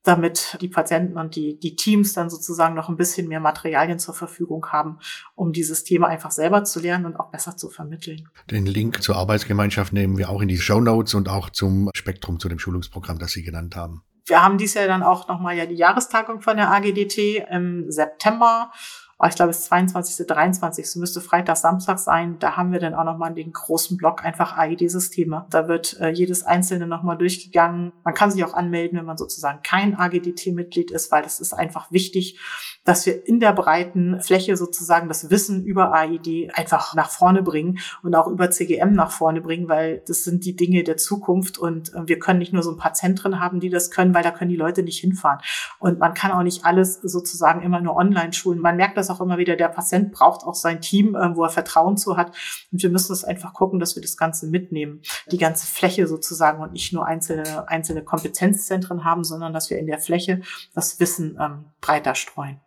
damit 0.06 0.58
die 0.62 0.68
Patienten 0.68 1.18
und 1.18 1.36
die, 1.36 1.60
die 1.60 1.76
Teams 1.76 2.14
dann 2.14 2.30
sozusagen 2.30 2.76
noch 2.76 2.90
ein 2.90 2.96
bisschen 2.96 3.28
mehr 3.28 3.40
Materialien 3.40 4.00
zur 4.00 4.14
Verfügung 4.14 4.68
haben, 4.72 5.00
um 5.34 5.52
dieses 5.52 5.84
Thema 5.84 6.08
einfach 6.08 6.32
selber 6.32 6.64
zu 6.64 6.80
lernen 6.80 7.06
und 7.06 7.20
auch 7.20 7.32
besser 7.32 7.58
zu 7.58 7.70
vermitteln. 7.70 8.30
Den 8.50 8.66
Link 8.66 9.02
zur 9.02 9.16
Arbeitsgemeinschaft 9.16 9.94
nehmen 9.94 10.18
wir 10.18 10.30
auch 10.30 10.42
in 10.42 10.48
die 10.48 10.58
Show 10.58 10.80
Notes 10.80 11.14
und 11.16 11.28
auch 11.28 11.50
zum 11.50 11.90
Spektrum, 11.96 12.40
zu 12.40 12.50
dem 12.50 12.60
Schulungsprogramm, 12.60 13.20
das 13.20 13.32
Sie 13.32 13.44
genannt 13.44 13.76
haben. 13.76 14.04
Wir 14.28 14.44
haben 14.44 14.58
dies 14.58 14.74
Jahr 14.74 14.88
dann 14.88 15.04
auch 15.04 15.28
nochmal 15.28 15.56
ja 15.56 15.66
die 15.66 15.76
Jahrestagung 15.76 16.42
von 16.42 16.58
der 16.58 16.72
AGDT 16.72 17.46
im 17.52 17.92
September. 17.92 18.72
Oh, 19.18 19.26
ich 19.28 19.36
glaube, 19.36 19.52
es 19.52 19.60
ist 19.60 19.66
22., 19.66 20.28
23., 20.28 20.84
es 20.84 20.96
müsste 20.96 21.22
Freitag, 21.22 21.58
Samstag 21.58 22.00
sein. 22.00 22.38
Da 22.40 22.58
haben 22.58 22.72
wir 22.72 22.80
dann 22.80 22.94
auch 22.94 23.06
nochmal 23.06 23.34
den 23.34 23.54
großen 23.54 23.98
Block 23.98 24.26
einfach 24.26 24.58
AGD-Systeme. 24.58 25.46
Da 25.50 25.68
wird 25.68 26.00
äh, 26.02 26.10
jedes 26.10 26.44
einzelne 26.44 26.86
nochmal 26.86 27.18
durchgegangen. 27.18 27.94
Man 28.04 28.14
kann 28.14 28.32
sich 28.32 28.44
auch 28.44 28.54
anmelden, 28.54 28.98
wenn 28.98 29.06
man 29.06 29.18
sozusagen 29.18 29.60
kein 29.64 29.96
AGDT-Mitglied 29.96 30.92
ist, 30.92 31.12
weil 31.12 31.24
das 31.24 31.40
ist 31.40 31.54
einfach 31.54 31.92
wichtig, 31.92 32.40
dass 32.84 33.06
wir 33.06 33.28
in 33.28 33.40
der 33.40 33.54
breiten 33.54 34.22
Fläche 34.22 34.58
sozusagen 34.58 35.08
das 35.08 35.30
Wissen 35.30 35.66
über 35.66 35.94
AID 35.94 36.52
einfach 36.54 36.94
nach 36.94 37.10
vorne 37.10 37.42
bringen 37.42 37.80
und 38.04 38.16
auch 38.16 38.28
über 38.28 38.52
CGM 38.52 38.94
nach 38.94 39.12
vorne 39.12 39.42
bringen, 39.42 39.68
weil 39.68 40.04
das 40.08 40.24
sind 40.24 40.46
die 40.46 40.56
Dinge 40.56 40.84
der 40.84 40.98
Zukunft 40.98 41.58
und 41.58 41.94
äh, 41.94 42.08
wir 42.08 42.20
können 42.20 42.40
nicht 42.40 42.54
nur 42.54 42.64
so 42.64 42.72
ein 42.72 42.78
paar 42.78 42.94
Zentren 42.94 43.40
haben, 43.40 43.60
die 43.60 43.70
das 43.70 43.92
können, 43.92 44.14
weil 44.14 44.24
da 44.24 44.32
können 44.32 44.52
die 44.52 44.56
Leute 44.56 44.84
nicht 44.84 45.00
hinfahren. 45.00 45.40
Und 45.80 46.00
man 46.00 46.14
kann 46.14 46.32
auch 46.32 46.44
nicht 46.44 46.66
alles 46.66 46.96
sozusagen 47.02 47.62
immer 47.62 47.82
nur 47.82 47.96
online 47.96 48.34
schulen. 48.34 48.60
Man 48.60 48.76
merkt 48.76 48.98
das 48.98 49.05
auch 49.10 49.22
immer 49.22 49.38
wieder, 49.38 49.56
der 49.56 49.70
Patient 49.70 50.12
braucht 50.12 50.44
auch 50.44 50.56
sein 50.56 50.82
Team, 50.82 51.16
äh, 51.16 51.36
wo 51.36 51.44
er 51.44 51.50
Vertrauen 51.50 51.98
zu 51.98 52.18
hat. 52.18 52.36
Und 52.72 52.82
wir 52.82 52.90
müssen 52.90 53.12
das 53.12 53.24
einfach 53.24 53.54
gucken, 53.54 53.80
dass 53.80 53.96
wir 53.96 54.02
das 54.02 54.18
Ganze 54.18 54.48
mitnehmen. 54.48 55.02
Die 55.32 55.38
ganze 55.38 55.68
Fläche 55.68 56.08
sozusagen 56.08 56.62
und 56.62 56.74
nicht 56.74 56.94
nur 56.94 57.06
einzelne, 57.06 57.68
einzelne 57.68 58.04
Kompetenzzentren 58.04 59.04
haben, 59.04 59.24
sondern 59.24 59.54
dass 59.54 59.70
wir 59.70 59.78
in 59.78 59.88
der 59.88 60.00
Fläche 60.00 60.42
das 60.74 61.00
Wissen 61.00 61.38
ähm, 61.40 61.66
breiter 61.82 62.16
streuen. 62.16 62.60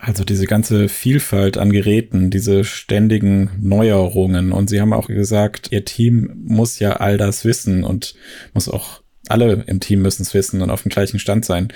Also 0.00 0.24
diese 0.24 0.46
ganze 0.46 0.88
Vielfalt 0.88 1.58
an 1.58 1.72
Geräten, 1.72 2.30
diese 2.30 2.62
ständigen 2.62 3.50
Neuerungen. 3.60 4.52
Und 4.52 4.70
Sie 4.70 4.80
haben 4.80 4.92
auch 4.92 5.08
gesagt, 5.08 5.72
Ihr 5.72 5.84
Team 5.84 6.44
muss 6.46 6.78
ja 6.78 6.92
all 6.92 7.16
das 7.16 7.44
wissen 7.44 7.82
und 7.82 8.14
muss 8.54 8.68
auch 8.68 9.02
alle 9.28 9.64
im 9.66 9.80
Team 9.80 10.00
müssen 10.02 10.22
es 10.22 10.34
wissen 10.34 10.62
und 10.62 10.70
auf 10.70 10.82
dem 10.82 10.90
gleichen 10.90 11.18
Stand 11.18 11.44
sein. 11.44 11.72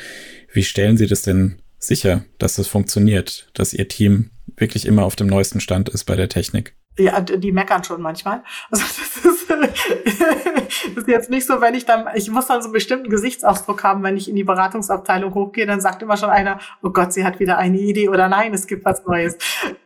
Wie 0.52 0.62
stellen 0.62 0.96
Sie 0.96 1.06
das 1.06 1.22
denn 1.22 1.61
sicher, 1.86 2.24
dass 2.38 2.56
das 2.56 2.68
funktioniert, 2.68 3.50
dass 3.54 3.74
Ihr 3.74 3.88
Team 3.88 4.30
wirklich 4.56 4.86
immer 4.86 5.04
auf 5.04 5.16
dem 5.16 5.26
neuesten 5.26 5.60
Stand 5.60 5.88
ist 5.88 6.04
bei 6.04 6.16
der 6.16 6.28
Technik? 6.28 6.76
Ja, 6.98 7.20
die 7.20 7.52
meckern 7.52 7.84
schon 7.84 8.02
manchmal. 8.02 8.42
Also 8.70 8.84
das 8.84 9.24
ist, 9.24 9.50
das 9.50 10.96
ist 10.96 11.08
jetzt 11.08 11.30
nicht 11.30 11.46
so, 11.46 11.60
wenn 11.60 11.74
ich 11.74 11.84
dann, 11.84 12.06
ich 12.14 12.30
muss 12.30 12.46
dann 12.46 12.60
so 12.60 12.66
einen 12.66 12.72
bestimmten 12.72 13.08
Gesichtsausdruck 13.08 13.82
haben, 13.82 14.02
wenn 14.02 14.16
ich 14.16 14.28
in 14.28 14.36
die 14.36 14.44
Beratungsabteilung 14.44 15.34
hochgehe, 15.34 15.66
dann 15.66 15.80
sagt 15.80 16.02
immer 16.02 16.16
schon 16.16 16.30
einer, 16.30 16.58
oh 16.82 16.90
Gott, 16.90 17.12
sie 17.12 17.24
hat 17.24 17.40
wieder 17.40 17.58
eine 17.58 17.78
Idee 17.78 18.08
oder 18.08 18.28
nein, 18.28 18.52
es 18.52 18.66
gibt 18.66 18.84
was 18.84 19.04
Neues. 19.06 19.38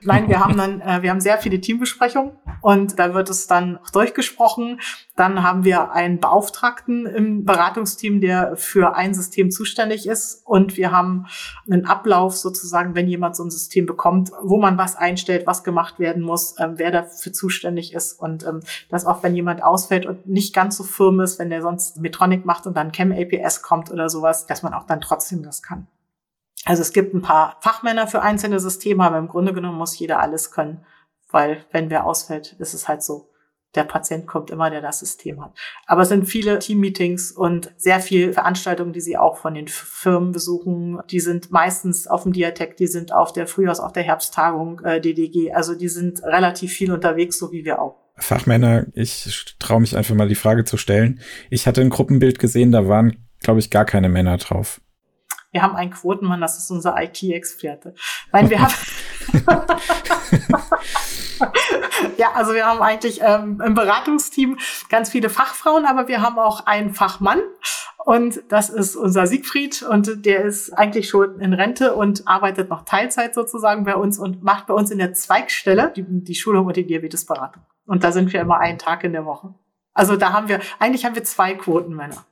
Nein, 0.02 0.28
wir 0.28 0.40
haben 0.40 0.56
dann, 0.56 0.80
äh, 0.80 1.02
wir 1.02 1.10
haben 1.10 1.20
sehr 1.20 1.38
viele 1.38 1.60
Teambesprechungen 1.60 2.32
und 2.60 2.98
da 2.98 3.14
wird 3.14 3.30
es 3.30 3.46
dann 3.46 3.78
durchgesprochen. 3.92 4.80
Dann 5.14 5.42
haben 5.42 5.64
wir 5.64 5.92
einen 5.92 6.20
Beauftragten 6.20 7.06
im 7.06 7.44
Beratungsteam, 7.44 8.20
der 8.20 8.56
für 8.56 8.96
ein 8.96 9.14
System 9.14 9.50
zuständig 9.50 10.06
ist 10.06 10.42
und 10.44 10.76
wir 10.76 10.90
haben 10.90 11.26
einen 11.70 11.86
Ablauf 11.86 12.36
sozusagen, 12.36 12.94
wenn 12.94 13.08
jemand 13.08 13.36
so 13.36 13.44
ein 13.44 13.50
System 13.50 13.86
bekommt, 13.86 14.30
wo 14.42 14.58
man 14.58 14.76
was 14.76 14.96
einstellt, 14.96 15.46
was 15.46 15.64
gemacht 15.64 15.98
werden 15.98 16.22
muss, 16.22 16.56
äh, 16.58 16.68
wer 16.74 16.95
dafür 16.96 17.32
zuständig 17.32 17.94
ist 17.94 18.12
und 18.12 18.44
ähm, 18.44 18.60
dass 18.88 19.06
auch 19.06 19.22
wenn 19.22 19.34
jemand 19.34 19.62
ausfällt 19.62 20.06
und 20.06 20.26
nicht 20.26 20.54
ganz 20.54 20.76
so 20.76 20.84
firm 20.84 21.20
ist, 21.20 21.38
wenn 21.38 21.50
der 21.50 21.62
sonst 21.62 21.98
Metronic 21.98 22.44
macht 22.44 22.66
und 22.66 22.76
dann 22.76 22.92
Chem 22.92 23.12
APS 23.12 23.62
kommt 23.62 23.90
oder 23.90 24.08
sowas, 24.08 24.46
dass 24.46 24.62
man 24.62 24.74
auch 24.74 24.84
dann 24.84 25.00
trotzdem 25.00 25.42
das 25.42 25.62
kann. 25.62 25.86
Also 26.64 26.82
es 26.82 26.92
gibt 26.92 27.14
ein 27.14 27.22
paar 27.22 27.58
Fachmänner 27.60 28.08
für 28.08 28.22
einzelne 28.22 28.58
Systeme, 28.58 29.04
aber 29.04 29.18
im 29.18 29.28
Grunde 29.28 29.52
genommen 29.52 29.78
muss 29.78 29.98
jeder 29.98 30.20
alles 30.20 30.50
können, 30.50 30.84
weil 31.30 31.64
wenn 31.70 31.90
wer 31.90 32.04
ausfällt, 32.06 32.54
ist 32.58 32.74
es 32.74 32.88
halt 32.88 33.02
so 33.02 33.30
der 33.76 33.84
Patient 33.84 34.26
kommt 34.26 34.50
immer, 34.50 34.70
der 34.70 34.80
das 34.80 35.00
System 35.00 35.44
hat. 35.44 35.52
Aber 35.86 36.02
es 36.02 36.08
sind 36.08 36.26
viele 36.26 36.58
Teammeetings 36.58 37.32
und 37.32 37.72
sehr 37.76 38.00
viele 38.00 38.32
Veranstaltungen, 38.32 38.92
die 38.92 39.00
Sie 39.00 39.16
auch 39.16 39.36
von 39.36 39.54
den 39.54 39.68
Firmen 39.68 40.32
besuchen. 40.32 40.98
Die 41.10 41.20
sind 41.20 41.50
meistens 41.50 42.06
auf 42.06 42.24
dem 42.24 42.32
Diatec, 42.32 42.76
die 42.76 42.86
sind 42.86 43.12
auf 43.12 43.32
der 43.32 43.46
Frühjahrs-, 43.46 43.80
auf 43.80 43.92
der 43.92 44.02
Herbsttagung 44.02 44.80
äh, 44.80 45.00
DDG. 45.00 45.52
Also 45.52 45.74
die 45.74 45.88
sind 45.88 46.22
relativ 46.22 46.72
viel 46.72 46.90
unterwegs, 46.92 47.38
so 47.38 47.52
wie 47.52 47.64
wir 47.64 47.80
auch. 47.80 47.96
Fachmänner, 48.18 48.86
ich 48.94 49.56
traue 49.58 49.80
mich 49.80 49.96
einfach 49.96 50.14
mal 50.14 50.28
die 50.28 50.34
Frage 50.34 50.64
zu 50.64 50.76
stellen. 50.78 51.20
Ich 51.50 51.66
hatte 51.66 51.82
ein 51.82 51.90
Gruppenbild 51.90 52.38
gesehen, 52.38 52.72
da 52.72 52.88
waren, 52.88 53.16
glaube 53.40 53.60
ich, 53.60 53.70
gar 53.70 53.84
keine 53.84 54.08
Männer 54.08 54.38
drauf. 54.38 54.80
Wir 55.56 55.62
haben 55.62 55.74
einen 55.74 55.90
Quotenmann, 55.90 56.42
das 56.42 56.58
ist 56.58 56.70
unser 56.70 57.02
IT-Experte. 57.02 57.94
Nein, 58.30 58.50
wir 58.50 58.60
haben. 58.60 58.74
ja, 62.18 62.32
also 62.34 62.52
wir 62.52 62.66
haben 62.66 62.82
eigentlich 62.82 63.22
ähm, 63.22 63.62
im 63.64 63.72
Beratungsteam 63.72 64.58
ganz 64.90 65.08
viele 65.08 65.30
Fachfrauen, 65.30 65.86
aber 65.86 66.08
wir 66.08 66.20
haben 66.20 66.38
auch 66.38 66.66
einen 66.66 66.92
Fachmann. 66.92 67.40
Und 68.04 68.42
das 68.50 68.68
ist 68.68 68.96
unser 68.96 69.26
Siegfried 69.26 69.82
und 69.82 70.26
der 70.26 70.44
ist 70.44 70.74
eigentlich 70.74 71.08
schon 71.08 71.40
in 71.40 71.54
Rente 71.54 71.94
und 71.94 72.28
arbeitet 72.28 72.68
noch 72.68 72.84
Teilzeit 72.84 73.34
sozusagen 73.34 73.84
bei 73.84 73.96
uns 73.96 74.18
und 74.18 74.42
macht 74.42 74.66
bei 74.66 74.74
uns 74.74 74.90
in 74.90 74.98
der 74.98 75.14
Zweigstelle 75.14 75.90
die, 75.96 76.04
die 76.06 76.34
Schulung 76.34 76.66
und 76.66 76.76
die 76.76 76.86
Diabetesberatung. 76.86 77.62
Und 77.86 78.04
da 78.04 78.12
sind 78.12 78.30
wir 78.34 78.42
immer 78.42 78.58
einen 78.58 78.76
Tag 78.76 79.04
in 79.04 79.14
der 79.14 79.24
Woche. 79.24 79.54
Also 79.94 80.16
da 80.16 80.34
haben 80.34 80.48
wir, 80.48 80.60
eigentlich 80.78 81.06
haben 81.06 81.14
wir 81.14 81.24
zwei 81.24 81.54
Quotenmänner. 81.54 82.26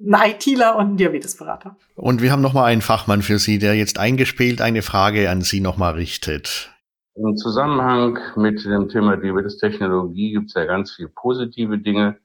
Ein 0.00 0.30
ITler 0.30 0.76
und 0.76 0.90
ein 0.92 0.96
Diabetesberater. 0.96 1.76
Und 1.96 2.22
wir 2.22 2.30
haben 2.30 2.42
nochmal 2.42 2.66
einen 2.66 2.82
Fachmann 2.82 3.22
für 3.22 3.38
Sie, 3.38 3.58
der 3.58 3.74
jetzt 3.74 3.98
eingespielt 3.98 4.60
eine 4.60 4.82
Frage 4.82 5.28
an 5.28 5.42
Sie 5.42 5.60
nochmal 5.60 5.94
richtet. 5.94 6.70
Im 7.16 7.36
Zusammenhang 7.36 8.18
mit 8.36 8.64
dem 8.64 8.88
Thema 8.88 9.16
Diabetestechnologie 9.16 10.34
gibt 10.34 10.50
es 10.50 10.54
ja 10.54 10.66
ganz 10.66 10.92
viele 10.92 11.08
positive 11.08 11.78
Dinge. 11.78 12.16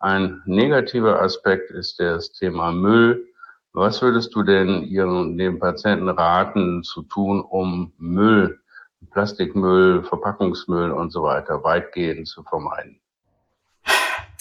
Ein 0.00 0.42
negativer 0.46 1.22
Aspekt 1.22 1.70
ist 1.70 2.00
das 2.00 2.32
Thema 2.32 2.72
Müll. 2.72 3.24
Was 3.72 4.02
würdest 4.02 4.34
du 4.34 4.42
denn 4.42 4.82
ihren, 4.82 5.38
den 5.38 5.60
Patienten 5.60 6.08
raten 6.08 6.82
zu 6.82 7.02
tun, 7.02 7.40
um 7.40 7.92
Müll, 7.98 8.58
Plastikmüll, 9.12 10.02
Verpackungsmüll 10.02 10.90
und 10.90 11.10
so 11.10 11.22
weiter 11.22 11.62
weitgehend 11.62 12.26
zu 12.26 12.42
vermeiden? 12.42 13.00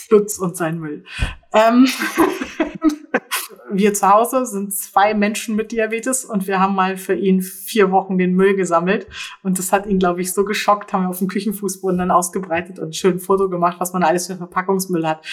Lutz 0.09 0.39
und 0.39 0.57
sein 0.57 0.79
Müll. 0.79 1.05
Ähm 1.53 1.87
wir 3.73 3.93
zu 3.93 4.09
Hause 4.09 4.45
sind 4.45 4.73
zwei 4.73 5.13
Menschen 5.13 5.55
mit 5.55 5.71
Diabetes 5.71 6.25
und 6.25 6.47
wir 6.47 6.59
haben 6.59 6.75
mal 6.75 6.97
für 6.97 7.15
ihn 7.15 7.41
vier 7.41 7.91
Wochen 7.91 8.17
den 8.17 8.33
Müll 8.35 8.55
gesammelt. 8.55 9.07
Und 9.43 9.59
das 9.59 9.71
hat 9.71 9.85
ihn, 9.85 9.99
glaube 9.99 10.21
ich, 10.21 10.33
so 10.33 10.45
geschockt, 10.45 10.93
haben 10.93 11.03
wir 11.03 11.09
auf 11.09 11.19
dem 11.19 11.27
Küchenfußboden 11.27 11.97
dann 11.97 12.11
ausgebreitet 12.11 12.79
und 12.79 12.89
ein 12.89 12.93
schönes 12.93 13.25
Foto 13.25 13.49
gemacht, 13.49 13.77
was 13.79 13.93
man 13.93 14.03
alles 14.03 14.27
für 14.27 14.35
Verpackungsmüll 14.35 15.07
hat. 15.07 15.25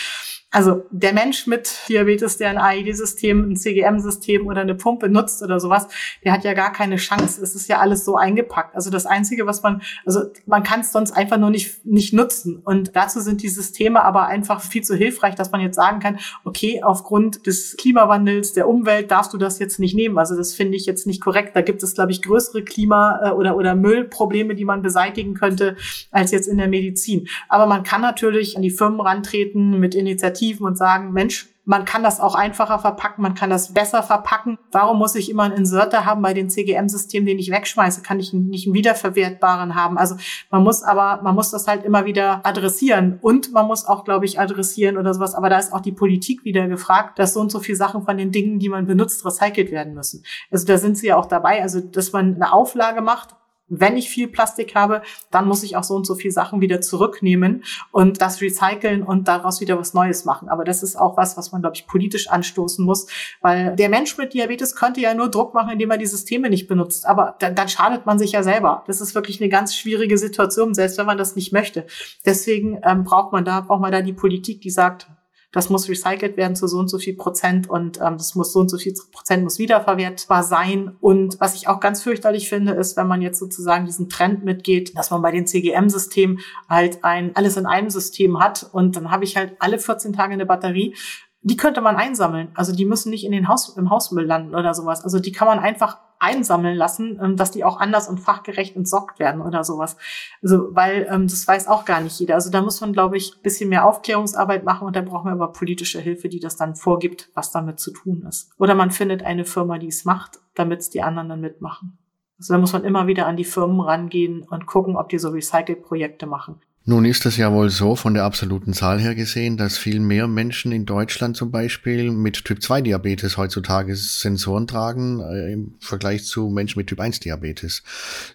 Also 0.51 0.85
der 0.91 1.13
Mensch 1.13 1.47
mit 1.47 1.71
Diabetes, 1.91 2.39
der 2.39 2.49
ein 2.49 2.57
AID-System, 2.57 3.51
ein 3.51 3.57
CGM-System 3.57 4.47
oder 4.47 4.63
eine 4.63 4.75
Pumpe 4.75 5.11
nutzt 5.11 5.43
oder 5.43 5.61
sowas, 5.61 5.89
der 6.25 6.33
hat 6.33 6.43
ja 6.43 6.55
gar 6.55 6.73
keine 6.73 6.97
Chance. 6.97 7.43
Es 7.43 7.55
ist 7.55 7.69
ja 7.69 7.81
alles 7.81 8.07
so 8.07 8.17
eingepackt. 8.17 8.75
Also 8.75 8.89
das 8.89 9.05
Einzige, 9.05 9.45
was 9.45 9.63
man, 9.63 9.83
also 10.07 10.23
man 10.47 10.63
kann 10.63 10.81
es 10.81 10.91
sonst 10.91 11.13
einfach 11.13 11.37
nur 11.37 11.51
nicht, 11.51 11.85
nicht 11.85 12.15
nutzen. 12.15 12.63
Und 12.65 12.97
dazu 12.97 13.21
sind 13.21 13.43
die 13.43 13.51
Systeme 13.51 14.03
aber 14.03 14.27
einfach 14.27 14.63
viel 14.63 14.83
zu 14.83 14.97
hilfreich, 14.97 15.35
dass 15.35 15.53
man 15.53 15.61
jetzt 15.61 15.77
sagen 15.77 16.01
kann, 16.01 16.19
okay, 16.45 16.83
aufgrund 16.83 17.47
des 17.47 17.77
Klimawandels, 17.77 18.55
der 18.55 18.69
Umwelt 18.69 19.11
darfst 19.11 19.35
du 19.35 19.37
das 19.37 19.59
jetzt 19.59 19.79
nicht 19.79 19.95
nehmen. 19.95 20.17
Also 20.17 20.35
das 20.35 20.55
finde 20.55 20.79
ich 20.79 20.87
jetzt 20.87 21.07
nicht 21.07 21.21
korrekt. 21.21 21.57
Da 21.57 21.61
gibt 21.61 21.83
es, 21.83 21.95
glaube 21.95 22.13
ich, 22.13 22.23
größere 22.23 22.63
Klima- 22.63 23.21
äh, 23.23 23.31
oder, 23.33 23.55
oder 23.55 23.75
Müllprobleme, 23.75 24.55
die 24.55 24.65
man 24.65 24.81
beseitigen 24.81 25.35
könnte, 25.35 25.77
als 26.11 26.31
jetzt 26.31 26.49
in 26.49 26.57
der 26.57 26.69
Medizin. 26.69 27.29
Aber 27.51 27.67
man 27.67 27.83
kann 27.83 28.01
natürlich 28.01 28.57
an 28.57 28.63
die 28.63 28.71
Firmen 28.71 29.03
rantreten 29.03 29.79
mit 29.79 29.95
Initiativen, 29.95 30.38
Initiativen 30.39 30.67
und 30.67 30.77
sagen, 30.77 31.13
Mensch, 31.13 31.49
man 31.65 31.85
kann 31.85 32.03
das 32.03 32.19
auch 32.19 32.35
einfacher 32.35 32.79
verpacken, 32.79 33.21
man 33.21 33.35
kann 33.35 33.51
das 33.51 33.75
besser 33.75 34.03
verpacken. 34.03 34.59
Warum 34.73 34.99
muss 34.99 35.15
ich 35.15 35.31
immer 35.31 35.43
einen 35.43 35.55
Inserter 35.55 36.07
haben 36.07 36.23
bei 36.23 36.33
den 36.33 36.49
CGM-Systemen, 36.49 37.27
den 37.27 37.39
ich 37.39 37.51
wegschmeiße? 37.51 38.01
Kann 38.01 38.19
ich 38.19 38.33
nicht 38.33 38.67
einen 38.67 38.75
wiederverwertbaren 38.75 39.75
haben? 39.75 39.99
Also 39.99 40.17
man 40.51 40.63
muss 40.65 40.83
aber, 40.83 41.21
man 41.23 41.35
muss 41.35 41.51
das 41.51 41.69
halt 41.69 41.85
immer 41.85 42.07
wieder 42.07 42.41
adressieren. 42.47 43.19
Und 43.21 43.53
man 43.53 43.67
muss 43.67 43.85
auch, 43.85 44.05
glaube 44.05 44.25
ich, 44.25 44.41
adressieren 44.41 44.97
oder 44.97 45.13
sowas. 45.13 45.35
Aber 45.35 45.51
da 45.51 45.59
ist 45.59 45.75
auch 45.75 45.83
die 45.83 45.93
Politik 45.93 46.43
wieder 46.45 46.67
gefragt, 46.69 47.19
dass 47.19 47.35
so 47.35 47.41
und 47.41 47.53
so 47.53 47.61
viele 47.61 47.77
Sachen 47.77 48.03
von 48.03 48.17
den 48.17 48.33
Dingen, 48.33 48.59
die 48.59 48.71
man 48.71 48.87
benutzt, 48.87 49.27
recycelt 49.27 49.71
werden 49.71 49.93
müssen. 49.93 50.25
Also 50.51 50.67
da 50.67 50.79
sind 50.79 50.97
sie 50.97 51.09
ja 51.09 51.17
auch 51.17 51.27
dabei. 51.27 51.61
Also, 51.61 51.81
dass 51.81 52.13
man 52.13 52.37
eine 52.37 52.51
Auflage 52.51 53.03
macht 53.03 53.38
wenn 53.69 53.97
ich 53.97 54.09
viel 54.09 54.29
Plastik 54.29 54.75
habe, 54.75 55.03
dann 55.31 55.47
muss 55.47 55.63
ich 55.63 55.77
auch 55.77 55.85
so 55.85 55.95
und 55.95 56.07
so 56.07 56.15
viel 56.15 56.31
Sachen 56.31 56.61
wieder 56.61 56.81
zurücknehmen 56.81 57.65
und 57.93 58.21
das 58.21 58.41
recyceln 58.41 59.03
und 59.03 59.29
daraus 59.29 59.61
wieder 59.61 59.79
was 59.79 59.95
Neues 59.95 60.25
machen. 60.25 60.49
Aber 60.49 60.65
das 60.65 60.83
ist 60.83 60.97
auch 60.97 61.17
was, 61.17 61.37
was 61.37 61.53
man, 61.53 61.61
glaube 61.61 61.77
ich, 61.77 61.87
politisch 61.87 62.29
anstoßen 62.29 62.85
muss, 62.85 63.07
weil 63.41 63.77
der 63.77 63.89
Mensch 63.89 64.17
mit 64.19 64.35
Diabetes 64.35 64.75
könnte 64.75 65.01
ja 65.01 65.15
nur 65.15 65.31
Druck 65.31 65.55
machen, 65.55 65.73
indem 65.73 65.91
er 65.91 65.99
die 65.99 66.07
Systeme 66.07 66.51
nicht 66.51 66.69
benutzt. 66.69 67.07
Aber 67.07 67.37
dann, 67.39 67.55
dann 67.55 67.69
schadet 67.69 68.07
man 68.07 68.19
sich 68.19 68.33
ja 68.33 68.43
selber. 68.43 68.85
Das 68.87 69.01
ist 69.01 69.15
wirklich 69.15 69.41
eine 69.41 69.49
ganz 69.49 69.75
schwierige 69.75 70.19
Situation, 70.19 70.75
selbst 70.75 70.99
wenn 70.99 71.07
man 71.07 71.19
das 71.19 71.37
nicht 71.37 71.53
möchte. 71.53 71.87
Deswegen 72.25 72.81
ähm, 72.85 73.05
braucht 73.05 73.33
man 73.33 73.45
da, 73.45 73.61
braucht 73.61 73.81
man 73.81 73.93
da 73.93 74.03
die 74.03 74.13
Politik, 74.13 74.61
die 74.61 74.71
sagt, 74.71 75.09
das 75.53 75.71
muss 75.71 75.89
recycelt 75.89 76.37
werden 76.37 76.57
zu 76.57 76.67
so 76.67 76.79
und 76.79 76.89
so 76.89 76.99
viel 76.99 77.17
Prozent 77.17 77.69
und 77.71 77.99
ähm, 77.99 78.19
das 78.19 78.35
muss 78.35 78.53
so 78.53 78.61
und 78.61 78.69
so 78.69 78.77
viel 78.77 78.95
Prozent 79.13 79.45
muss 79.45 79.59
wiederverwertbar 79.59 80.43
sein. 80.43 80.97
Und 81.01 81.41
was 81.41 81.55
ich 81.55 81.69
auch 81.69 81.81
ganz 81.81 82.03
fürchterlich 82.03 82.49
finde, 82.49 82.73
ist, 82.73 82.97
wenn 82.97 83.07
man 83.07 83.23
jetzt 83.23 83.39
sozusagen 83.39 83.87
diesen 83.87 84.09
Trend 84.09 84.45
mitgeht, 84.45 84.97
dass 84.97 85.11
man 85.11 85.23
bei 85.23 85.31
den 85.31 85.47
CGM-Systemen 85.47 86.41
halt 86.69 87.03
ein 87.03 87.35
alles 87.35 87.57
in 87.57 87.67
einem 87.67 87.91
System 87.91 88.41
hat 88.41 88.69
und 88.73 88.97
dann 88.97 89.11
habe 89.11 89.25
ich 89.25 89.37
halt 89.37 89.57
alle 89.59 89.79
14 89.79 90.13
Tage 90.13 90.35
eine 90.35 90.47
Batterie 90.47 90.95
die 91.43 91.57
könnte 91.57 91.81
man 91.81 91.97
einsammeln. 91.97 92.51
Also 92.55 92.75
die 92.75 92.85
müssen 92.85 93.11
nicht 93.11 93.25
in 93.25 93.33
den 93.33 93.49
Haus, 93.49 93.77
im 93.77 93.91
Hausmüll 93.91 94.25
landen 94.25 94.55
oder 94.55 94.75
sowas. 94.75 95.05
Also 95.05 95.21
die 95.21 95.33
kann 95.33 95.47
man 95.47 95.59
einfach 95.61 95.99
einsammeln 96.21 96.77
lassen, 96.77 97.19
ähm, 97.23 97.37
dass 97.37 97.51
die 97.51 97.65
auch 97.65 97.79
anders 97.79 98.09
und 98.09 98.19
fachgerecht 98.19 98.77
entsorgt 98.77 99.19
werden 99.19 99.41
oder 99.41 99.65
sowas. 99.65 99.97
Also, 100.43 100.75
weil 100.75 101.07
ähm, 101.11 101.29
das 101.29 101.47
weiß 101.47 101.69
auch 101.69 101.85
gar 101.85 102.01
nicht 102.01 102.19
jeder. 102.19 102.35
Also 102.35 102.51
da 102.51 102.63
muss 102.63 102.81
man, 102.81 102.93
glaube 102.93 103.17
ich, 103.17 103.37
ein 103.37 103.43
bisschen 103.43 103.71
mehr 103.71 103.85
Aufklärungsarbeit 103.85 104.65
machen 104.65 104.87
und 104.87 104.97
da 104.97 105.03
brauchen 105.03 105.27
wir 105.27 105.33
aber 105.33 105.53
politische 105.53 106.01
Hilfe, 106.01 106.29
die 106.29 106.41
das 106.41 106.57
dann 106.57 106.75
vorgibt, 106.75 107.31
was 107.35 107.51
damit 107.51 107.81
zu 107.81 107.93
tun 107.93 108.25
ist. 108.29 108.51
Oder 108.59 108.75
man 108.75 108.91
findet 108.91 109.23
eine 109.23 109.45
Firma, 109.45 109.79
die 109.79 109.89
es 109.89 110.05
macht, 110.05 110.39
damit 110.55 110.81
es 110.81 110.91
die 110.91 111.03
anderen 111.03 111.29
dann 111.29 111.41
mitmachen. 111.41 111.99
Also 112.39 112.55
da 112.55 112.61
muss 112.61 112.73
man 112.73 112.85
immer 112.85 113.07
wieder 113.07 113.27
an 113.27 113.37
die 113.37 113.45
Firmen 113.45 113.81
rangehen 113.81 114.43
und 114.43 114.67
gucken, 114.67 114.97
ob 114.97 115.09
die 115.09 115.19
so 115.19 115.31
Recycle-Projekte 115.31 116.27
machen. 116.27 116.61
Nun 116.89 117.05
ist 117.05 117.27
es 117.27 117.37
ja 117.37 117.53
wohl 117.53 117.69
so 117.69 117.97
von 117.97 118.15
der 118.15 118.25
absoluten 118.25 118.73
Zahl 118.73 118.99
her 118.99 119.15
gesehen, 119.15 119.59
dass 119.59 119.77
viel 119.77 120.01
mehr 120.01 120.27
Menschen 120.27 120.73
in 120.73 120.87
Deutschland 120.87 121.37
zum 121.37 121.51
Beispiel 121.51 122.11
mit 122.11 122.47
Typ-2-Diabetes 122.47 123.37
heutzutage 123.37 123.95
Sensoren 123.95 124.67
tragen 124.67 125.21
äh, 125.21 125.53
im 125.53 125.75
Vergleich 125.81 126.25
zu 126.25 126.49
Menschen 126.49 126.79
mit 126.79 126.87
Typ-1-Diabetes. 126.87 127.83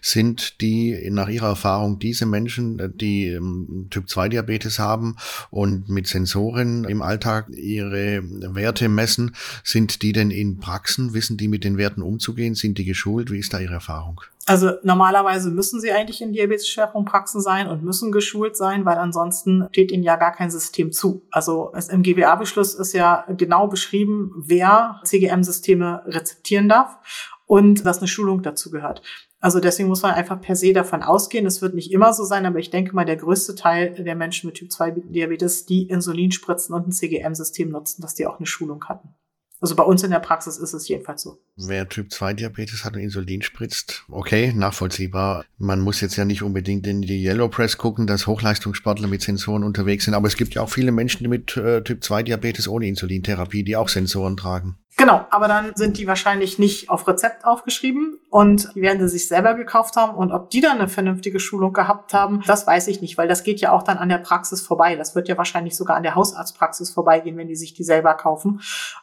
Sind 0.00 0.60
die 0.60 1.10
nach 1.10 1.28
Ihrer 1.28 1.48
Erfahrung 1.48 1.98
diese 1.98 2.26
Menschen, 2.26 2.78
äh, 2.78 2.88
die 2.94 3.26
ähm, 3.26 3.88
Typ-2-Diabetes 3.90 4.78
haben 4.78 5.16
und 5.50 5.88
mit 5.88 6.06
Sensoren 6.06 6.84
im 6.84 7.02
Alltag 7.02 7.48
ihre 7.50 8.22
Werte 8.54 8.88
messen, 8.88 9.34
sind 9.64 10.00
die 10.02 10.12
denn 10.12 10.30
in 10.30 10.58
Praxen? 10.58 11.12
Wissen 11.12 11.36
die 11.36 11.48
mit 11.48 11.64
den 11.64 11.76
Werten 11.76 12.02
umzugehen? 12.02 12.54
Sind 12.54 12.78
die 12.78 12.84
geschult? 12.84 13.32
Wie 13.32 13.40
ist 13.40 13.52
da 13.52 13.58
Ihre 13.58 13.74
Erfahrung? 13.74 14.20
Also 14.46 14.72
normalerweise 14.82 15.50
müssen 15.50 15.80
sie 15.80 15.90
eigentlich 15.90 16.20
in 16.20 16.32
Diabetes-Schwerpunktpraxen 16.32 17.40
sein 17.40 17.66
und 17.66 17.82
müssen 17.82 18.12
geschult 18.12 18.56
sein, 18.56 18.84
weil 18.84 18.98
ansonsten 18.98 19.66
steht 19.70 19.90
ihnen 19.90 20.02
ja 20.02 20.16
gar 20.16 20.32
kein 20.32 20.50
System 20.50 20.92
zu. 20.92 21.26
Also 21.30 21.72
es, 21.74 21.88
im 21.88 22.02
GBA-Beschluss 22.02 22.74
ist 22.74 22.92
ja 22.92 23.24
genau 23.36 23.68
beschrieben, 23.68 24.32
wer 24.36 25.00
CGM-Systeme 25.04 26.02
rezeptieren 26.06 26.68
darf 26.68 26.98
und 27.46 27.86
dass 27.86 27.98
eine 27.98 28.08
Schulung 28.08 28.42
dazu 28.42 28.70
gehört. 28.70 29.00
Also 29.40 29.60
deswegen 29.60 29.88
muss 29.88 30.02
man 30.02 30.14
einfach 30.14 30.40
per 30.40 30.56
se 30.56 30.72
davon 30.72 31.02
ausgehen, 31.02 31.46
es 31.46 31.62
wird 31.62 31.74
nicht 31.74 31.92
immer 31.92 32.12
so 32.12 32.24
sein, 32.24 32.46
aber 32.46 32.58
ich 32.58 32.70
denke 32.70 32.94
mal, 32.94 33.04
der 33.04 33.16
größte 33.16 33.54
Teil 33.54 33.94
der 33.94 34.14
Menschen 34.14 34.46
mit 34.46 34.56
Typ 34.56 34.72
2 34.72 34.90
Diabetes, 34.90 35.66
die 35.66 35.86
Insulin 35.86 36.32
spritzen 36.32 36.74
und 36.74 36.88
ein 36.88 36.92
CGM-System 36.92 37.70
nutzen, 37.70 38.02
dass 38.02 38.14
die 38.14 38.26
auch 38.26 38.38
eine 38.38 38.46
Schulung 38.46 38.84
hatten. 38.88 39.14
Also 39.64 39.76
bei 39.76 39.82
uns 39.82 40.02
in 40.02 40.10
der 40.10 40.18
Praxis 40.18 40.58
ist 40.58 40.74
es 40.74 40.88
jedenfalls 40.88 41.22
so. 41.22 41.38
Wer 41.56 41.88
Typ 41.88 42.12
2 42.12 42.34
Diabetes 42.34 42.84
hat 42.84 42.96
und 42.96 43.00
Insulin 43.00 43.40
spritzt, 43.40 44.04
okay, 44.10 44.52
nachvollziehbar. 44.54 45.46
Man 45.56 45.80
muss 45.80 46.02
jetzt 46.02 46.16
ja 46.16 46.26
nicht 46.26 46.42
unbedingt 46.42 46.86
in 46.86 47.00
die 47.00 47.24
Yellow 47.24 47.48
Press 47.48 47.78
gucken, 47.78 48.06
dass 48.06 48.26
Hochleistungssportler 48.26 49.08
mit 49.08 49.22
Sensoren 49.22 49.64
unterwegs 49.64 50.04
sind, 50.04 50.12
aber 50.12 50.28
es 50.28 50.36
gibt 50.36 50.52
ja 50.52 50.60
auch 50.60 50.68
viele 50.68 50.92
Menschen 50.92 51.30
mit 51.30 51.56
äh, 51.56 51.82
Typ 51.82 52.04
2 52.04 52.24
Diabetes 52.24 52.68
ohne 52.68 52.86
Insulintherapie, 52.86 53.64
die 53.64 53.74
auch 53.74 53.88
Sensoren 53.88 54.36
tragen. 54.36 54.76
Genau, 54.96 55.26
aber 55.30 55.48
dann 55.48 55.72
sind 55.74 55.98
die 55.98 56.06
wahrscheinlich 56.06 56.60
nicht 56.60 56.88
auf 56.88 57.08
Rezept 57.08 57.44
aufgeschrieben 57.44 58.20
und 58.30 58.72
die 58.76 58.82
werden 58.82 59.00
sie 59.00 59.08
sich 59.08 59.26
selber 59.26 59.54
gekauft 59.54 59.96
haben. 59.96 60.16
Und 60.16 60.30
ob 60.30 60.50
die 60.50 60.60
dann 60.60 60.78
eine 60.78 60.86
vernünftige 60.86 61.40
Schulung 61.40 61.72
gehabt 61.72 62.14
haben, 62.14 62.44
das 62.46 62.64
weiß 62.64 62.86
ich 62.86 63.00
nicht, 63.00 63.18
weil 63.18 63.26
das 63.26 63.42
geht 63.42 63.60
ja 63.60 63.72
auch 63.72 63.82
dann 63.82 63.98
an 63.98 64.08
der 64.08 64.18
Praxis 64.18 64.60
vorbei. 64.60 64.94
Das 64.94 65.16
wird 65.16 65.28
ja 65.28 65.36
wahrscheinlich 65.36 65.76
sogar 65.76 65.96
an 65.96 66.04
der 66.04 66.14
Hausarztpraxis 66.14 66.90
vorbeigehen, 66.90 67.36
wenn 67.36 67.48
die 67.48 67.56
sich 67.56 67.74
die 67.74 67.82
selber 67.82 68.14
kaufen. 68.14 68.60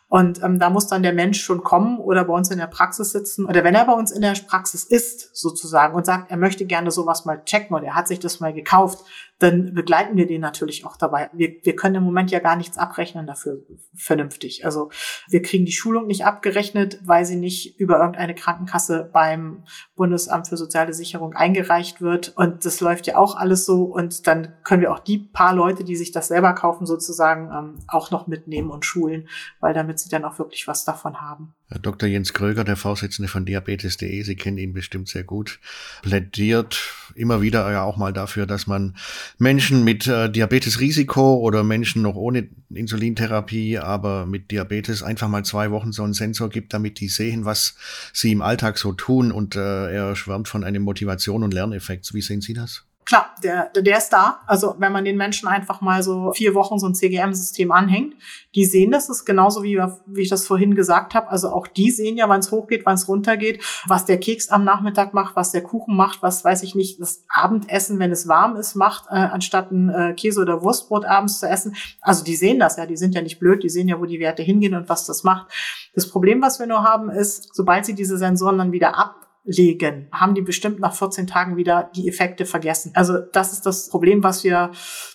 Und 0.07 0.41
ähm, 0.43 0.59
da 0.59 0.69
muss 0.69 0.87
dann 0.87 1.03
der 1.03 1.13
Mensch 1.13 1.41
schon 1.41 1.61
kommen 1.61 1.99
oder 1.99 2.23
bei 2.23 2.33
uns 2.33 2.49
in 2.51 2.59
der 2.59 2.67
Praxis 2.67 3.11
sitzen. 3.11 3.45
Oder 3.45 3.65
wenn 3.65 3.75
er 3.75 3.85
bei 3.85 3.93
uns 3.93 4.11
in 4.11 4.21
der 4.21 4.33
Praxis 4.47 4.85
ist, 4.85 5.35
sozusagen, 5.35 5.93
und 5.93 6.05
sagt, 6.05 6.31
er 6.31 6.37
möchte 6.37 6.65
gerne 6.65 6.91
sowas 6.91 7.25
mal 7.25 7.43
checken 7.43 7.75
oder 7.75 7.87
er 7.87 7.95
hat 7.95 8.07
sich 8.07 8.19
das 8.19 8.39
mal 8.39 8.53
gekauft, 8.53 9.05
dann 9.41 9.73
begleiten 9.73 10.17
wir 10.17 10.27
den 10.27 10.39
natürlich 10.39 10.85
auch 10.85 10.97
dabei. 10.97 11.31
Wir, 11.33 11.55
wir 11.63 11.75
können 11.75 11.95
im 11.95 12.03
Moment 12.03 12.29
ja 12.29 12.39
gar 12.39 12.55
nichts 12.55 12.77
abrechnen 12.77 13.25
dafür 13.25 13.63
vernünftig. 13.95 14.65
Also 14.65 14.91
wir 15.29 15.41
kriegen 15.41 15.65
die 15.65 15.71
Schulung 15.71 16.05
nicht 16.05 16.25
abgerechnet, 16.25 16.99
weil 17.05 17.25
sie 17.25 17.37
nicht 17.37 17.79
über 17.79 17.97
irgendeine 17.97 18.35
Krankenkasse 18.35 19.09
beim 19.11 19.63
Bundesamt 19.95 20.47
für 20.47 20.57
soziale 20.57 20.93
Sicherung 20.93 21.33
eingereicht 21.33 22.01
wird. 22.01 22.33
Und 22.35 22.65
das 22.65 22.81
läuft 22.81 23.07
ja 23.07 23.17
auch 23.17 23.35
alles 23.35 23.65
so. 23.65 23.85
Und 23.85 24.27
dann 24.27 24.53
können 24.63 24.81
wir 24.81 24.91
auch 24.91 24.99
die 24.99 25.17
paar 25.17 25.55
Leute, 25.55 25.83
die 25.83 25.95
sich 25.95 26.11
das 26.11 26.27
selber 26.27 26.53
kaufen, 26.53 26.85
sozusagen 26.85 27.49
ähm, 27.51 27.79
auch 27.87 28.11
noch 28.11 28.27
mitnehmen 28.27 28.69
und 28.69 28.85
schulen, 28.85 29.27
weil 29.59 29.73
damit 29.73 29.99
sie 29.99 30.09
dann 30.09 30.23
auch 30.23 30.37
wirklich 30.37 30.67
was 30.67 30.85
davon 30.85 31.19
haben. 31.19 31.55
Dr. 31.79 32.09
Jens 32.09 32.33
Kröger, 32.33 32.63
der 32.63 32.75
Vorsitzende 32.75 33.27
von 33.27 33.45
Diabetes.de, 33.45 34.21
Sie 34.23 34.35
kennen 34.35 34.57
ihn 34.57 34.73
bestimmt 34.73 35.07
sehr 35.07 35.23
gut, 35.23 35.59
plädiert 36.01 36.79
immer 37.15 37.41
wieder 37.41 37.69
ja 37.71 37.83
auch 37.83 37.97
mal 37.97 38.13
dafür, 38.13 38.45
dass 38.45 38.67
man 38.67 38.95
Menschen 39.37 39.83
mit 39.83 40.07
äh, 40.07 40.29
Diabetesrisiko 40.29 41.35
oder 41.35 41.63
Menschen 41.63 42.01
noch 42.01 42.15
ohne 42.15 42.47
Insulintherapie, 42.69 43.77
aber 43.79 44.25
mit 44.25 44.51
Diabetes 44.51 45.03
einfach 45.03 45.27
mal 45.27 45.43
zwei 45.45 45.71
Wochen 45.71 45.91
so 45.91 46.03
einen 46.03 46.13
Sensor 46.13 46.49
gibt, 46.49 46.73
damit 46.73 46.99
die 46.99 47.09
sehen, 47.09 47.45
was 47.45 47.75
sie 48.13 48.31
im 48.31 48.41
Alltag 48.41 48.77
so 48.77 48.93
tun. 48.93 49.31
Und 49.31 49.55
äh, 49.55 49.91
er 49.91 50.15
schwärmt 50.15 50.47
von 50.47 50.63
einem 50.63 50.83
Motivation 50.83 51.43
und 51.43 51.53
Lerneffekt. 51.53 52.13
Wie 52.13 52.21
sehen 52.21 52.41
Sie 52.41 52.53
das? 52.53 52.85
Klar, 53.11 53.35
der, 53.43 53.65
der 53.75 53.97
ist 53.97 54.07
da. 54.11 54.39
Also 54.47 54.75
wenn 54.77 54.93
man 54.93 55.03
den 55.03 55.17
Menschen 55.17 55.49
einfach 55.49 55.81
mal 55.81 56.01
so 56.01 56.31
vier 56.31 56.55
Wochen 56.55 56.79
so 56.79 56.87
ein 56.87 56.95
CGM-System 56.95 57.69
anhängt, 57.69 58.15
die 58.55 58.63
sehen 58.63 58.89
das, 58.89 59.09
ist 59.09 59.25
genauso 59.25 59.63
wie, 59.63 59.77
wie 60.05 60.21
ich 60.21 60.29
das 60.29 60.47
vorhin 60.47 60.75
gesagt 60.75 61.13
habe. 61.13 61.29
Also 61.29 61.49
auch 61.49 61.67
die 61.67 61.91
sehen 61.91 62.15
ja, 62.15 62.29
wann 62.29 62.39
es 62.39 62.51
hochgeht, 62.51 62.85
wann 62.85 62.93
es 62.93 63.09
runtergeht, 63.09 63.61
was 63.85 64.05
der 64.05 64.17
Keks 64.17 64.47
am 64.47 64.63
Nachmittag 64.63 65.13
macht, 65.13 65.35
was 65.35 65.51
der 65.51 65.61
Kuchen 65.61 65.93
macht, 65.93 66.23
was 66.23 66.45
weiß 66.45 66.63
ich 66.63 66.73
nicht, 66.73 67.01
das 67.01 67.25
Abendessen, 67.27 67.99
wenn 67.99 68.11
es 68.11 68.29
warm 68.29 68.55
ist, 68.55 68.75
macht, 68.75 69.07
äh, 69.09 69.15
anstatt 69.15 69.73
ein 69.73 69.89
äh, 69.89 70.13
Käse- 70.13 70.39
oder 70.39 70.61
Wurstbrot 70.61 71.03
abends 71.03 71.41
zu 71.41 71.49
essen. 71.49 71.75
Also 71.99 72.23
die 72.23 72.37
sehen 72.37 72.59
das 72.59 72.77
ja, 72.77 72.85
die 72.85 72.95
sind 72.95 73.13
ja 73.13 73.21
nicht 73.21 73.41
blöd, 73.41 73.61
die 73.61 73.69
sehen 73.69 73.89
ja, 73.89 73.99
wo 73.99 74.05
die 74.05 74.21
Werte 74.21 74.41
hingehen 74.41 74.73
und 74.73 74.87
was 74.87 75.05
das 75.05 75.25
macht. 75.25 75.51
Das 75.93 76.09
Problem, 76.09 76.41
was 76.41 76.59
wir 76.59 76.65
nur 76.65 76.85
haben, 76.85 77.09
ist, 77.09 77.53
sobald 77.53 77.85
sie 77.85 77.93
diese 77.93 78.17
Sensoren 78.17 78.57
dann 78.57 78.71
wieder 78.71 78.97
ab 78.97 79.30
legen, 79.43 80.07
haben 80.11 80.35
die 80.35 80.41
bestimmt 80.41 80.79
nach 80.79 80.93
14 80.93 81.27
Tagen 81.27 81.57
wieder 81.57 81.89
die 81.95 82.07
Effekte 82.07 82.45
vergessen. 82.45 82.91
Also 82.95 83.17
das 83.17 83.53
ist 83.53 83.65
das 83.65 83.89
Problem, 83.89 84.23
was 84.23 84.43
wir 84.43 84.71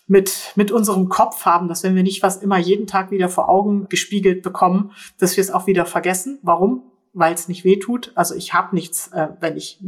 mit, 0.06 0.52
mit 0.56 0.72
unserem 0.72 1.08
Kopf 1.08 1.44
haben, 1.44 1.68
dass 1.68 1.82
wenn 1.82 1.94
wir 1.94 2.02
nicht 2.02 2.22
was 2.22 2.38
immer 2.38 2.58
jeden 2.58 2.86
Tag 2.86 3.10
wieder 3.10 3.28
vor 3.28 3.48
Augen 3.48 3.88
gespiegelt 3.88 4.42
bekommen, 4.42 4.92
dass 5.18 5.36
wir 5.36 5.42
es 5.42 5.50
auch 5.50 5.66
wieder 5.66 5.86
vergessen. 5.86 6.38
Warum? 6.42 6.82
Weil 7.12 7.34
es 7.34 7.48
nicht 7.48 7.64
weh 7.64 7.78
tut. 7.78 8.12
Also 8.14 8.34
ich 8.34 8.52
habe 8.52 8.74
nichts, 8.74 9.08
äh, 9.12 9.28
wenn 9.40 9.56
ich 9.56 9.78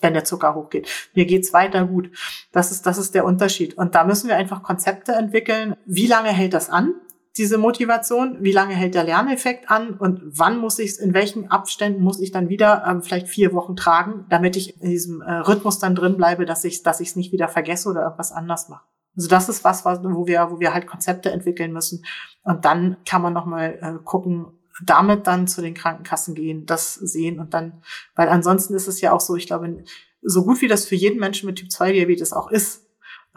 wenn 0.00 0.14
der 0.14 0.24
Zucker 0.24 0.54
hochgeht. 0.54 0.88
Mir 1.14 1.26
geht's 1.26 1.52
weiter 1.52 1.84
gut. 1.84 2.10
Das 2.52 2.70
ist, 2.70 2.86
das 2.86 2.98
ist 2.98 3.16
der 3.16 3.24
Unterschied. 3.24 3.76
Und 3.76 3.96
da 3.96 4.04
müssen 4.04 4.28
wir 4.28 4.36
einfach 4.36 4.62
Konzepte 4.62 5.12
entwickeln. 5.12 5.74
Wie 5.86 6.06
lange 6.06 6.28
hält 6.28 6.54
das 6.54 6.70
an? 6.70 6.94
Diese 7.38 7.56
Motivation, 7.56 8.38
wie 8.40 8.52
lange 8.52 8.74
hält 8.74 8.94
der 8.94 9.04
Lerneffekt 9.04 9.70
an? 9.70 9.94
Und 9.94 10.20
wann 10.24 10.58
muss 10.58 10.78
ich 10.78 10.90
es, 10.90 10.98
in 10.98 11.14
welchen 11.14 11.50
Abständen 11.50 12.02
muss 12.02 12.20
ich 12.20 12.32
dann 12.32 12.48
wieder 12.48 12.84
ähm, 12.86 13.02
vielleicht 13.02 13.28
vier 13.28 13.52
Wochen 13.52 13.76
tragen, 13.76 14.26
damit 14.28 14.56
ich 14.56 14.82
in 14.82 14.90
diesem 14.90 15.22
äh, 15.22 15.32
Rhythmus 15.32 15.78
dann 15.78 15.94
drin 15.94 16.16
bleibe, 16.16 16.44
dass 16.44 16.64
ich 16.64 16.82
dass 16.82 17.00
ich 17.00 17.10
es 17.10 17.16
nicht 17.16 17.32
wieder 17.32 17.48
vergesse 17.48 17.88
oder 17.88 18.02
irgendwas 18.02 18.32
anders 18.32 18.68
mache. 18.68 18.84
Also 19.16 19.28
das 19.28 19.48
ist 19.48 19.64
was, 19.64 19.84
was 19.84 20.02
wo 20.02 20.26
wir 20.26 20.48
wo 20.50 20.60
wir 20.60 20.74
halt 20.74 20.86
Konzepte 20.86 21.30
entwickeln 21.30 21.72
müssen. 21.72 22.04
Und 22.42 22.64
dann 22.64 22.96
kann 23.06 23.22
man 23.22 23.32
noch 23.32 23.46
mal 23.46 23.78
äh, 23.80 24.04
gucken, 24.04 24.46
damit 24.84 25.26
dann 25.26 25.46
zu 25.46 25.62
den 25.62 25.74
Krankenkassen 25.74 26.34
gehen, 26.34 26.66
das 26.66 26.94
sehen 26.94 27.40
und 27.40 27.54
dann, 27.54 27.82
weil 28.14 28.28
ansonsten 28.28 28.74
ist 28.74 28.86
es 28.88 29.00
ja 29.00 29.12
auch 29.12 29.20
so, 29.20 29.36
ich 29.36 29.46
glaube, 29.46 29.84
so 30.22 30.44
gut 30.44 30.60
wie 30.60 30.68
das 30.68 30.86
für 30.86 30.94
jeden 30.94 31.18
Menschen 31.18 31.46
mit 31.46 31.56
Typ 31.56 31.70
2 31.70 31.92
Diabetes 31.92 32.32
auch 32.32 32.50
ist, 32.50 32.87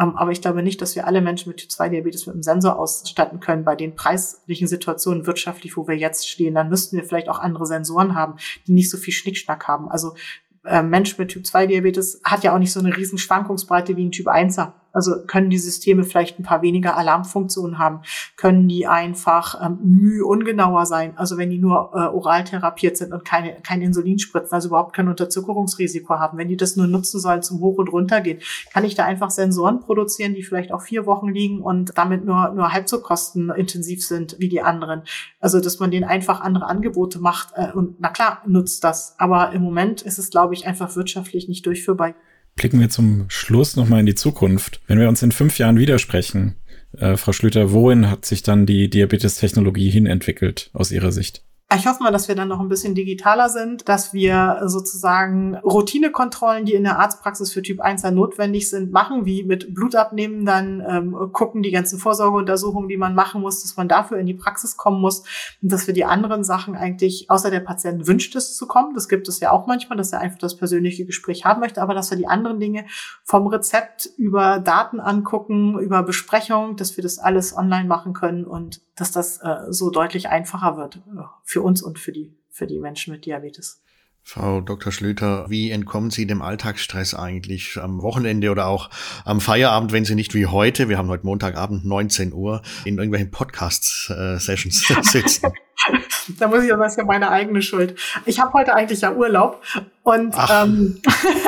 aber 0.02 0.32
ich 0.32 0.41
glaube 0.41 0.64
nicht, 0.64 0.82
dass 0.82 0.95
wir 0.95 1.06
alle 1.06 1.22
Menschen 1.22 1.49
mit 1.49 1.58
Typ-2-Diabetes 1.60 2.26
mit 2.26 2.34
einem 2.34 2.43
Sensor 2.43 2.80
ausstatten 2.80 3.39
können. 3.39 3.64
Bei 3.64 3.76
den 3.76 3.95
preislichen 3.95 4.68
Situationen 4.68 5.28
wirtschaftlich, 5.28 5.78
wo 5.78 5.88
wir 5.88 5.95
jetzt 5.95 6.28
stehen, 6.28 6.56
dann 6.56 6.70
müssten 6.70 6.97
wir 6.97 7.04
vielleicht 7.04 7.30
auch 7.30 7.39
andere 7.39 7.66
Sensoren 7.66 8.16
haben, 8.16 8.36
die 8.68 8.74
nicht 8.74 8.89
so 8.89 8.97
viel 8.97 9.14
Schnickschnack 9.14 9.68
haben. 9.68 9.89
Also 9.89 10.16
äh, 10.66 10.82
Mensch 10.82 11.18
mit 11.18 11.30
Typ-2-Diabetes 11.30 12.22
hat 12.24 12.43
ja 12.43 12.54
auch 12.54 12.60
nicht 12.60 12.74
so 12.74 12.80
eine 12.80 12.95
riesen 12.95 13.18
Schwankungsbreite 13.18 13.95
wie 13.95 14.06
ein 14.06 14.12
Typ-1er. 14.12 14.74
Also 14.94 15.26
können 15.26 15.50
die 15.50 15.58
Systeme 15.58 16.04
vielleicht 16.04 16.39
ein 16.39 16.44
paar 16.44 16.62
weniger 16.62 16.98
Alarmfunktionen 16.98 17.80
haben? 17.80 18.02
Können 18.36 18.68
die 18.68 18.88
einfach 18.88 19.62
ähm, 19.64 19.80
müh 19.84 20.24
ungenauer 20.24 20.86
sein? 20.86 21.14
Also 21.18 21.38
wenn 21.38 21.50
die 21.50 21.58
nur 21.58 21.92
äh, 21.94 22.08
oral 22.08 22.44
therapiert 22.44 22.98
sind 22.98 23.14
und 23.14 23.26
keine, 23.26 23.56
kein 23.62 23.82
Insulin 23.82 24.20
spritzen, 24.20 24.54
also 24.54 24.70
überhaupt 24.70 24.96
kein 24.96 25.08
Unterzuckerungsrisiko 25.08 26.16
haben. 26.20 26.38
Wenn 26.38 26.50
die 26.50 26.58
das 26.58 26.76
nur 26.76 26.88
nutzen 26.88 27.20
sollen 27.20 27.42
zum 27.42 27.60
Hoch- 27.60 27.78
und 27.78 27.89
Runtergehen, 27.89 28.39
kann 28.74 28.84
ich 28.84 28.96
da 28.96 29.06
einfach 29.06 29.30
Sensoren 29.30 29.80
produzieren, 29.80 30.34
die 30.34 30.44
vielleicht 30.44 30.72
auch 30.72 30.82
vier 30.82 31.06
Wochen 31.06 31.30
liegen 31.30 31.62
und 31.62 31.98
damit 31.98 32.26
nur, 32.26 32.50
nur 32.50 32.74
halb 32.74 32.89
so 32.89 33.02
kostenintensiv 33.02 34.06
sind 34.06 34.36
wie 34.39 34.50
die 34.50 34.62
anderen. 34.62 35.04
Also 35.39 35.60
dass 35.60 35.80
man 35.80 35.92
denen 35.92 36.06
einfach 36.06 36.42
andere 36.42 36.66
Angebote 36.66 37.20
macht 37.20 37.50
äh, 37.56 37.72
und 37.72 37.96
na 38.00 38.10
klar, 38.10 38.42
nutzt 38.46 38.84
das. 38.84 39.16
Aber 39.18 39.52
im 39.54 39.62
Moment 39.62 40.02
ist 40.02 40.20
es, 40.20 40.30
glaube 40.30 40.54
ich, 40.54 40.68
einfach 40.68 40.96
wirtschaftlich 40.96 41.48
nicht 41.48 41.66
durchführbar. 41.66 42.14
Blicken 42.56 42.80
wir 42.80 42.89
zum 42.89 43.26
Schluss 43.30 43.76
nochmal 43.76 44.02
in 44.02 44.06
die 44.06 44.16
Zukunft. 44.16 44.82
Wenn 44.88 44.99
wir 44.99 45.10
uns 45.10 45.24
in 45.24 45.32
fünf 45.32 45.58
Jahren 45.58 45.80
widersprechen, 45.80 46.56
äh, 46.97 47.18
Frau 47.18 47.34
Schlüter, 47.34 47.72
wohin 47.72 48.10
hat 48.10 48.26
sich 48.26 48.43
dann 48.43 48.66
die 48.66 48.89
Diabetes-Technologie 48.89 49.89
hinentwickelt 49.89 50.70
aus 50.74 50.91
Ihrer 50.91 51.12
Sicht? 51.12 51.43
Ich 51.74 51.88
hoffe 51.88 52.04
mal, 52.04 52.12
dass 52.12 52.28
wir 52.28 52.36
dann 52.36 52.50
noch 52.50 52.60
ein 52.60 52.68
bisschen 52.68 52.96
digitaler 52.96 53.48
sind, 53.48 53.88
dass 53.88 54.12
wir 54.12 54.64
sozusagen 54.66 55.56
Routinekontrollen, 55.56 56.66
die 56.66 56.74
in 56.74 56.84
der 56.84 57.00
Arztpraxis 57.00 57.54
für 57.54 57.62
Typ 57.62 57.80
1 57.80 58.02
dann 58.02 58.16
notwendig 58.16 58.70
sind, 58.70 58.92
machen, 58.92 59.26
wie 59.26 59.46
mit 59.46 59.74
Blutabnehmen 59.74 60.46
dann 60.46 60.84
ähm, 60.86 61.32
gucken, 61.32 61.64
die 61.64 61.72
ganzen 61.72 61.98
Vorsorgeuntersuchungen, 61.98 62.90
die 62.90 62.98
man 62.98 63.16
machen 63.16 63.40
muss, 63.40 63.62
dass 63.62 63.78
man 63.78 63.88
dafür 63.88 64.18
in 64.18 64.26
die 64.26 64.34
Praxis 64.34 64.76
kommen 64.76 65.00
muss 65.00 65.24
und 65.62 65.72
dass 65.72 65.88
wir 65.88 65.94
die 65.94 66.04
anderen 66.04 66.44
Sachen 66.44 66.76
eigentlich, 66.76 67.30
außer 67.30 67.50
der 67.50 67.62
Patient 67.62 68.06
wünscht 68.06 68.36
es 68.36 68.54
zu 68.58 68.68
kommen, 68.68 68.94
das 68.94 69.08
gibt 69.08 69.30
es 69.30 69.40
ja 69.40 69.52
auch 69.52 69.66
manchmal, 69.66 69.98
dass 69.98 70.12
er 70.12 70.20
einfach 70.20 70.40
das 70.40 70.58
persönliche 70.58 71.06
Gespräch 71.06 71.46
haben 71.46 71.62
möchte, 71.62 71.82
aber 71.82 71.94
dass 71.94 72.12
wir 72.12 72.18
die 72.18 72.28
anderen 72.28 72.60
Dinge 72.60 72.86
vom 73.24 73.48
Rezept 73.48 74.10
über 74.18 74.60
Daten 74.60 75.00
angucken, 75.00 75.80
über 75.80 76.04
Besprechung, 76.04 76.76
dass 76.76 76.98
wir 76.98 77.02
das 77.02 77.18
alles 77.18 77.56
online 77.56 77.88
machen 77.88 78.12
können 78.12 78.44
und 78.44 78.82
dass 78.96 79.12
das 79.12 79.38
äh, 79.38 79.72
so 79.72 79.90
deutlich 79.90 80.30
einfacher 80.30 80.78
wird 80.78 80.98
äh, 80.98 81.24
für 81.44 81.61
uns 81.62 81.82
und 81.82 81.99
für 81.99 82.12
die, 82.12 82.34
für 82.49 82.68
die 82.68 82.80
Menschen 82.80 83.14
mit 83.14 83.26
Diabetes. 83.26 83.82
Frau 84.24 84.62
Dr. 84.62 84.91
Schlüter, 84.91 85.49
wie 85.49 85.72
entkommen 85.72 86.12
Sie 86.12 86.28
dem 86.28 86.41
Alltagsstress 86.41 87.16
eigentlich 87.16 87.78
am 87.82 88.01
Wochenende 88.01 88.51
oder 88.51 88.68
auch 88.68 88.89
am 89.26 89.41
Feierabend, 89.41 89.91
wenn 89.91 90.05
Sie 90.05 90.16
nicht 90.16 90.34
wie 90.36 90.45
heute, 90.45 90.89
wir 90.89 90.97
haben 90.97 91.09
heute 91.09 91.26
Montagabend 91.26 91.86
19 91.86 92.32
Uhr, 92.32 92.62
in 92.86 92.97
irgendwelchen 92.97 93.32
Podcast-Sessions 93.32 94.88
sitzen? 95.01 95.51
da 96.39 96.47
muss 96.47 96.64
ich 96.64 96.70
sagen, 96.70 96.82
das 96.82 96.93
ist 96.93 96.97
ja 96.99 97.05
meine 97.05 97.32
eigene 97.32 97.62
Schuld. 97.62 97.99
Ich 98.26 98.39
habe 98.39 98.53
heute 98.53 98.76
eigentlich 98.76 99.01
ja 99.01 99.12
Urlaub 99.12 99.62
und 100.03 100.34
Ach, 100.38 100.66
ähm, 100.66 101.01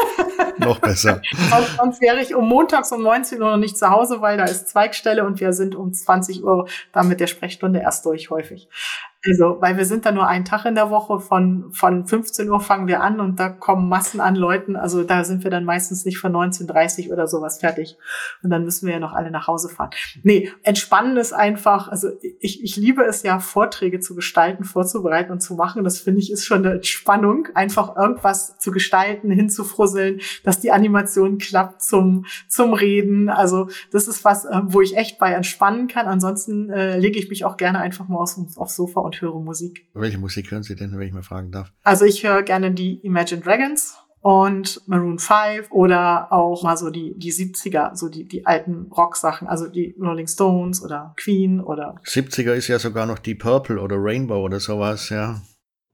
noch 0.57 0.79
besser. 0.79 1.21
sonst, 1.51 1.75
sonst 1.77 2.01
wäre 2.01 2.21
ich 2.21 2.33
um 2.33 2.49
montags 2.49 2.91
um 2.91 3.03
19 3.03 3.41
Uhr 3.41 3.51
noch 3.51 3.57
nicht 3.57 3.77
zu 3.77 3.89
Hause, 3.89 4.21
weil 4.21 4.37
da 4.37 4.45
ist 4.45 4.69
Zweigstelle 4.69 5.25
und 5.25 5.39
wir 5.39 5.53
sind 5.53 5.75
um 5.75 5.93
20 5.93 6.43
Uhr 6.43 6.67
dann 6.91 7.07
mit 7.07 7.19
der 7.19 7.27
Sprechstunde 7.27 7.79
erst 7.79 8.05
durch 8.05 8.31
häufig. 8.31 8.67
Also, 9.25 9.57
weil 9.61 9.77
wir 9.77 9.85
sind 9.85 10.05
da 10.05 10.11
nur 10.11 10.27
einen 10.27 10.43
Tag 10.43 10.65
in 10.65 10.75
der 10.75 10.89
Woche, 10.89 11.21
von, 11.21 11.71
von 11.71 12.05
15 12.05 12.49
Uhr 12.49 12.59
fangen 12.59 12.87
wir 12.87 13.01
an 13.01 13.21
und 13.21 13.39
da 13.39 13.47
kommen 13.47 13.87
Massen 13.87 14.19
an 14.19 14.35
Leuten. 14.35 14.75
Also 14.75 15.03
da 15.03 15.23
sind 15.23 15.45
wir 15.45 15.51
dann 15.51 15.63
meistens 15.63 16.03
nicht 16.03 16.17
von 16.17 16.33
19.30 16.33 17.09
oder 17.09 17.27
sowas 17.27 17.59
fertig. 17.59 17.97
Und 18.43 18.49
dann 18.49 18.65
müssen 18.65 18.85
wir 18.85 18.95
ja 18.95 18.99
noch 18.99 19.13
alle 19.13 19.31
nach 19.31 19.47
Hause 19.47 19.69
fahren. 19.69 19.91
Nee, 20.23 20.51
entspannen 20.63 21.15
ist 21.15 21.31
einfach, 21.31 21.87
also 21.87 22.09
ich, 22.41 22.63
ich 22.63 22.75
liebe 22.75 23.03
es 23.05 23.23
ja, 23.23 23.39
Vorträge 23.39 24.01
zu 24.01 24.13
gestalten, 24.13 24.65
vorzubereiten 24.65 25.31
und 25.31 25.39
zu 25.39 25.55
machen. 25.55 25.85
Das 25.85 25.99
finde 25.99 26.19
ich 26.19 26.29
ist 26.29 26.45
schon 26.45 26.65
eine 26.65 26.75
Entspannung, 26.75 27.47
einfach 27.53 27.95
irgendwas 27.95 28.57
zu 28.57 28.71
gestalten, 28.71 29.31
hinzufrusseln, 29.31 30.19
dass 30.43 30.59
die 30.59 30.71
Animation 30.71 31.37
klappt 31.37 31.81
zum, 31.81 32.25
zum 32.49 32.73
Reden. 32.73 33.29
Also 33.29 33.69
das 33.91 34.09
ist 34.09 34.25
was, 34.25 34.43
äh, 34.43 34.59
wo 34.65 34.81
ich 34.81 34.97
echt 34.97 35.17
bei 35.17 35.31
entspannen 35.31 35.87
kann. 35.87 36.07
Ansonsten 36.07 36.69
äh, 36.69 36.99
lege 36.99 37.19
ich 37.19 37.29
mich 37.29 37.45
auch 37.45 37.55
gerne 37.55 37.79
einfach 37.79 38.09
mal 38.09 38.17
aufs, 38.17 38.37
aufs 38.57 38.75
Sofa 38.75 38.99
und 38.99 39.12
höre 39.21 39.39
Musik. 39.39 39.87
Welche 39.93 40.17
Musik 40.17 40.51
hören 40.51 40.63
Sie 40.63 40.75
denn, 40.75 40.97
wenn 40.97 41.07
ich 41.07 41.13
mal 41.13 41.23
fragen 41.23 41.51
darf? 41.51 41.71
Also 41.83 42.05
ich 42.05 42.23
höre 42.23 42.43
gerne 42.43 42.71
die 42.71 42.99
Imagine 43.05 43.41
Dragons 43.41 43.97
und 44.21 44.81
Maroon 44.87 45.19
5 45.19 45.69
oder 45.71 46.31
auch 46.31 46.63
mal 46.63 46.77
so 46.77 46.89
die, 46.89 47.13
die 47.17 47.31
70er, 47.31 47.95
so 47.95 48.09
die, 48.09 48.25
die 48.25 48.45
alten 48.45 48.89
Rock-Sachen, 48.91 49.47
also 49.47 49.67
die 49.67 49.95
Rolling 49.99 50.27
Stones 50.27 50.81
oder 50.81 51.13
Queen 51.17 51.59
oder. 51.59 51.95
70er 52.05 52.53
ist 52.53 52.69
ja 52.69 52.79
sogar 52.79 53.05
noch 53.05 53.19
die 53.19 53.35
Purple 53.35 53.79
oder 53.79 53.97
Rainbow 53.99 54.41
oder 54.41 54.59
sowas, 54.59 55.09
ja. 55.09 55.41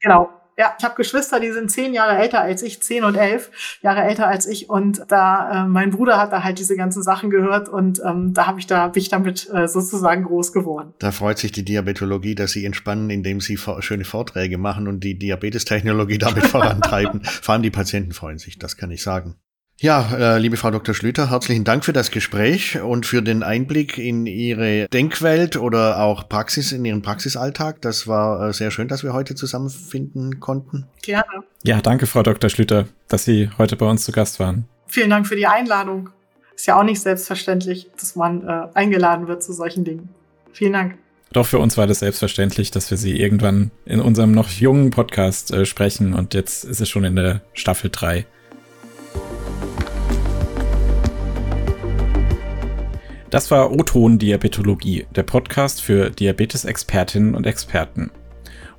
Genau, 0.01 0.29
ja, 0.59 0.75
ich 0.77 0.83
habe 0.83 0.95
Geschwister, 0.95 1.39
die 1.39 1.53
sind 1.53 1.71
zehn 1.71 1.93
Jahre 1.93 2.17
älter 2.17 2.41
als 2.41 2.61
ich, 2.63 2.81
zehn 2.81 3.05
und 3.05 3.15
elf 3.15 3.49
Jahre 3.81 4.01
älter 4.01 4.27
als 4.27 4.45
ich. 4.45 4.69
Und 4.69 5.05
da 5.07 5.63
äh, 5.63 5.67
mein 5.69 5.91
Bruder 5.91 6.19
hat 6.19 6.33
da 6.33 6.43
halt 6.43 6.59
diese 6.59 6.75
ganzen 6.75 7.01
Sachen 7.01 7.29
gehört 7.29 7.69
und 7.69 8.01
ähm, 8.05 8.33
da 8.33 8.45
habe 8.45 8.59
ich 8.59 8.67
da 8.67 8.89
bin 8.89 9.01
ich 9.01 9.07
damit 9.07 9.49
äh, 9.53 9.69
sozusagen 9.69 10.25
groß 10.25 10.51
geworden. 10.51 10.93
Da 10.99 11.13
freut 11.13 11.37
sich 11.37 11.53
die 11.53 11.63
Diabetologie, 11.63 12.35
dass 12.35 12.51
sie 12.51 12.65
entspannen, 12.65 13.09
indem 13.09 13.39
sie 13.39 13.57
schöne 13.79 14.03
Vorträge 14.03 14.57
machen 14.57 14.89
und 14.89 15.01
die 15.01 15.17
Diabetestechnologie 15.17 16.17
damit 16.17 16.45
vorantreiben. 16.47 17.23
Vor 17.23 17.53
allem 17.53 17.63
die 17.63 17.71
Patienten 17.71 18.11
freuen 18.11 18.37
sich, 18.37 18.59
das 18.59 18.75
kann 18.75 18.91
ich 18.91 19.01
sagen. 19.01 19.35
Ja, 19.81 20.09
äh, 20.11 20.39
liebe 20.39 20.57
Frau 20.57 20.71
Dr. 20.71 20.93
Schlüter, 20.93 21.29
herzlichen 21.29 21.63
Dank 21.63 21.85
für 21.85 21.93
das 21.93 22.11
Gespräch 22.11 22.81
und 22.81 23.05
für 23.05 23.21
den 23.21 23.43
Einblick 23.43 23.97
in 23.97 24.25
Ihre 24.25 24.89
Denkwelt 24.89 25.55
oder 25.55 26.01
auch 26.01 26.27
Praxis, 26.27 26.73
in 26.73 26.83
Ihren 26.83 27.01
Praxisalltag. 27.01 27.81
Das 27.81 28.05
war 28.05 28.49
äh, 28.49 28.53
sehr 28.53 28.71
schön, 28.71 28.89
dass 28.89 29.03
wir 29.03 29.13
heute 29.13 29.35
zusammenfinden 29.35 30.41
konnten. 30.41 30.87
Gerne. 31.01 31.45
Ja, 31.63 31.79
danke, 31.79 32.07
Frau 32.07 32.23
Dr. 32.23 32.49
Schlüter, 32.49 32.87
dass 33.07 33.23
Sie 33.23 33.51
heute 33.57 33.77
bei 33.77 33.85
uns 33.85 34.03
zu 34.03 34.11
Gast 34.11 34.41
waren. 34.41 34.65
Vielen 34.85 35.11
Dank 35.11 35.25
für 35.25 35.37
die 35.37 35.47
Einladung. 35.47 36.09
Ist 36.53 36.67
ja 36.67 36.77
auch 36.77 36.83
nicht 36.83 36.99
selbstverständlich, 36.99 37.89
dass 37.97 38.17
man 38.17 38.45
äh, 38.45 38.67
eingeladen 38.73 39.29
wird 39.29 39.43
zu 39.43 39.53
solchen 39.53 39.85
Dingen. 39.85 40.09
Vielen 40.51 40.73
Dank. 40.73 40.97
Doch 41.31 41.45
für 41.45 41.59
uns 41.59 41.77
war 41.77 41.87
das 41.87 41.99
selbstverständlich, 41.99 42.71
dass 42.71 42.91
wir 42.91 42.97
Sie 42.97 43.17
irgendwann 43.17 43.71
in 43.85 44.01
unserem 44.01 44.33
noch 44.33 44.49
jungen 44.49 44.89
Podcast 44.89 45.53
äh, 45.53 45.65
sprechen 45.65 46.13
und 46.13 46.33
jetzt 46.33 46.65
ist 46.65 46.81
es 46.81 46.89
schon 46.89 47.05
in 47.05 47.15
der 47.15 47.39
Staffel 47.53 47.89
3. 47.89 48.25
Das 53.29 53.51
war 53.51 53.71
O-Ton 53.71 54.17
Diabetologie, 54.17 55.05
der 55.15 55.21
Podcast 55.21 55.83
für 55.83 56.09
Diabetes-Expertinnen 56.09 57.35
und 57.35 57.45
Experten. 57.45 58.09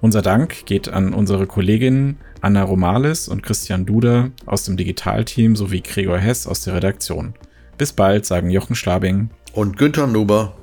Unser 0.00 0.22
Dank 0.22 0.66
geht 0.66 0.88
an 0.88 1.14
unsere 1.14 1.46
Kolleginnen 1.46 2.18
Anna 2.40 2.64
Romalis 2.64 3.28
und 3.28 3.44
Christian 3.44 3.86
Duder 3.86 4.32
aus 4.46 4.64
dem 4.64 4.76
Digitalteam 4.76 5.54
sowie 5.54 5.82
Gregor 5.82 6.18
Hess 6.18 6.48
aus 6.48 6.62
der 6.62 6.74
Redaktion. 6.74 7.34
Bis 7.78 7.92
bald, 7.92 8.26
sagen 8.26 8.50
Jochen 8.50 8.74
Schlabing 8.74 9.30
und 9.52 9.76
Günther 9.76 10.08
Nuber. 10.08 10.56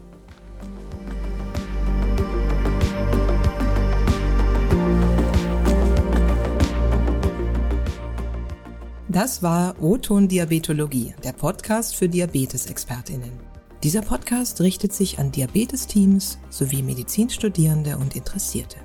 Das 9.07 9.41
war 9.41 9.81
O-Ton 9.81 10.27
Diabetologie, 10.27 11.15
der 11.23 11.31
Podcast 11.31 11.95
für 11.95 12.09
Diabetes-ExpertInnen. 12.09 13.46
Dieser 13.83 14.01
Podcast 14.01 14.59
richtet 14.61 14.91
sich 14.91 15.19
an 15.19 15.31
Diabetesteams 15.31 16.39
sowie 16.49 16.81
Medizinstudierende 16.81 17.97
und 17.97 18.15
Interessierte. 18.15 18.77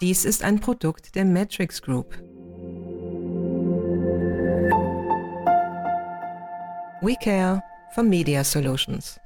Dies 0.00 0.24
ist 0.24 0.42
ein 0.42 0.60
Produkt 0.60 1.14
der 1.14 1.24
Matrix 1.24 1.80
Group. 1.80 2.12
We 7.00 7.14
care 7.22 7.62
for 7.94 8.02
Media 8.02 8.42
Solutions. 8.42 9.20